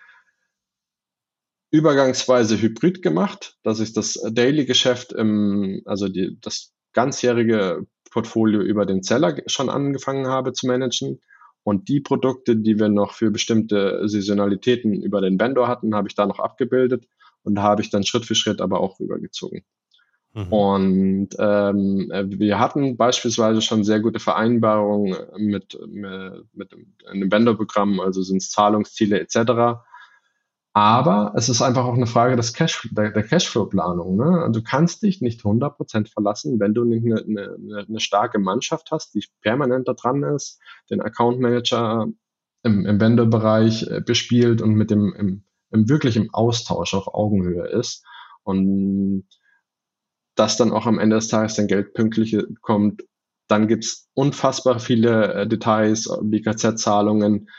übergangsweise 1.72 2.62
Hybrid 2.62 3.02
gemacht, 3.02 3.58
dass 3.64 3.80
ich 3.80 3.94
das 3.94 4.22
Daily-Geschäft 4.30 5.14
im, 5.14 5.82
also 5.86 6.10
die, 6.10 6.38
das 6.42 6.74
ganzjährige 6.94 7.88
Portfolio 8.12 8.62
über 8.62 8.86
den 8.86 9.04
Seller 9.04 9.38
schon 9.48 9.70
angefangen 9.70 10.28
habe 10.28 10.52
zu 10.52 10.68
managen. 10.68 11.22
Und 11.64 11.88
die 11.88 12.02
Produkte, 12.02 12.58
die 12.58 12.78
wir 12.78 12.90
noch 12.90 13.14
für 13.14 13.32
bestimmte 13.32 14.08
Saisonalitäten 14.08 15.02
über 15.02 15.22
den 15.22 15.40
Vendor 15.40 15.68
hatten, 15.68 15.96
habe 15.96 16.10
ich 16.10 16.16
da 16.16 16.26
noch 16.26 16.40
abgebildet 16.40 17.08
und 17.46 17.56
da 17.56 17.64
habe 17.64 17.82
ich 17.82 17.90
dann 17.90 18.04
Schritt 18.04 18.26
für 18.26 18.36
Schritt 18.36 18.62
aber 18.62 18.80
auch 18.80 19.00
rübergezogen. 19.00 19.64
Mhm. 20.34 20.54
Und 20.54 21.30
ähm, 21.40 22.12
wir 22.12 22.60
hatten 22.60 22.98
beispielsweise 22.98 23.62
schon 23.62 23.86
sehr 23.86 24.02
gute 24.02 24.20
Vereinbarungen 24.20 25.16
mit, 25.38 25.80
mit, 25.88 26.44
mit 26.54 26.74
einem 27.08 27.32
Vendor-Programm, 27.32 28.02
also 28.02 28.22
sind 28.22 28.42
es 28.42 28.52
Zahlungsziele 28.52 29.20
etc. 29.20 29.80
Aber 30.74 31.32
es 31.38 31.48
ist 31.48 31.62
einfach 31.62 31.86
auch 31.86 31.94
eine 31.94 32.06
Frage 32.06 32.36
des 32.36 32.54
Cash, 32.54 32.90
der, 32.92 33.12
der 33.12 33.24
Cashflow-Planung. 33.24 34.18
Ne? 34.18 34.42
Also 34.44 34.60
du 34.60 34.64
kannst 34.66 35.04
dich 35.04 35.22
nicht 35.22 35.40
100% 35.42 36.12
verlassen, 36.12 36.60
wenn 36.60 36.74
du 36.74 36.84
nicht 36.84 37.06
eine, 37.06 37.24
eine, 37.24 37.86
eine 37.88 38.00
starke 38.02 38.40
Mannschaft 38.40 38.92
hast, 38.92 39.16
die 39.16 39.24
permanent 39.42 39.88
da 39.88 39.94
dran 39.94 40.22
ist, 40.24 40.60
den 40.90 41.00
Account 41.00 41.40
Manager 41.40 42.08
im, 42.64 42.86
im 42.86 43.00
Vendor-Bereich 43.00 43.88
äh, 43.88 44.02
bespielt 44.02 44.62
und 44.62 44.74
mit 44.74 44.92
dem 44.92 45.14
im, 45.14 45.44
wirklich 45.76 46.16
im 46.18 46.34
Austausch 46.34 46.94
auf 46.94 47.14
Augenhöhe 47.14 47.68
ist 47.68 48.04
und 48.44 49.28
dass 50.36 50.58
dann 50.58 50.72
auch 50.72 50.86
am 50.86 51.00
Ende 51.00 51.16
des 51.16 51.30
Tages 51.30 51.56
dein 51.56 51.68
Geld 51.68 51.94
pünktlich 51.94 52.38
kommt. 52.62 53.04
Dann 53.48 53.68
gibt's 53.68 54.10
unfassbar 54.14 54.80
viele 54.80 55.34
äh, 55.34 55.48
Details, 55.48 56.10
BKZ-Zahlungen 56.22 57.50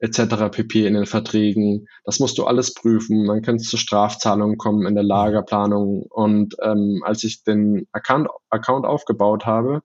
etc. 0.00 0.50
pp. 0.50 0.86
in 0.86 0.94
den 0.94 1.06
Verträgen. 1.06 1.86
Das 2.04 2.18
musst 2.18 2.38
du 2.38 2.44
alles 2.44 2.74
prüfen. 2.74 3.26
Dann 3.26 3.42
kann 3.42 3.56
es 3.56 3.68
zu 3.68 3.76
Strafzahlungen 3.76 4.58
kommen 4.58 4.86
in 4.86 4.94
der 4.94 5.04
Lagerplanung. 5.04 6.02
Und 6.02 6.56
ähm, 6.62 7.02
als 7.04 7.24
ich 7.24 7.44
den 7.44 7.86
Account, 7.92 8.28
Account 8.50 8.84
aufgebaut 8.84 9.46
habe, 9.46 9.82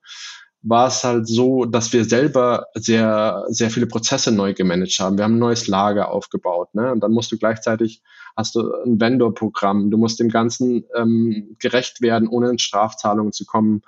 war 0.61 0.87
es 0.87 1.03
halt 1.03 1.27
so, 1.27 1.65
dass 1.65 1.93
wir 1.93 2.03
selber 2.03 2.65
sehr, 2.73 3.45
sehr 3.47 3.69
viele 3.69 3.87
Prozesse 3.87 4.31
neu 4.31 4.53
gemanagt 4.53 4.99
haben. 4.99 5.17
Wir 5.17 5.23
haben 5.23 5.35
ein 5.35 5.39
neues 5.39 5.67
Lager 5.67 6.11
aufgebaut. 6.11 6.73
Ne? 6.75 6.91
Und 6.91 7.01
dann 7.01 7.11
musst 7.11 7.31
du 7.31 7.37
gleichzeitig, 7.37 8.01
hast 8.35 8.55
du 8.55 8.71
ein 8.85 8.99
Vendor-Programm, 8.99 9.89
du 9.89 9.97
musst 9.97 10.19
dem 10.19 10.29
Ganzen 10.29 10.85
ähm, 10.95 11.55
gerecht 11.59 12.01
werden, 12.01 12.27
ohne 12.27 12.49
in 12.49 12.59
Strafzahlungen 12.59 13.31
zu 13.31 13.45
kommen 13.45 13.81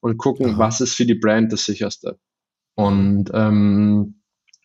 und 0.00 0.18
gucken, 0.18 0.50
Aha. 0.50 0.58
was 0.58 0.80
ist 0.80 0.94
für 0.94 1.06
die 1.06 1.14
Brand 1.14 1.52
das 1.52 1.64
sicherste. 1.64 2.18
Und 2.74 3.30
ähm, 3.32 4.20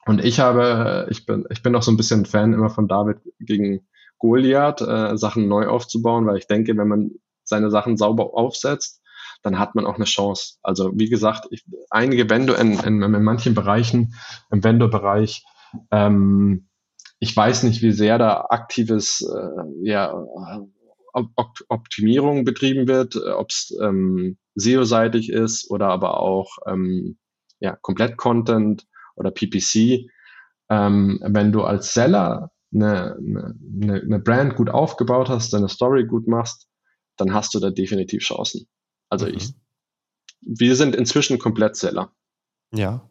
und 0.05 0.23
ich 0.25 0.39
habe, 0.39 1.07
ich 1.11 1.25
bin, 1.25 1.45
ich 1.51 1.61
bin 1.61 1.75
auch 1.75 1.83
so 1.83 1.91
ein 1.91 1.97
bisschen 1.97 2.25
Fan 2.25 2.53
immer 2.53 2.69
von 2.69 2.87
David 2.87 3.17
gegen 3.39 3.87
Goliath, 4.17 4.81
äh, 4.81 5.17
Sachen 5.17 5.47
neu 5.47 5.67
aufzubauen, 5.67 6.25
weil 6.25 6.37
ich 6.37 6.47
denke, 6.47 6.75
wenn 6.75 6.87
man 6.87 7.11
seine 7.43 7.69
Sachen 7.69 7.97
sauber 7.97 8.33
aufsetzt, 8.33 9.00
dann 9.41 9.59
hat 9.59 9.75
man 9.75 9.85
auch 9.85 9.95
eine 9.95 10.05
Chance. 10.05 10.55
Also 10.61 10.91
wie 10.95 11.09
gesagt, 11.09 11.47
ich, 11.51 11.65
einige 11.89 12.29
Vendor 12.29 12.57
in, 12.59 12.79
in, 12.79 13.01
in 13.01 13.23
manchen 13.23 13.53
Bereichen, 13.53 14.13
im 14.51 14.63
Vendor-Bereich, 14.63 15.43
ähm, 15.91 16.67
ich 17.19 17.35
weiß 17.35 17.63
nicht, 17.63 17.81
wie 17.81 17.91
sehr 17.91 18.17
da 18.17 18.47
aktives 18.49 19.21
äh, 19.21 19.87
ja, 19.87 20.13
Op 21.13 21.59
Optimierung 21.67 22.45
betrieben 22.45 22.87
wird, 22.87 23.15
äh, 23.15 23.31
ob 23.31 23.49
es 23.49 23.77
ähm, 23.81 24.37
SEO-seitig 24.55 25.29
ist 25.29 25.69
oder 25.69 25.89
aber 25.89 26.19
auch 26.19 26.57
ähm, 26.65 27.17
ja, 27.59 27.75
Komplett-Content 27.75 28.87
oder 29.15 29.31
PPC. 29.31 30.09
Ähm, 30.69 31.19
wenn 31.21 31.51
du 31.51 31.63
als 31.63 31.93
Seller 31.93 32.51
eine, 32.73 33.17
eine, 33.17 34.01
eine 34.01 34.19
Brand 34.19 34.55
gut 34.55 34.69
aufgebaut 34.69 35.29
hast, 35.29 35.53
deine 35.53 35.69
Story 35.69 36.05
gut 36.05 36.27
machst, 36.27 36.67
dann 37.17 37.33
hast 37.33 37.53
du 37.53 37.59
da 37.59 37.69
definitiv 37.69 38.23
Chancen. 38.23 38.67
Also 39.11 39.27
mhm. 39.27 39.33
ich, 39.35 39.53
wir 40.41 40.75
sind 40.75 40.95
inzwischen 40.95 41.37
komplett 41.37 41.75
Seller. 41.75 42.11
Ja. 42.73 43.07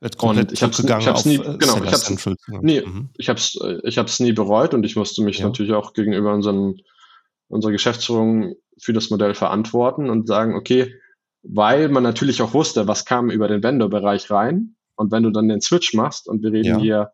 Jetzt 0.00 0.22
und 0.22 0.52
ich 0.52 0.62
habe 0.62 0.72
es 0.72 1.24
nie, 1.24 1.36
äh, 1.36 1.56
genau, 1.58 1.82
ich 1.82 1.92
hab's, 1.92 2.26
nie, 2.60 2.80
mhm. 2.80 3.10
ich 3.16 3.28
habe 3.28 3.38
es, 3.38 3.58
äh, 3.62 3.78
ich 3.84 3.98
habe 3.98 4.08
es 4.08 4.18
nie 4.18 4.32
bereut 4.32 4.74
und 4.74 4.84
ich 4.84 4.96
musste 4.96 5.22
mich 5.22 5.38
ja. 5.38 5.46
natürlich 5.46 5.72
auch 5.72 5.92
gegenüber 5.92 6.34
unseren, 6.34 6.80
unserer 7.48 7.72
Geschäftsführung 7.72 8.56
für 8.78 8.92
das 8.92 9.10
Modell 9.10 9.34
verantworten 9.34 10.10
und 10.10 10.26
sagen, 10.26 10.54
okay, 10.54 10.94
weil 11.42 11.88
man 11.88 12.02
natürlich 12.02 12.42
auch 12.42 12.52
wusste, 12.52 12.88
was 12.88 13.04
kam 13.04 13.30
über 13.30 13.48
den 13.48 13.62
Vendor-Bereich 13.62 14.30
rein 14.30 14.76
und 14.96 15.12
wenn 15.12 15.22
du 15.22 15.30
dann 15.30 15.48
den 15.48 15.60
Switch 15.60 15.94
machst 15.94 16.28
und 16.28 16.42
wir 16.42 16.52
reden 16.52 16.66
ja. 16.66 16.78
hier 16.78 17.12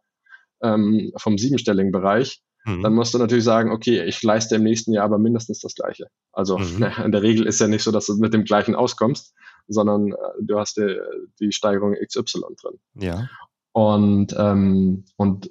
ähm, 0.62 1.12
vom 1.16 1.38
siebenstelligen 1.38 1.92
Bereich, 1.92 2.42
mhm. 2.64 2.82
dann 2.82 2.94
musst 2.94 3.14
du 3.14 3.18
natürlich 3.18 3.44
sagen, 3.44 3.70
okay, 3.70 4.02
ich 4.04 4.22
leiste 4.22 4.56
im 4.56 4.62
nächsten 4.62 4.92
Jahr 4.92 5.04
aber 5.04 5.18
mindestens 5.18 5.60
das 5.60 5.74
Gleiche. 5.74 6.08
Also 6.32 6.58
mhm. 6.58 6.82
in 7.04 7.12
der 7.12 7.22
Regel 7.22 7.46
ist 7.46 7.60
ja 7.60 7.68
nicht 7.68 7.82
so, 7.82 7.90
dass 7.90 8.06
du 8.06 8.16
mit 8.16 8.34
dem 8.34 8.44
Gleichen 8.44 8.74
auskommst, 8.74 9.34
sondern 9.68 10.12
äh, 10.12 10.16
du 10.40 10.58
hast 10.58 10.76
die, 10.76 10.98
die 11.40 11.52
Steigerung 11.52 11.94
XY 11.94 12.40
drin. 12.60 12.78
Ja. 12.94 13.28
Und, 13.72 14.34
ähm, 14.38 15.04
und 15.16 15.50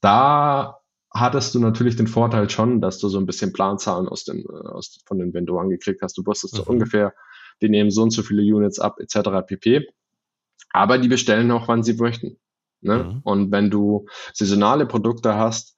da 0.00 0.78
hattest 1.12 1.54
du 1.54 1.60
natürlich 1.60 1.96
den 1.96 2.08
Vorteil 2.08 2.50
schon, 2.50 2.80
dass 2.80 2.98
du 2.98 3.08
so 3.08 3.18
ein 3.18 3.26
bisschen 3.26 3.52
Planzahlen 3.52 4.08
aus 4.08 4.24
den, 4.24 4.40
äh, 4.40 4.68
aus, 4.68 5.00
von 5.06 5.18
den 5.18 5.32
Vendoren 5.32 5.70
gekriegt 5.70 6.02
hast. 6.02 6.18
Du 6.18 6.26
wusstest 6.26 6.54
mhm. 6.54 6.58
so 6.58 6.64
ungefähr, 6.64 7.14
die 7.62 7.68
nehmen 7.68 7.90
so 7.90 8.02
und 8.02 8.10
so 8.10 8.22
viele 8.22 8.42
Units 8.42 8.80
ab, 8.80 8.98
etc. 8.98 9.46
pp. 9.46 9.86
Aber 10.70 10.98
die 10.98 11.08
bestellen 11.08 11.50
auch, 11.52 11.68
wann 11.68 11.84
sie 11.84 11.94
möchten. 11.94 12.36
Ne? 12.80 13.04
Mhm. 13.04 13.20
Und 13.22 13.52
wenn 13.52 13.70
du 13.70 14.06
saisonale 14.32 14.86
Produkte 14.86 15.36
hast, 15.36 15.73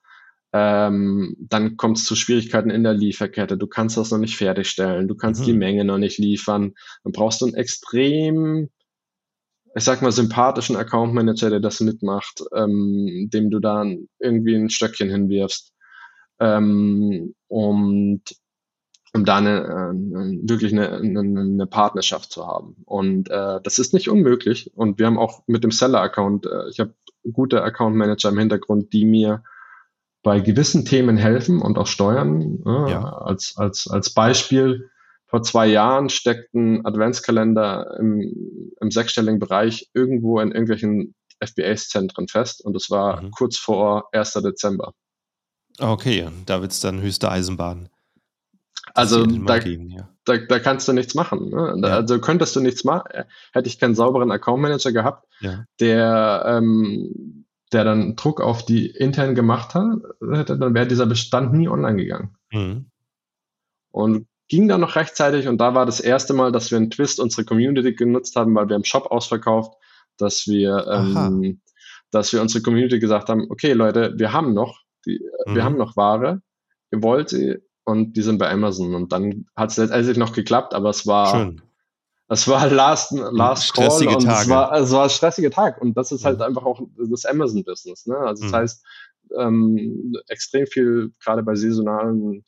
ähm, 0.56 1.36
dann 1.38 1.76
kommt 1.76 1.98
es 1.98 2.06
zu 2.06 2.16
Schwierigkeiten 2.16 2.70
in 2.70 2.82
der 2.82 2.94
Lieferkette. 2.94 3.58
Du 3.58 3.66
kannst 3.66 3.98
das 3.98 4.10
noch 4.10 4.18
nicht 4.18 4.36
fertigstellen, 4.36 5.06
du 5.06 5.14
kannst 5.14 5.42
mhm. 5.42 5.44
die 5.44 5.52
Menge 5.52 5.84
noch 5.84 5.98
nicht 5.98 6.18
liefern. 6.18 6.72
Dann 7.04 7.12
brauchst 7.12 7.42
du 7.42 7.46
einen 7.46 7.54
extrem, 7.54 8.70
ich 9.74 9.84
sag 9.84 10.00
mal, 10.00 10.12
sympathischen 10.12 10.76
Account 10.76 11.12
Manager, 11.12 11.50
der 11.50 11.60
das 11.60 11.80
mitmacht, 11.80 12.42
ähm, 12.54 13.28
dem 13.30 13.50
du 13.50 13.58
dann 13.58 14.08
irgendwie 14.18 14.54
ein 14.54 14.70
Stöckchen 14.70 15.10
hinwirfst. 15.10 15.72
Ähm, 16.40 17.34
und 17.48 18.22
um 19.12 19.24
da 19.24 19.36
eine, 19.36 19.60
äh, 19.64 20.48
wirklich 20.48 20.72
eine, 20.72 20.92
eine, 20.92 21.20
eine 21.20 21.66
Partnerschaft 21.66 22.32
zu 22.32 22.46
haben. 22.46 22.76
Und 22.86 23.28
äh, 23.30 23.60
das 23.62 23.78
ist 23.78 23.92
nicht 23.92 24.08
unmöglich. 24.08 24.70
Und 24.74 24.98
wir 24.98 25.06
haben 25.06 25.18
auch 25.18 25.42
mit 25.46 25.64
dem 25.64 25.70
Seller-Account, 25.70 26.46
äh, 26.46 26.70
ich 26.70 26.80
habe 26.80 26.94
gute 27.32 27.62
Account-Manager 27.62 28.30
im 28.30 28.38
Hintergrund, 28.38 28.92
die 28.92 29.04
mir 29.04 29.42
bei 30.26 30.40
gewissen 30.40 30.84
Themen 30.84 31.16
helfen 31.16 31.62
und 31.62 31.78
auch 31.78 31.86
steuern. 31.86 32.58
Äh, 32.66 32.90
ja. 32.90 33.00
als, 33.00 33.54
als, 33.56 33.86
als 33.86 34.12
Beispiel, 34.12 34.90
vor 35.28 35.44
zwei 35.44 35.68
Jahren 35.68 36.08
steckt 36.08 36.52
ein 36.52 36.84
Adventskalender 36.84 37.96
im, 38.00 38.72
im 38.80 38.90
sechsstelligen 38.90 39.38
Bereich 39.38 39.88
irgendwo 39.94 40.40
in 40.40 40.50
irgendwelchen 40.50 41.14
FBA-Zentren 41.38 42.26
fest 42.26 42.60
und 42.64 42.72
das 42.72 42.90
war 42.90 43.22
mhm. 43.22 43.30
kurz 43.30 43.56
vor 43.56 44.08
1. 44.10 44.32
Dezember. 44.32 44.94
Okay, 45.78 46.28
da 46.44 46.60
wird 46.60 46.72
es 46.72 46.80
dann 46.80 47.00
höchste 47.00 47.30
Eisenbahn. 47.30 47.88
Also 48.94 49.26
da, 49.26 49.60
gehen, 49.60 49.90
ja. 49.90 50.08
da, 50.24 50.38
da, 50.38 50.58
kannst 50.58 50.88
du 50.88 50.92
nichts 50.92 51.14
machen. 51.14 51.50
Ne? 51.50 51.82
Ja. 51.84 51.94
Also 51.94 52.18
könntest 52.18 52.56
du 52.56 52.60
nichts 52.60 52.82
machen. 52.82 53.06
Äh, 53.12 53.24
hätte 53.52 53.68
ich 53.68 53.78
keinen 53.78 53.94
sauberen 53.94 54.32
Account 54.32 54.60
Manager 54.60 54.90
gehabt, 54.90 55.28
ja. 55.38 55.66
der, 55.78 56.44
ähm, 56.48 57.45
der 57.76 57.84
dann 57.84 58.16
Druck 58.16 58.40
auf 58.40 58.64
die 58.64 58.86
intern 58.86 59.34
gemacht 59.34 59.74
hat, 59.74 59.98
hätte, 60.32 60.58
dann 60.58 60.72
wäre 60.72 60.86
dieser 60.86 61.04
Bestand 61.04 61.52
nie 61.52 61.68
online 61.68 61.96
gegangen. 61.96 62.34
Mhm. 62.50 62.90
Und 63.90 64.26
ging 64.48 64.66
dann 64.66 64.80
noch 64.80 64.96
rechtzeitig 64.96 65.46
und 65.46 65.58
da 65.58 65.74
war 65.74 65.84
das 65.84 66.00
erste 66.00 66.32
Mal, 66.32 66.52
dass 66.52 66.70
wir 66.70 66.78
einen 66.78 66.90
Twist 66.90 67.20
unsere 67.20 67.44
Community 67.44 67.92
genutzt 67.92 68.34
haben, 68.34 68.54
weil 68.54 68.70
wir 68.70 68.76
im 68.76 68.84
Shop 68.84 69.06
ausverkauft, 69.10 69.74
dass 70.16 70.46
wir, 70.46 70.86
ähm, 70.86 71.60
dass 72.10 72.32
wir 72.32 72.40
unsere 72.40 72.62
Community 72.62 72.98
gesagt 72.98 73.28
haben, 73.28 73.50
okay 73.50 73.74
Leute, 73.74 74.14
wir 74.16 74.32
haben 74.32 74.54
noch, 74.54 74.80
die, 75.04 75.20
mhm. 75.44 75.54
wir 75.54 75.64
haben 75.64 75.76
noch 75.76 75.98
Ware, 75.98 76.40
ihr 76.92 77.02
wollt 77.02 77.28
sie, 77.28 77.58
und 77.84 78.16
die 78.16 78.22
sind 78.22 78.38
bei 78.38 78.50
Amazon. 78.50 78.94
Und 78.94 79.12
dann 79.12 79.44
hat 79.54 79.70
es 79.70 79.76
letztendlich 79.76 80.16
noch 80.16 80.32
geklappt, 80.32 80.72
aber 80.72 80.88
es 80.88 81.06
war, 81.06 81.36
Schön. 81.36 81.62
Es 82.28 82.48
war 82.48 82.66
Last, 82.70 83.12
Last 83.12 83.74
Call 83.74 84.06
und 84.08 84.24
Tage. 84.24 84.42
es 84.42 84.48
war, 84.48 84.72
es 84.72 84.92
war 84.92 85.04
ein 85.04 85.10
stressiger 85.10 85.50
Tag. 85.50 85.80
Und 85.80 85.96
das 85.96 86.12
ist 86.12 86.24
halt 86.24 86.38
mhm. 86.38 86.44
einfach 86.44 86.64
auch 86.64 86.80
das 86.96 87.24
Amazon-Business. 87.24 88.06
Ne? 88.06 88.16
Also 88.16 88.44
das 88.44 88.52
mhm. 88.52 88.56
heißt, 88.56 88.84
ähm, 89.38 90.14
extrem 90.28 90.66
viel, 90.66 91.12
gerade 91.22 91.42
bei 91.42 91.54
saisonalen 91.54 92.44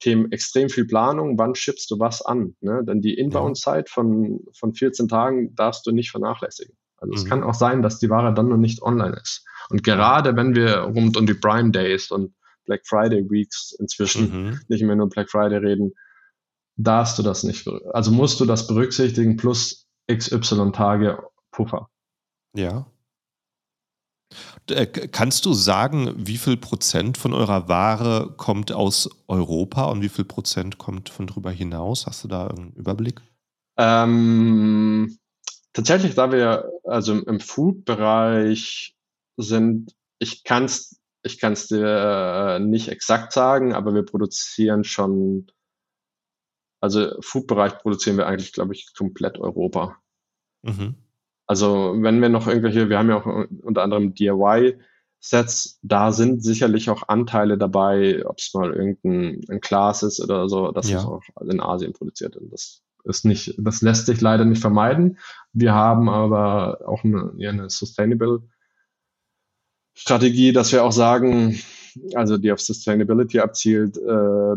Themen, 0.00 0.30
extrem 0.30 0.68
viel 0.68 0.86
Planung, 0.86 1.38
wann 1.38 1.54
schippst 1.54 1.90
du 1.90 1.98
was 1.98 2.22
an? 2.22 2.54
Ne? 2.60 2.84
Denn 2.84 3.00
die 3.00 3.14
Inbound-Zeit 3.14 3.88
von, 3.88 4.40
von 4.56 4.74
14 4.74 5.08
Tagen 5.08 5.54
darfst 5.54 5.86
du 5.86 5.90
nicht 5.90 6.10
vernachlässigen. 6.10 6.76
Also 6.98 7.12
mhm. 7.12 7.18
es 7.18 7.24
kann 7.24 7.42
auch 7.42 7.54
sein, 7.54 7.82
dass 7.82 7.98
die 7.98 8.10
Ware 8.10 8.32
dann 8.34 8.48
noch 8.48 8.56
nicht 8.56 8.82
online 8.82 9.16
ist. 9.20 9.44
Und 9.70 9.82
gerade 9.82 10.36
wenn 10.36 10.54
wir 10.54 10.78
rund 10.78 11.16
um 11.16 11.26
die 11.26 11.34
Prime 11.34 11.70
Days 11.70 12.10
und 12.10 12.34
Black 12.64 12.86
Friday 12.86 13.28
Weeks 13.28 13.74
inzwischen, 13.78 14.30
mhm. 14.30 14.60
nicht 14.68 14.82
mehr 14.82 14.96
nur 14.96 15.08
Black 15.08 15.30
Friday 15.30 15.58
reden, 15.58 15.92
darfst 16.78 17.18
du 17.18 17.22
das 17.22 17.42
nicht, 17.44 17.68
also 17.92 18.10
musst 18.10 18.40
du 18.40 18.44
das 18.44 18.66
berücksichtigen 18.66 19.36
plus 19.36 19.86
XY 20.10 20.72
Tage 20.72 21.22
Puffer. 21.50 21.90
Ja. 22.54 22.86
Äh, 24.70 24.86
kannst 24.86 25.46
du 25.46 25.54
sagen, 25.54 26.14
wie 26.16 26.38
viel 26.38 26.56
Prozent 26.56 27.18
von 27.18 27.34
eurer 27.34 27.68
Ware 27.68 28.34
kommt 28.36 28.72
aus 28.72 29.08
Europa 29.26 29.84
und 29.84 30.02
wie 30.02 30.08
viel 30.08 30.24
Prozent 30.24 30.78
kommt 30.78 31.08
von 31.08 31.26
drüber 31.26 31.50
hinaus? 31.50 32.06
Hast 32.06 32.24
du 32.24 32.28
da 32.28 32.48
einen 32.48 32.72
Überblick? 32.72 33.20
Ähm, 33.76 35.18
tatsächlich, 35.72 36.14
da 36.14 36.30
wir 36.32 36.70
also 36.84 37.14
im 37.14 37.40
Food-Bereich 37.40 38.96
sind, 39.36 39.94
ich 40.18 40.44
kann 40.44 40.64
es 40.64 40.98
ich 41.22 41.38
kann 41.38 41.52
es 41.52 41.68
dir 41.68 41.84
äh, 41.84 42.60
nicht 42.60 42.88
exakt 42.88 43.32
sagen, 43.32 43.74
aber 43.74 43.94
wir 43.94 44.04
produzieren 44.04 44.84
schon, 44.84 45.46
also 46.80 47.10
Food-Bereich 47.20 47.78
produzieren 47.78 48.16
wir 48.16 48.26
eigentlich, 48.26 48.52
glaube 48.52 48.74
ich, 48.74 48.94
komplett 48.94 49.38
Europa. 49.38 49.96
Mhm. 50.62 50.94
Also 51.46 51.96
wenn 51.98 52.20
wir 52.20 52.28
noch 52.28 52.46
irgendwelche, 52.46 52.88
wir 52.88 52.98
haben 52.98 53.08
ja 53.08 53.16
auch 53.16 53.46
unter 53.62 53.82
anderem 53.82 54.14
DIY-Sets, 54.14 55.80
da 55.82 56.12
sind 56.12 56.42
sicherlich 56.44 56.90
auch 56.90 57.08
Anteile 57.08 57.56
dabei, 57.56 58.24
ob 58.26 58.38
es 58.38 58.52
mal 58.54 58.72
irgendein 58.72 59.40
ein 59.48 59.60
Glas 59.60 60.02
ist 60.02 60.20
oder 60.20 60.48
so, 60.48 60.72
das 60.72 60.90
ja. 60.90 60.98
ist 60.98 61.06
auch 61.06 61.22
in 61.40 61.60
Asien 61.60 61.94
produziert. 61.94 62.36
Und 62.36 62.52
das 62.52 62.82
ist 63.04 63.24
nicht, 63.24 63.54
das 63.58 63.80
lässt 63.80 64.06
sich 64.06 64.20
leider 64.20 64.44
nicht 64.44 64.60
vermeiden. 64.60 65.18
Wir 65.52 65.72
haben 65.72 66.08
aber 66.08 66.86
auch 66.86 67.02
eine, 67.02 67.32
eine 67.40 67.70
Sustainable 67.70 68.42
Strategie, 69.94 70.52
dass 70.52 70.70
wir 70.70 70.84
auch 70.84 70.92
sagen, 70.92 71.58
also 72.14 72.36
die 72.36 72.52
auf 72.52 72.60
Sustainability 72.60 73.40
abzielt, 73.40 73.96
äh, 73.96 74.56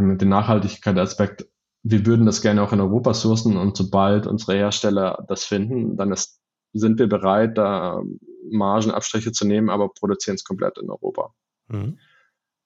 mit 0.00 0.20
dem 0.20 0.28
Nachhaltigkeitsaspekt, 0.28 1.46
wir 1.82 2.04
würden 2.06 2.26
das 2.26 2.42
gerne 2.42 2.62
auch 2.62 2.72
in 2.72 2.80
Europa 2.80 3.14
sourcen 3.14 3.56
und 3.56 3.76
sobald 3.76 4.26
unsere 4.26 4.54
Hersteller 4.54 5.24
das 5.28 5.44
finden, 5.44 5.96
dann 5.96 6.12
ist, 6.12 6.40
sind 6.72 6.98
wir 6.98 7.08
bereit, 7.08 7.56
da 7.56 8.02
Margenabstriche 8.50 9.32
zu 9.32 9.46
nehmen, 9.46 9.70
aber 9.70 9.88
produzieren 9.88 10.34
es 10.34 10.44
komplett 10.44 10.78
in 10.78 10.90
Europa. 10.90 11.32
Mhm. 11.68 11.98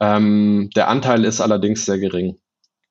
Ähm, 0.00 0.70
der 0.74 0.88
Anteil 0.88 1.24
ist 1.24 1.40
allerdings 1.40 1.84
sehr 1.84 1.98
gering, 1.98 2.38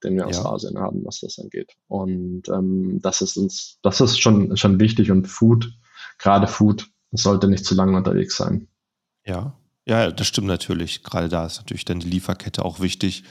den 0.03 0.15
wir 0.15 0.27
aus 0.27 0.37
ja. 0.37 0.45
Asien 0.45 0.79
haben, 0.79 1.03
was 1.03 1.19
das 1.19 1.37
angeht. 1.39 1.73
Und 1.87 2.47
ähm, 2.47 2.99
das 3.01 3.21
ist 3.21 3.37
uns, 3.37 3.79
das 3.83 3.99
ist 3.99 4.19
schon, 4.19 4.55
schon 4.55 4.79
wichtig 4.79 5.11
und 5.11 5.27
Food, 5.27 5.73
gerade 6.17 6.47
Food, 6.47 6.89
sollte 7.11 7.47
nicht 7.47 7.65
zu 7.65 7.75
lange 7.75 7.95
unterwegs 7.97 8.37
sein. 8.37 8.67
Ja. 9.25 9.57
Ja, 9.85 10.11
das 10.11 10.27
stimmt 10.27 10.47
natürlich. 10.47 11.03
Gerade 11.03 11.27
da 11.27 11.45
ist 11.45 11.57
natürlich 11.57 11.83
dann 11.83 11.99
die 11.99 12.09
Lieferkette 12.09 12.63
auch 12.63 12.79
wichtig. 12.79 13.25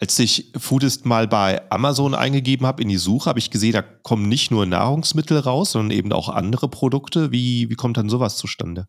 Als 0.00 0.18
ich 0.18 0.52
Foodist 0.56 1.06
mal 1.06 1.26
bei 1.26 1.60
Amazon 1.70 2.14
eingegeben 2.14 2.66
habe 2.66 2.82
in 2.82 2.88
die 2.88 2.98
Suche, 2.98 3.28
habe 3.28 3.40
ich 3.40 3.50
gesehen, 3.50 3.72
da 3.72 3.82
kommen 3.82 4.28
nicht 4.28 4.50
nur 4.50 4.64
Nahrungsmittel 4.64 5.38
raus, 5.38 5.72
sondern 5.72 5.96
eben 5.96 6.12
auch 6.12 6.28
andere 6.28 6.68
Produkte. 6.68 7.32
Wie, 7.32 7.68
wie 7.68 7.74
kommt 7.74 7.96
dann 7.96 8.08
sowas 8.08 8.36
zustande? 8.36 8.86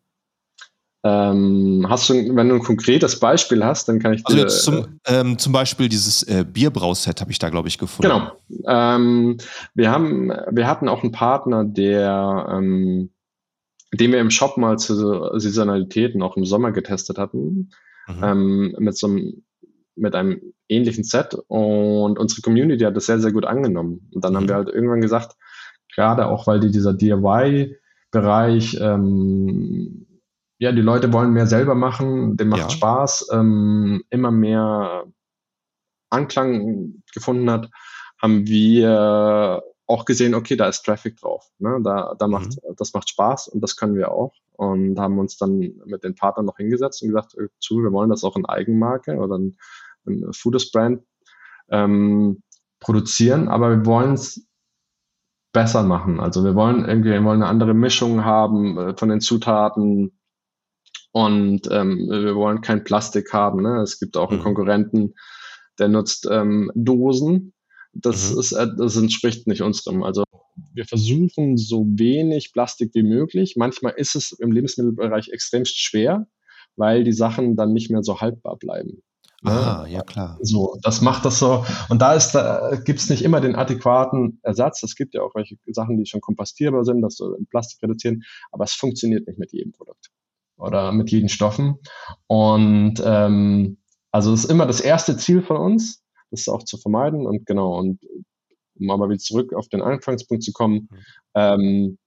Ähm, 1.02 1.86
hast 1.88 2.10
du, 2.10 2.14
wenn 2.14 2.50
du 2.50 2.56
ein 2.56 2.62
konkretes 2.62 3.18
Beispiel 3.18 3.64
hast, 3.64 3.88
dann 3.88 4.00
kann 4.00 4.12
ich 4.12 4.26
also 4.26 4.36
dir. 4.36 4.44
Also 4.44 4.70
zum, 4.70 5.00
ähm, 5.06 5.38
zum 5.38 5.52
Beispiel 5.52 5.88
dieses 5.88 6.22
äh, 6.24 6.44
Bierbrauset 6.44 7.20
habe 7.20 7.30
ich 7.30 7.38
da, 7.38 7.48
glaube 7.48 7.68
ich, 7.68 7.78
gefunden. 7.78 8.12
Genau. 8.12 8.32
Ähm, 8.66 9.38
wir, 9.74 9.90
haben, 9.90 10.28
wir 10.28 10.66
hatten 10.66 10.88
auch 10.88 11.02
einen 11.02 11.12
Partner, 11.12 11.64
der, 11.64 12.48
ähm, 12.50 13.10
den 13.94 14.12
wir 14.12 14.20
im 14.20 14.30
Shop 14.30 14.58
mal 14.58 14.78
zu 14.78 15.38
Saisonalitäten 15.38 16.22
auch 16.22 16.36
im 16.36 16.44
Sommer 16.44 16.70
getestet 16.70 17.16
hatten, 17.16 17.70
mhm. 18.06 18.22
Ähm, 18.22 18.76
mit 18.78 18.98
so 18.98 19.06
einem, 19.06 19.42
mit 19.96 20.14
einem 20.14 20.54
ähnlichen 20.68 21.04
Set 21.04 21.34
und 21.48 22.18
unsere 22.18 22.42
Community 22.42 22.84
hat 22.84 22.96
das 22.96 23.06
sehr, 23.06 23.20
sehr 23.20 23.32
gut 23.32 23.44
angenommen. 23.44 24.08
Und 24.14 24.24
dann 24.24 24.32
mhm. 24.32 24.36
haben 24.36 24.48
wir 24.48 24.54
halt 24.56 24.68
irgendwann 24.68 25.00
gesagt, 25.00 25.36
gerade 25.94 26.26
auch 26.26 26.46
weil 26.46 26.60
die, 26.60 26.70
dieser 26.70 26.94
DIY-Bereich 26.94 28.78
ähm, 28.80 30.06
ja, 30.60 30.72
die 30.72 30.82
Leute 30.82 31.12
wollen 31.12 31.32
mehr 31.32 31.46
selber 31.46 31.74
machen, 31.74 32.36
dem 32.36 32.50
macht 32.50 32.60
ja. 32.60 32.70
Spaß, 32.70 33.30
ähm, 33.32 34.04
immer 34.10 34.30
mehr 34.30 35.04
Anklang 36.10 37.02
gefunden 37.14 37.50
hat, 37.50 37.70
haben 38.20 38.46
wir 38.46 39.62
auch 39.90 40.04
gesehen, 40.04 40.34
okay, 40.34 40.56
da 40.56 40.68
ist 40.68 40.82
Traffic 40.82 41.16
drauf. 41.16 41.50
Ne? 41.58 41.80
Da, 41.82 42.14
da 42.18 42.28
macht, 42.28 42.50
mhm. 42.50 42.74
Das 42.76 42.92
macht 42.94 43.08
Spaß 43.08 43.48
und 43.48 43.60
das 43.60 43.76
können 43.76 43.96
wir 43.96 44.12
auch. 44.12 44.34
Und 44.52 44.98
haben 44.98 45.18
uns 45.18 45.36
dann 45.36 45.58
mit 45.58 46.04
den 46.04 46.14
Partnern 46.14 46.46
noch 46.46 46.58
hingesetzt 46.58 47.02
und 47.02 47.08
gesagt, 47.08 47.34
äh, 47.34 47.48
zu, 47.58 47.82
wir 47.82 47.92
wollen 47.92 48.10
das 48.10 48.24
auch 48.24 48.36
in 48.36 48.46
Eigenmarke 48.46 49.16
oder 49.16 49.38
ein, 49.38 49.56
ein 50.06 50.32
Foodist-Brand 50.32 51.02
ähm, 51.70 52.42
produzieren, 52.78 53.48
aber 53.48 53.70
wir 53.70 53.86
wollen 53.86 54.14
es 54.14 54.46
besser 55.52 55.82
machen. 55.82 56.20
Also 56.20 56.44
wir 56.44 56.54
wollen 56.54 56.84
irgendwie, 56.84 57.10
wir 57.10 57.24
wollen 57.24 57.42
eine 57.42 57.50
andere 57.50 57.74
Mischung 57.74 58.24
haben 58.24 58.78
äh, 58.78 58.96
von 58.96 59.08
den 59.08 59.20
Zutaten, 59.20 60.12
und 61.12 61.68
ähm, 61.70 62.08
wir 62.08 62.36
wollen 62.36 62.60
kein 62.60 62.84
Plastik 62.84 63.32
haben. 63.32 63.62
Ne? 63.62 63.80
Es 63.82 63.98
gibt 63.98 64.16
auch 64.16 64.30
einen 64.30 64.38
mhm. 64.40 64.44
Konkurrenten, 64.44 65.14
der 65.78 65.88
nutzt 65.88 66.28
ähm, 66.30 66.70
Dosen. 66.74 67.52
Das, 67.92 68.32
mhm. 68.32 68.40
ist, 68.40 68.52
äh, 68.52 68.68
das 68.76 68.96
entspricht 68.96 69.46
nicht 69.46 69.62
unserem. 69.62 70.02
Also 70.02 70.24
wir 70.72 70.84
versuchen 70.84 71.56
so 71.56 71.86
wenig 71.86 72.52
Plastik 72.52 72.90
wie 72.94 73.02
möglich. 73.02 73.54
Manchmal 73.56 73.94
ist 73.96 74.14
es 74.14 74.32
im 74.32 74.52
Lebensmittelbereich 74.52 75.28
extremst 75.28 75.78
schwer, 75.78 76.26
weil 76.76 77.04
die 77.04 77.12
Sachen 77.12 77.56
dann 77.56 77.72
nicht 77.72 77.90
mehr 77.90 78.02
so 78.02 78.20
haltbar 78.20 78.56
bleiben. 78.56 79.02
Ah, 79.42 79.86
ja 79.88 80.02
klar. 80.02 80.38
So, 80.42 80.76
das 80.82 81.00
macht 81.00 81.24
das 81.24 81.38
so. 81.38 81.64
Und 81.88 82.02
da 82.02 82.12
ist, 82.12 82.32
da 82.32 82.76
gibt 82.84 82.98
es 82.98 83.08
nicht 83.08 83.22
immer 83.22 83.40
den 83.40 83.56
adäquaten 83.56 84.38
Ersatz. 84.42 84.82
Es 84.82 84.94
gibt 84.94 85.14
ja 85.14 85.22
auch 85.22 85.34
welche 85.34 85.56
Sachen, 85.68 85.96
die 85.96 86.04
schon 86.06 86.20
kompostierbar 86.20 86.84
sind, 86.84 87.00
dass 87.00 87.16
du 87.16 87.36
Plastik 87.48 87.82
reduzieren, 87.82 88.22
aber 88.52 88.64
es 88.64 88.72
funktioniert 88.72 89.26
nicht 89.26 89.38
mit 89.38 89.52
jedem 89.52 89.72
Produkt 89.72 90.10
oder 90.58 90.92
mit 90.92 91.10
jeden 91.10 91.30
Stoffen. 91.30 91.76
Und 92.26 93.02
ähm, 93.02 93.78
also 94.10 94.34
es 94.34 94.44
ist 94.44 94.50
immer 94.50 94.66
das 94.66 94.80
erste 94.80 95.16
Ziel 95.16 95.42
von 95.42 95.56
uns, 95.56 96.04
das 96.30 96.48
auch 96.48 96.64
zu 96.64 96.78
vermeiden. 96.78 97.26
Und 97.26 97.46
genau, 97.46 97.78
und 97.78 98.00
um 98.78 98.90
aber 98.90 99.08
wieder 99.08 99.18
zurück 99.18 99.52
auf 99.52 99.68
den 99.68 99.82
Anfangspunkt 99.82 100.42
zu 100.42 100.52
kommen, 100.52 100.88
mhm. 100.90 100.96
ähm, 101.34 101.98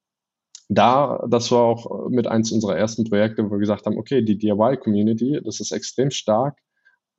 da, 0.69 1.23
das 1.29 1.51
war 1.51 1.61
auch 1.61 2.09
mit 2.09 2.27
eins 2.27 2.51
unserer 2.51 2.77
ersten 2.77 3.03
Projekte, 3.03 3.45
wo 3.45 3.51
wir 3.51 3.59
gesagt 3.59 3.85
haben, 3.85 3.97
okay, 3.97 4.21
die 4.23 4.37
DIY-Community, 4.37 5.41
das 5.43 5.59
ist 5.59 5.71
extrem 5.71 6.09
stark. 6.09 6.57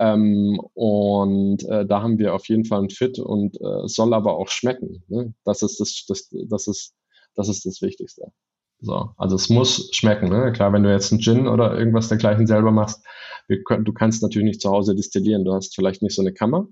Ähm, 0.01 0.61
und 0.75 1.63
äh, 1.69 1.87
da 1.87 2.03
haben 2.03 2.19
wir 2.19 2.35
auf 2.35 2.49
jeden 2.49 2.65
Fall 2.65 2.81
einen 2.81 2.91
Fit 2.91 3.19
und 3.19 3.61
äh, 3.61 3.87
soll 3.87 4.13
aber 4.13 4.37
auch 4.37 4.49
schmecken. 4.49 5.05
Ne? 5.09 5.35
Das 5.45 5.63
ist 5.63 5.79
das, 5.79 6.05
das, 6.09 6.29
das 6.49 6.67
ist, 6.67 6.95
das 7.35 7.49
ist 7.49 7.65
das 7.65 7.81
Wichtigste. 7.81 8.33
So, 8.81 9.11
also 9.17 9.37
es 9.37 9.49
muss 9.49 9.91
schmecken. 9.93 10.29
Ne? 10.29 10.53
Klar, 10.53 10.73
wenn 10.73 10.83
du 10.83 10.91
jetzt 10.91 11.13
einen 11.13 11.21
Gin 11.21 11.47
oder 11.47 11.79
irgendwas 11.79 12.09
dergleichen 12.09 12.47
selber 12.47 12.73
machst, 12.73 13.05
können, 13.67 13.85
du 13.85 13.93
kannst 13.93 14.23
natürlich 14.23 14.47
nicht 14.47 14.61
zu 14.61 14.71
Hause 14.71 14.95
destillieren. 14.95 15.45
Du 15.45 15.53
hast 15.53 15.75
vielleicht 15.75 16.03
nicht 16.03 16.15
so 16.15 16.23
eine 16.23 16.33
Kammer, 16.33 16.67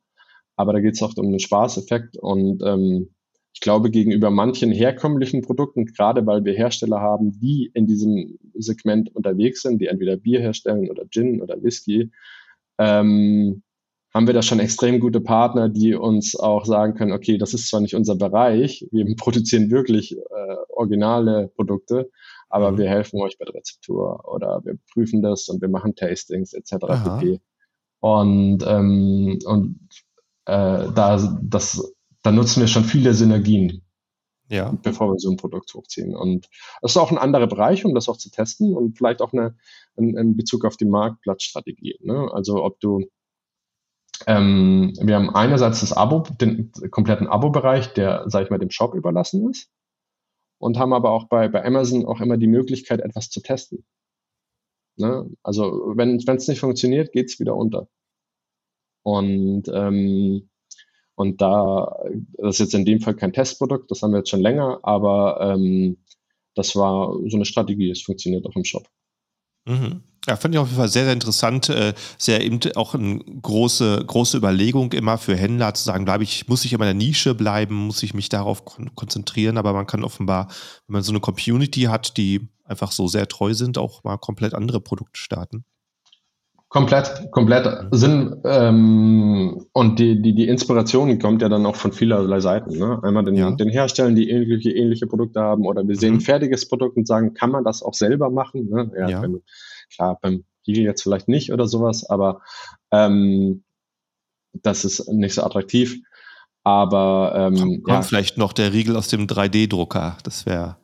aber 0.57 0.73
da 0.73 0.81
geht 0.81 0.95
es 0.95 1.03
auch 1.03 1.17
um 1.17 1.31
den 1.31 1.41
Spaßeffekt. 1.41 2.17
Und 2.17 2.63
ähm, 2.65 3.11
ich 3.55 3.61
glaube, 3.61 3.91
gegenüber 3.91 4.31
manchen 4.31 4.73
herkömmlichen 4.73 5.43
Produkten, 5.43 5.87
gerade 5.87 6.27
weil 6.27 6.45
wir 6.45 6.55
Hersteller 6.55 7.01
haben, 7.01 7.39
die 7.39 7.71
in 7.75 7.87
diesem 7.87 8.39
Segment 8.55 9.15
unterwegs 9.15 9.63
sind, 9.63 9.81
die 9.81 9.87
entweder 9.87 10.17
Bier 10.17 10.41
herstellen 10.41 10.91
oder 10.91 11.05
Gin 11.09 11.43
oder 11.43 11.63
Whisky, 11.63 12.11
ähm, 12.79 13.63
haben 14.15 14.27
wir 14.27 14.35
da 14.35 14.43
schon 14.43 14.61
extrem 14.61 15.01
gute 15.01 15.21
Partner, 15.21 15.69
die 15.69 15.95
uns 15.95 16.37
auch 16.37 16.67
sagen 16.67 16.95
können, 16.95 17.13
okay, 17.13 17.39
das 17.39 17.55
ist 17.55 17.69
zwar 17.69 17.81
nicht 17.81 17.95
unser 17.95 18.15
Bereich, 18.15 18.87
wir 18.91 19.05
produzieren 19.17 19.71
wirklich 19.71 20.17
äh, 20.17 20.57
originale 20.69 21.49
Produkte, 21.49 22.11
aber 22.49 22.73
mhm. 22.73 22.79
wir 22.79 22.89
helfen 22.89 23.21
euch 23.21 23.39
bei 23.39 23.45
der 23.45 23.55
Rezeptur 23.55 24.23
oder 24.29 24.61
wir 24.65 24.79
prüfen 24.93 25.23
das 25.23 25.49
und 25.49 25.61
wir 25.63 25.69
machen 25.69 25.95
Tastings 25.95 26.53
etc. 26.53 26.73
pp. 27.05 27.41
Und, 28.01 28.65
ähm, 28.67 29.39
und 29.45 29.79
äh, 30.47 30.93
da, 30.93 31.38
das, 31.43 31.95
da 32.22 32.32
nutzen 32.32 32.61
wir 32.61 32.68
schon 32.68 32.84
viele 32.84 33.14
Synergien, 33.14 33.82
ja. 34.49 34.72
bevor 34.82 35.12
wir 35.12 35.18
so 35.18 35.30
ein 35.30 35.36
Produkt 35.36 35.72
hochziehen. 35.74 36.14
Und 36.14 36.49
das 36.80 36.93
ist 36.93 36.97
auch 36.97 37.11
ein 37.11 37.18
anderer 37.18 37.47
Bereich, 37.47 37.84
um 37.84 37.95
das 37.95 38.09
auch 38.09 38.16
zu 38.16 38.30
testen 38.30 38.74
und 38.74 38.97
vielleicht 38.97 39.22
auch 39.22 39.32
eine, 39.32 39.57
in, 39.97 40.16
in 40.16 40.36
Bezug 40.36 40.64
auf 40.64 40.76
die 40.76 40.84
Marktplatzstrategie. 40.84 41.99
Ne? 42.03 42.30
Also 42.32 42.64
ob 42.64 42.80
du 42.80 43.07
ähm, 44.26 44.93
wir 45.01 45.16
haben 45.16 45.30
einerseits 45.30 45.80
das 45.80 45.93
Abo, 45.93 46.20
den 46.40 46.70
kompletten 46.90 47.26
Abo-Bereich, 47.26 47.93
der, 47.95 48.28
sage 48.28 48.45
ich 48.45 48.51
mal, 48.51 48.59
dem 48.59 48.70
Shop 48.70 48.95
überlassen 48.95 49.51
ist. 49.51 49.70
Und 50.59 50.78
haben 50.78 50.93
aber 50.93 51.11
auch 51.11 51.24
bei, 51.24 51.49
bei 51.49 51.64
Amazon 51.64 52.07
auch 52.07 52.20
immer 52.20 52.36
die 52.36 52.47
Möglichkeit, 52.47 53.01
etwas 53.01 53.30
zu 53.30 53.40
testen. 53.40 53.84
Ne? 54.97 55.28
Also 55.43 55.93
wenn 55.97 56.18
es 56.18 56.49
nicht 56.49 56.61
funktioniert, 56.61 57.12
geht 57.12 57.30
es 57.30 57.40
wieder 57.40 57.57
unter. 57.57 57.88
Und, 59.03 59.65
ähm, 59.73 60.49
und 61.15 61.41
da, 61.41 61.97
das 62.39 62.57
ist 62.57 62.61
jetzt 62.61 62.75
in 62.75 62.85
dem 62.85 63.01
Fall 63.01 63.15
kein 63.15 63.33
Testprodukt, 63.33 63.91
das 63.91 64.03
haben 64.03 64.13
wir 64.13 64.19
jetzt 64.19 64.31
schon 64.31 64.41
länger, 64.41 64.81
aber 64.83 65.41
ähm, 65.41 65.99
das 66.55 66.77
war 66.77 67.15
so 67.27 67.37
eine 67.37 67.45
Strategie, 67.45 67.91
es 67.91 68.03
funktioniert 68.03 68.47
auch 68.47 68.57
im 68.57 68.65
Shop. 68.65 68.89
Mhm. 69.67 70.03
Ja, 70.27 70.37
fand 70.37 70.55
ich 70.55 70.59
auf 70.61 70.69
jeden 70.69 70.79
Fall 70.79 70.89
sehr, 70.89 71.05
sehr 71.05 71.13
interessant. 71.13 71.69
Äh, 71.69 71.95
sehr 72.17 72.45
eben 72.45 72.61
auch 72.77 72.95
eine 72.95 73.19
große, 73.19 74.05
große 74.07 74.37
Überlegung 74.37 74.93
immer 74.93 75.19
für 75.19 75.37
Händler 75.37 75.75
zu 75.75 75.83
sagen, 75.83 76.05
bleibe 76.05 76.23
ich, 76.23 76.47
muss 76.47 76.65
ich 76.65 76.73
in 76.73 76.79
meiner 76.79 76.95
Nische 76.95 77.35
bleiben, 77.35 77.75
muss 77.75 78.03
ich 78.05 78.15
mich 78.15 78.29
darauf 78.29 78.65
kon 78.65 78.95
konzentrieren. 78.95 79.59
Aber 79.59 79.73
man 79.73 79.87
kann 79.87 80.05
offenbar, 80.05 80.47
wenn 80.87 80.95
man 80.95 81.03
so 81.03 81.11
eine 81.11 81.21
Community 81.21 81.83
hat, 81.83 82.17
die 82.17 82.49
einfach 82.65 82.93
so 82.93 83.09
sehr 83.09 83.27
treu 83.27 83.53
sind, 83.55 83.79
auch 83.79 84.05
mal 84.05 84.17
komplett 84.17 84.55
andere 84.55 84.81
Produkte 84.81 85.19
starten. 85.19 85.65
Komplett, 86.73 87.31
komplett. 87.33 87.89
Sinn. 87.91 88.41
Ähm, 88.45 89.66
und 89.75 89.99
die, 89.99 90.23
die, 90.23 90.35
die 90.35 90.49
Inspiration 90.49 91.18
kommt 91.18 91.43
ja 91.43 91.51
dann 91.51 91.66
auch 91.66 91.77
von 91.77 91.93
vielerlei 91.93 92.41
Seiten. 92.41 92.79
Ne? 92.79 92.99
Einmal 93.03 93.25
den, 93.25 93.35
ja. 93.35 93.51
den 93.51 93.68
Herstellern, 93.68 94.14
die 94.14 94.31
ähnliche, 94.31 94.70
ähnliche 94.70 95.07
Produkte 95.07 95.41
haben, 95.41 95.66
oder 95.66 95.87
wir 95.87 95.97
sehen 95.97 96.14
mhm. 96.14 96.18
ein 96.18 96.23
fertiges 96.23 96.66
Produkt 96.66 96.97
und 96.97 97.07
sagen, 97.07 97.35
kann 97.35 97.51
man 97.51 97.62
das 97.62 97.83
auch 97.83 97.93
selber 97.93 98.31
machen? 98.31 98.70
Ne? 98.70 98.91
Ja, 98.97 99.09
ja. 99.11 99.23
Wenn, 99.23 99.43
klar, 99.95 100.18
beim 100.23 100.45
Riegel 100.66 100.85
jetzt 100.85 101.03
vielleicht 101.03 101.29
nicht 101.29 101.53
oder 101.53 101.66
sowas, 101.66 102.09
aber 102.09 102.41
ähm, 102.91 103.64
das 104.55 104.87
ist 104.87 105.07
nicht 105.12 105.35
so 105.35 105.43
attraktiv. 105.43 106.01
Aber 106.64 107.35
ähm, 107.37 107.59
kommt, 107.59 107.85
kommt 107.85 108.05
vielleicht 108.07 108.39
noch 108.39 108.55
der 108.55 108.73
Riegel 108.73 108.97
aus 108.97 109.09
dem 109.09 109.27
3D-Drucker. 109.27 110.16
Das 110.23 110.47
wäre 110.47 110.77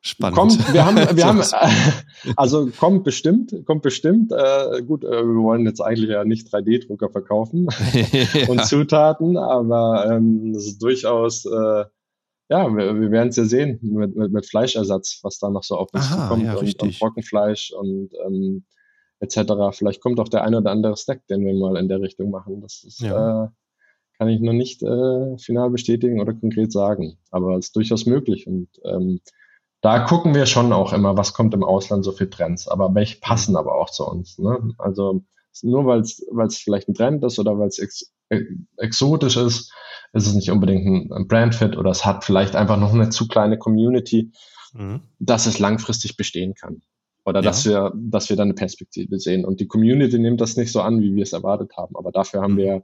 Spannend. 0.00 0.36
Kommt, 0.36 0.72
wir 0.72 0.86
haben, 0.86 0.96
wir 1.16 1.26
haben, 1.26 1.42
also 2.36 2.66
kommt 2.66 3.04
bestimmt, 3.04 3.54
kommt 3.66 3.82
bestimmt. 3.82 4.32
Äh, 4.32 4.82
gut, 4.82 5.04
äh, 5.04 5.10
wir 5.10 5.42
wollen 5.42 5.66
jetzt 5.66 5.80
eigentlich 5.80 6.10
ja 6.10 6.24
nicht 6.24 6.52
3D-Drucker 6.52 7.10
verkaufen 7.10 7.68
ja. 7.92 8.48
und 8.48 8.64
Zutaten, 8.64 9.36
aber 9.36 10.10
ähm, 10.10 10.52
das 10.52 10.66
ist 10.66 10.82
durchaus, 10.82 11.44
äh, 11.46 11.84
ja, 12.50 12.74
wir, 12.74 13.00
wir 13.00 13.10
werden 13.10 13.28
es 13.28 13.36
ja 13.36 13.44
sehen 13.44 13.78
mit, 13.82 14.16
mit, 14.16 14.32
mit, 14.32 14.46
Fleischersatz, 14.46 15.20
was 15.22 15.38
da 15.38 15.50
noch 15.50 15.64
so 15.64 15.76
auf 15.76 15.92
uns 15.92 16.04
Aha, 16.06 16.22
zukommt 16.22 16.44
ja, 16.44 16.54
und, 16.54 16.82
und 16.82 16.98
Trockenfleisch 16.98 17.72
und 17.72 18.10
ähm, 18.24 18.64
etc. 19.20 19.52
Vielleicht 19.72 20.00
kommt 20.00 20.20
auch 20.20 20.28
der 20.28 20.44
eine 20.44 20.58
oder 20.58 20.70
andere 20.70 20.96
Snack, 20.96 21.26
den 21.26 21.44
wir 21.44 21.54
mal 21.54 21.76
in 21.76 21.88
der 21.88 22.00
Richtung 22.00 22.30
machen. 22.30 22.60
Das 22.60 22.84
ist, 22.84 23.00
ja. 23.00 23.44
äh, 23.44 23.48
kann 24.16 24.28
ich 24.28 24.40
noch 24.40 24.52
nicht 24.52 24.82
äh, 24.82 25.38
final 25.38 25.70
bestätigen 25.70 26.20
oder 26.20 26.34
konkret 26.34 26.72
sagen, 26.72 27.18
aber 27.30 27.56
es 27.56 27.66
ist 27.66 27.76
durchaus 27.76 28.06
möglich 28.06 28.46
und 28.46 28.68
ähm, 28.84 29.20
da 29.80 30.00
gucken 30.00 30.34
wir 30.34 30.46
schon 30.46 30.72
auch 30.72 30.92
immer, 30.92 31.16
was 31.16 31.34
kommt 31.34 31.54
im 31.54 31.64
Ausland 31.64 32.04
so 32.04 32.12
für 32.12 32.28
Trends, 32.28 32.68
aber 32.68 32.94
welche 32.94 33.18
passen 33.20 33.56
aber 33.56 33.74
auch 33.74 33.90
zu 33.90 34.04
uns. 34.06 34.38
Ne? 34.38 34.74
Also 34.78 35.22
nur 35.62 35.86
weil 35.86 36.00
es 36.00 36.58
vielleicht 36.58 36.88
ein 36.88 36.94
Trend 36.94 37.24
ist 37.24 37.38
oder 37.38 37.58
weil 37.58 37.68
es 37.68 37.78
ex, 37.78 38.12
exotisch 38.76 39.36
ist, 39.36 39.72
ist 40.12 40.26
es 40.26 40.34
nicht 40.34 40.50
unbedingt 40.50 41.12
ein, 41.12 41.28
Brandfit 41.28 41.76
oder 41.76 41.90
es 41.90 42.04
hat 42.04 42.24
vielleicht 42.24 42.56
einfach 42.56 42.76
noch 42.76 42.92
eine 42.92 43.10
zu 43.10 43.28
kleine 43.28 43.58
Community, 43.58 44.32
mhm. 44.72 45.02
dass 45.18 45.46
es 45.46 45.58
langfristig 45.58 46.16
bestehen 46.16 46.54
kann. 46.54 46.82
Oder 47.24 47.40
ja. 47.40 47.44
dass 47.44 47.66
wir, 47.66 47.92
dass 47.94 48.30
wir 48.30 48.36
dann 48.36 48.48
eine 48.48 48.54
Perspektive 48.54 49.18
sehen. 49.18 49.44
Und 49.44 49.60
die 49.60 49.68
Community 49.68 50.18
nimmt 50.18 50.40
das 50.40 50.56
nicht 50.56 50.72
so 50.72 50.80
an, 50.80 51.00
wie 51.00 51.14
wir 51.14 51.22
es 51.22 51.34
erwartet 51.34 51.72
haben. 51.76 51.94
Aber 51.96 52.10
dafür 52.10 52.40
haben 52.40 52.54
mhm. 52.54 52.58
wir 52.58 52.82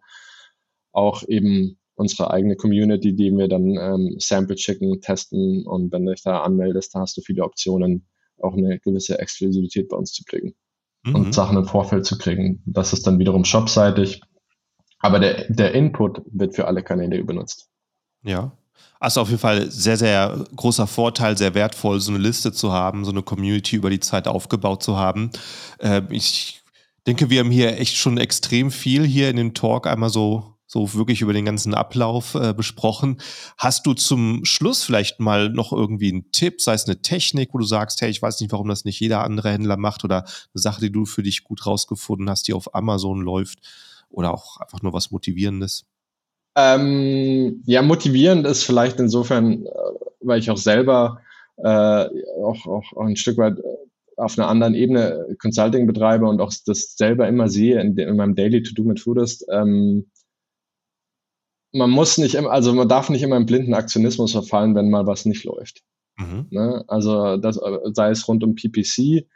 auch 0.92 1.22
eben 1.26 1.78
unsere 1.96 2.30
eigene 2.30 2.56
Community, 2.56 3.14
die 3.14 3.30
wir 3.30 3.48
dann 3.48 3.76
ähm, 3.76 4.16
Sample 4.18 4.58
schicken, 4.58 5.00
testen 5.00 5.66
und 5.66 5.92
wenn 5.92 6.04
du 6.04 6.12
dich 6.12 6.22
da 6.22 6.42
anmeldest, 6.42 6.94
da 6.94 7.00
hast 7.00 7.16
du 7.16 7.20
viele 7.20 7.44
Optionen, 7.44 8.06
auch 8.42 8.54
eine 8.54 8.78
gewisse 8.80 9.18
Exklusivität 9.18 9.88
bei 9.88 9.96
uns 9.96 10.12
zu 10.12 10.24
kriegen 10.24 10.54
mhm. 11.04 11.14
und 11.14 11.34
Sachen 11.34 11.56
im 11.56 11.66
Vorfeld 11.66 12.04
zu 12.04 12.18
kriegen. 12.18 12.62
Das 12.66 12.92
ist 12.92 13.06
dann 13.06 13.18
wiederum 13.18 13.44
shopseitig, 13.44 14.20
aber 14.98 15.20
der, 15.20 15.46
der 15.48 15.72
Input 15.72 16.22
wird 16.26 16.54
für 16.54 16.66
alle 16.66 16.82
Kanäle 16.82 17.22
benutzt. 17.24 17.68
Ja. 18.24 18.56
Also 18.98 19.20
auf 19.20 19.28
jeden 19.28 19.40
Fall 19.40 19.70
sehr, 19.70 19.96
sehr 19.96 20.46
großer 20.56 20.86
Vorteil, 20.86 21.36
sehr 21.36 21.54
wertvoll, 21.54 22.00
so 22.00 22.10
eine 22.10 22.20
Liste 22.20 22.52
zu 22.52 22.72
haben, 22.72 23.04
so 23.04 23.10
eine 23.10 23.22
Community 23.22 23.76
über 23.76 23.90
die 23.90 24.00
Zeit 24.00 24.26
aufgebaut 24.26 24.82
zu 24.82 24.96
haben. 24.96 25.30
Äh, 25.78 26.02
ich 26.08 26.62
denke, 27.06 27.28
wir 27.28 27.40
haben 27.40 27.50
hier 27.50 27.78
echt 27.78 27.96
schon 27.96 28.16
extrem 28.16 28.70
viel 28.70 29.04
hier 29.04 29.28
in 29.28 29.36
dem 29.36 29.52
Talk 29.52 29.86
einmal 29.86 30.08
so 30.08 30.53
so 30.74 30.92
wirklich 30.94 31.20
über 31.20 31.32
den 31.32 31.44
ganzen 31.44 31.72
Ablauf 31.72 32.34
äh, 32.34 32.52
besprochen. 32.52 33.18
Hast 33.56 33.86
du 33.86 33.94
zum 33.94 34.44
Schluss 34.44 34.82
vielleicht 34.82 35.20
mal 35.20 35.48
noch 35.48 35.72
irgendwie 35.72 36.10
einen 36.10 36.32
Tipp, 36.32 36.60
sei 36.60 36.74
es 36.74 36.86
eine 36.86 37.00
Technik, 37.00 37.54
wo 37.54 37.58
du 37.58 37.64
sagst, 37.64 38.00
hey, 38.00 38.10
ich 38.10 38.20
weiß 38.20 38.40
nicht, 38.40 38.50
warum 38.50 38.68
das 38.68 38.84
nicht 38.84 38.98
jeder 38.98 39.22
andere 39.22 39.52
Händler 39.52 39.76
macht 39.76 40.02
oder 40.02 40.22
eine 40.22 40.26
Sache, 40.54 40.80
die 40.80 40.90
du 40.90 41.06
für 41.06 41.22
dich 41.22 41.44
gut 41.44 41.64
rausgefunden 41.64 42.28
hast, 42.28 42.48
die 42.48 42.54
auf 42.54 42.74
Amazon 42.74 43.20
läuft 43.20 43.60
oder 44.10 44.34
auch 44.34 44.58
einfach 44.60 44.82
nur 44.82 44.92
was 44.92 45.12
Motivierendes? 45.12 45.84
Ähm, 46.56 47.62
ja, 47.66 47.80
motivierend 47.82 48.44
ist 48.44 48.64
vielleicht 48.64 48.98
insofern, 48.98 49.66
äh, 49.66 49.70
weil 50.22 50.40
ich 50.40 50.50
auch 50.50 50.56
selber 50.56 51.20
äh, 51.58 51.64
auch, 52.42 52.66
auch, 52.66 52.96
ein 53.00 53.14
Stück 53.14 53.38
weit 53.38 53.60
äh, 53.60 53.62
auf 54.16 54.36
einer 54.36 54.48
anderen 54.48 54.74
Ebene 54.74 55.36
Consulting 55.40 55.86
betreibe 55.86 56.26
und 56.26 56.40
auch 56.40 56.52
das 56.66 56.96
selber 56.96 57.28
immer 57.28 57.48
sehe 57.48 57.80
in, 57.80 57.96
in 57.96 58.16
meinem 58.16 58.34
Daily 58.34 58.60
To-Do 58.64 58.82
mit 58.82 58.98
Foodist. 58.98 59.46
Ähm, 59.52 60.06
man 61.74 61.90
muss 61.90 62.18
nicht 62.18 62.36
immer, 62.36 62.50
also 62.50 62.72
man 62.72 62.88
darf 62.88 63.10
nicht 63.10 63.22
immer 63.22 63.36
im 63.36 63.46
blinden 63.46 63.74
Aktionismus 63.74 64.32
verfallen, 64.32 64.74
wenn 64.74 64.90
mal 64.90 65.06
was 65.06 65.26
nicht 65.26 65.44
läuft. 65.44 65.82
Mhm. 66.16 66.46
Ne? 66.50 66.84
Also 66.86 67.36
das, 67.36 67.60
sei 67.92 68.10
es 68.10 68.26
rund 68.28 68.44
um 68.44 68.54
PPC, 68.54 69.26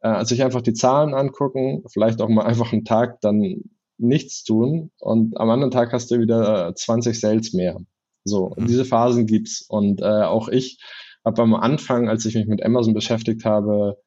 äh, 0.00 0.24
sich 0.24 0.42
einfach 0.42 0.62
die 0.62 0.72
Zahlen 0.72 1.14
angucken, 1.14 1.84
vielleicht 1.92 2.22
auch 2.22 2.28
mal 2.28 2.44
einfach 2.44 2.72
einen 2.72 2.84
Tag 2.84 3.20
dann 3.20 3.62
nichts 3.98 4.42
tun 4.42 4.90
und 4.98 5.38
am 5.38 5.50
anderen 5.50 5.70
Tag 5.70 5.92
hast 5.92 6.10
du 6.10 6.18
wieder 6.18 6.74
20 6.74 7.20
Sales 7.20 7.52
mehr. 7.52 7.78
So, 8.24 8.54
mhm. 8.56 8.66
diese 8.66 8.84
Phasen 8.84 9.26
gibt's 9.26 9.64
und 9.68 10.00
äh, 10.00 10.22
auch 10.22 10.48
ich 10.48 10.78
habe 11.24 11.42
am 11.42 11.54
Anfang, 11.54 12.08
als 12.08 12.24
ich 12.24 12.34
mich 12.34 12.46
mit 12.46 12.64
Amazon 12.64 12.94
beschäftigt 12.94 13.44
habe, 13.44 13.98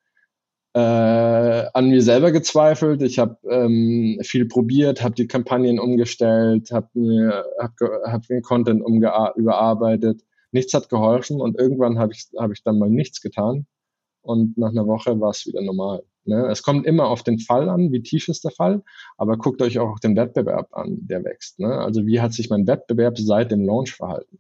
äh, 0.76 1.69
an 1.73 1.88
mir 1.88 2.01
selber 2.01 2.34
gezweifelt. 2.34 3.01
Ich 3.01 3.17
habe 3.17 3.38
ähm, 3.49 4.19
viel 4.23 4.45
probiert, 4.45 5.01
habe 5.01 5.15
die 5.15 5.28
Kampagnen 5.28 5.80
umgestellt, 5.80 6.69
habe 6.71 6.89
mir 6.93 7.45
hab, 7.57 7.71
hab 8.05 8.28
den 8.28 8.41
Content 8.41 8.84
überarbeitet. 8.86 10.26
Nichts 10.51 10.73
hat 10.73 10.89
geholfen 10.89 11.39
und 11.39 11.57
irgendwann 11.57 11.97
habe 11.97 12.11
ich, 12.11 12.28
hab 12.38 12.51
ich 12.51 12.61
dann 12.63 12.78
mal 12.78 12.89
nichts 12.89 13.21
getan 13.21 13.67
und 14.21 14.57
nach 14.57 14.71
einer 14.71 14.86
Woche 14.86 15.19
war 15.21 15.30
es 15.30 15.45
wieder 15.45 15.61
normal. 15.61 16.03
Ne? 16.26 16.47
Es 16.51 16.61
kommt 16.61 16.86
immer 16.86 17.07
auf 17.07 17.23
den 17.23 17.39
Fall 17.39 17.69
an, 17.69 17.93
wie 17.93 18.01
tief 18.01 18.28
ist 18.28 18.43
der 18.43 18.51
Fall, 18.51 18.84
aber 19.17 19.38
guckt 19.38 19.61
euch 19.61 19.80
auch 19.80 19.99
den 19.99 20.17
Wettbewerb 20.17 20.73
an, 20.73 20.97
der 21.01 21.23
wächst. 21.23 21.59
Ne? 21.59 21.71
Also 21.71 22.05
wie 22.05 22.19
hat 22.19 22.34
sich 22.34 22.49
mein 22.49 22.67
Wettbewerb 22.67 23.17
seit 23.17 23.51
dem 23.51 23.65
Launch 23.65 23.93
verhalten? 23.93 24.39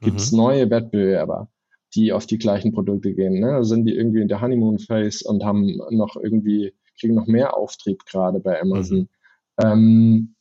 Gibt 0.00 0.20
es 0.20 0.30
mhm. 0.32 0.38
neue 0.38 0.70
Wettbewerber? 0.70 1.48
Die 1.94 2.12
auf 2.12 2.26
die 2.26 2.38
gleichen 2.38 2.72
Produkte 2.72 3.14
gehen. 3.14 3.40
Ne? 3.40 3.54
Also 3.54 3.74
sind 3.74 3.84
die 3.86 3.94
irgendwie 3.94 4.20
in 4.20 4.28
der 4.28 4.40
Honeymoon 4.40 4.78
Phase 4.78 5.26
und 5.28 5.44
haben 5.44 5.80
noch 5.90 6.16
irgendwie, 6.16 6.74
kriegen 6.98 7.14
noch 7.14 7.26
mehr 7.26 7.56
Auftrieb 7.56 8.04
gerade 8.06 8.40
bei 8.40 8.60
Amazon. 8.60 8.98
Mhm. 8.98 9.08
Ähm, 9.62 10.34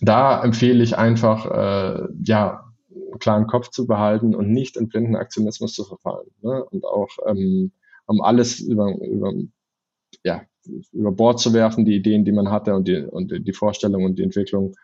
da 0.00 0.42
empfehle 0.42 0.82
ich 0.82 0.96
einfach, 0.96 1.46
äh, 1.46 2.08
ja, 2.24 2.64
einen 2.90 3.18
klaren 3.18 3.46
Kopf 3.46 3.70
zu 3.70 3.86
behalten 3.86 4.34
und 4.34 4.50
nicht 4.50 4.76
in 4.76 4.88
blinden 4.88 5.16
Aktionismus 5.16 5.74
zu 5.74 5.84
verfallen. 5.84 6.28
Ne? 6.40 6.64
Und 6.64 6.84
auch 6.84 7.08
ähm, 7.26 7.72
um 8.06 8.22
alles 8.22 8.60
über, 8.60 8.94
über, 9.00 9.32
ja, 10.24 10.42
über 10.92 11.12
Bord 11.12 11.40
zu 11.40 11.52
werfen, 11.52 11.84
die 11.84 11.96
Ideen, 11.96 12.24
die 12.24 12.32
man 12.32 12.50
hatte 12.50 12.74
und 12.74 12.88
die, 12.88 13.02
und 13.02 13.46
die 13.46 13.52
Vorstellung 13.52 14.04
und 14.04 14.18
die 14.18 14.22
Entwicklung. 14.22 14.74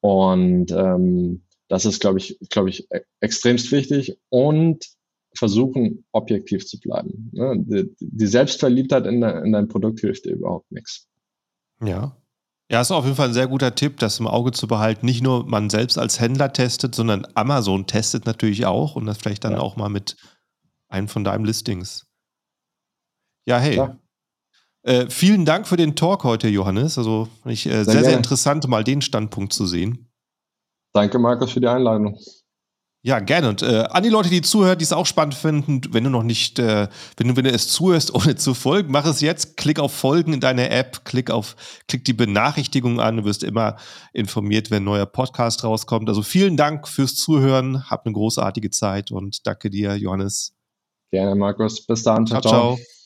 Und 0.00 0.70
ähm, 0.72 1.42
das 1.68 1.84
ist, 1.84 2.00
glaube 2.00 2.18
ich, 2.18 2.38
glaube 2.50 2.70
ich, 2.70 2.90
e-, 2.90 3.00
extremst 3.20 3.70
wichtig 3.72 4.18
und 4.30 4.86
versuchen, 5.36 6.04
objektiv 6.12 6.66
zu 6.66 6.80
bleiben. 6.80 7.30
Ne? 7.32 7.54
Die, 7.58 7.94
die, 8.00 8.26
Selbstverliebtheit 8.26 9.06
in, 9.06 9.20
de, 9.20 9.44
in 9.44 9.52
dein 9.52 9.68
Produkt 9.68 10.00
hilft 10.00 10.24
dir 10.24 10.32
überhaupt 10.32 10.70
nichts. 10.72 11.06
Ja. 11.84 12.16
Ja, 12.70 12.82
ist 12.82 12.90
auf 12.90 13.04
jeden 13.04 13.16
Fall 13.16 13.28
ein 13.28 13.34
sehr 13.34 13.46
guter 13.46 13.74
Tipp, 13.74 13.98
das 13.98 14.20
im 14.20 14.26
Auge 14.26 14.52
zu 14.52 14.66
behalten. 14.66 15.06
Nicht 15.06 15.22
nur 15.22 15.48
man 15.48 15.70
selbst 15.70 15.96
als 15.96 16.20
Händler 16.20 16.52
testet, 16.52 16.94
sondern 16.94 17.26
Amazon 17.34 17.86
testet 17.86 18.26
natürlich 18.26 18.66
auch 18.66 18.94
und 18.94 19.06
das 19.06 19.16
vielleicht 19.16 19.44
dann 19.44 19.52
ja. 19.52 19.60
auch 19.60 19.76
mal 19.76 19.88
mit 19.88 20.16
einem 20.88 21.08
von 21.08 21.24
deinen 21.24 21.46
Listings. 21.46 22.06
Ja, 23.46 23.58
hey. 23.58 23.76
Ja. 23.76 23.98
Äh, 24.82 25.08
vielen 25.08 25.46
Dank 25.46 25.66
für 25.66 25.78
den 25.78 25.96
Talk 25.96 26.24
heute, 26.24 26.48
Johannes. 26.48 26.98
Also 26.98 27.28
ich, 27.46 27.66
äh, 27.66 27.84
sehr, 27.84 27.84
sehr, 27.84 28.04
sehr 28.04 28.16
interessant, 28.16 28.68
mal 28.68 28.84
den 28.84 29.00
Standpunkt 29.00 29.54
zu 29.54 29.66
sehen. 29.66 30.07
Danke, 30.98 31.20
Markus, 31.20 31.52
für 31.52 31.60
die 31.60 31.68
Einladung. 31.68 32.18
Ja, 33.02 33.20
gerne. 33.20 33.50
Und 33.50 33.62
äh, 33.62 33.84
an 33.88 34.02
die 34.02 34.08
Leute, 34.08 34.30
die 34.30 34.42
zuhören, 34.42 34.76
die 34.76 34.82
es 34.82 34.92
auch 34.92 35.06
spannend 35.06 35.34
finden, 35.34 35.80
wenn 35.92 36.02
du 36.02 36.10
noch 36.10 36.24
nicht, 36.24 36.58
äh, 36.58 36.88
wenn 37.16 37.28
du, 37.28 37.36
wenn 37.36 37.44
du 37.44 37.52
es 37.52 37.68
zuhörst, 37.68 38.12
ohne 38.16 38.34
zu 38.34 38.52
folgen, 38.52 38.90
mach 38.90 39.06
es 39.06 39.20
jetzt. 39.20 39.56
Klick 39.56 39.78
auf 39.78 39.94
Folgen 39.94 40.32
in 40.32 40.40
deiner 40.40 40.72
App, 40.72 41.04
klick 41.04 41.30
auf, 41.30 41.54
klick 41.86 42.04
die 42.04 42.14
Benachrichtigung 42.14 42.98
an. 42.98 43.18
Du 43.18 43.24
wirst 43.24 43.44
immer 43.44 43.76
informiert, 44.12 44.72
wenn 44.72 44.82
ein 44.82 44.86
neuer 44.86 45.06
Podcast 45.06 45.62
rauskommt. 45.62 46.08
Also 46.08 46.22
vielen 46.22 46.56
Dank 46.56 46.88
fürs 46.88 47.14
Zuhören. 47.14 47.88
Hab 47.88 48.04
eine 48.04 48.14
großartige 48.14 48.70
Zeit 48.70 49.12
und 49.12 49.46
danke 49.46 49.70
dir, 49.70 49.94
Johannes. 49.94 50.56
Gerne, 51.12 51.36
Markus. 51.36 51.86
Bis 51.86 52.02
dann. 52.02 52.26
ciao. 52.26 52.40
ciao. 52.40 52.76
ciao. 52.76 52.78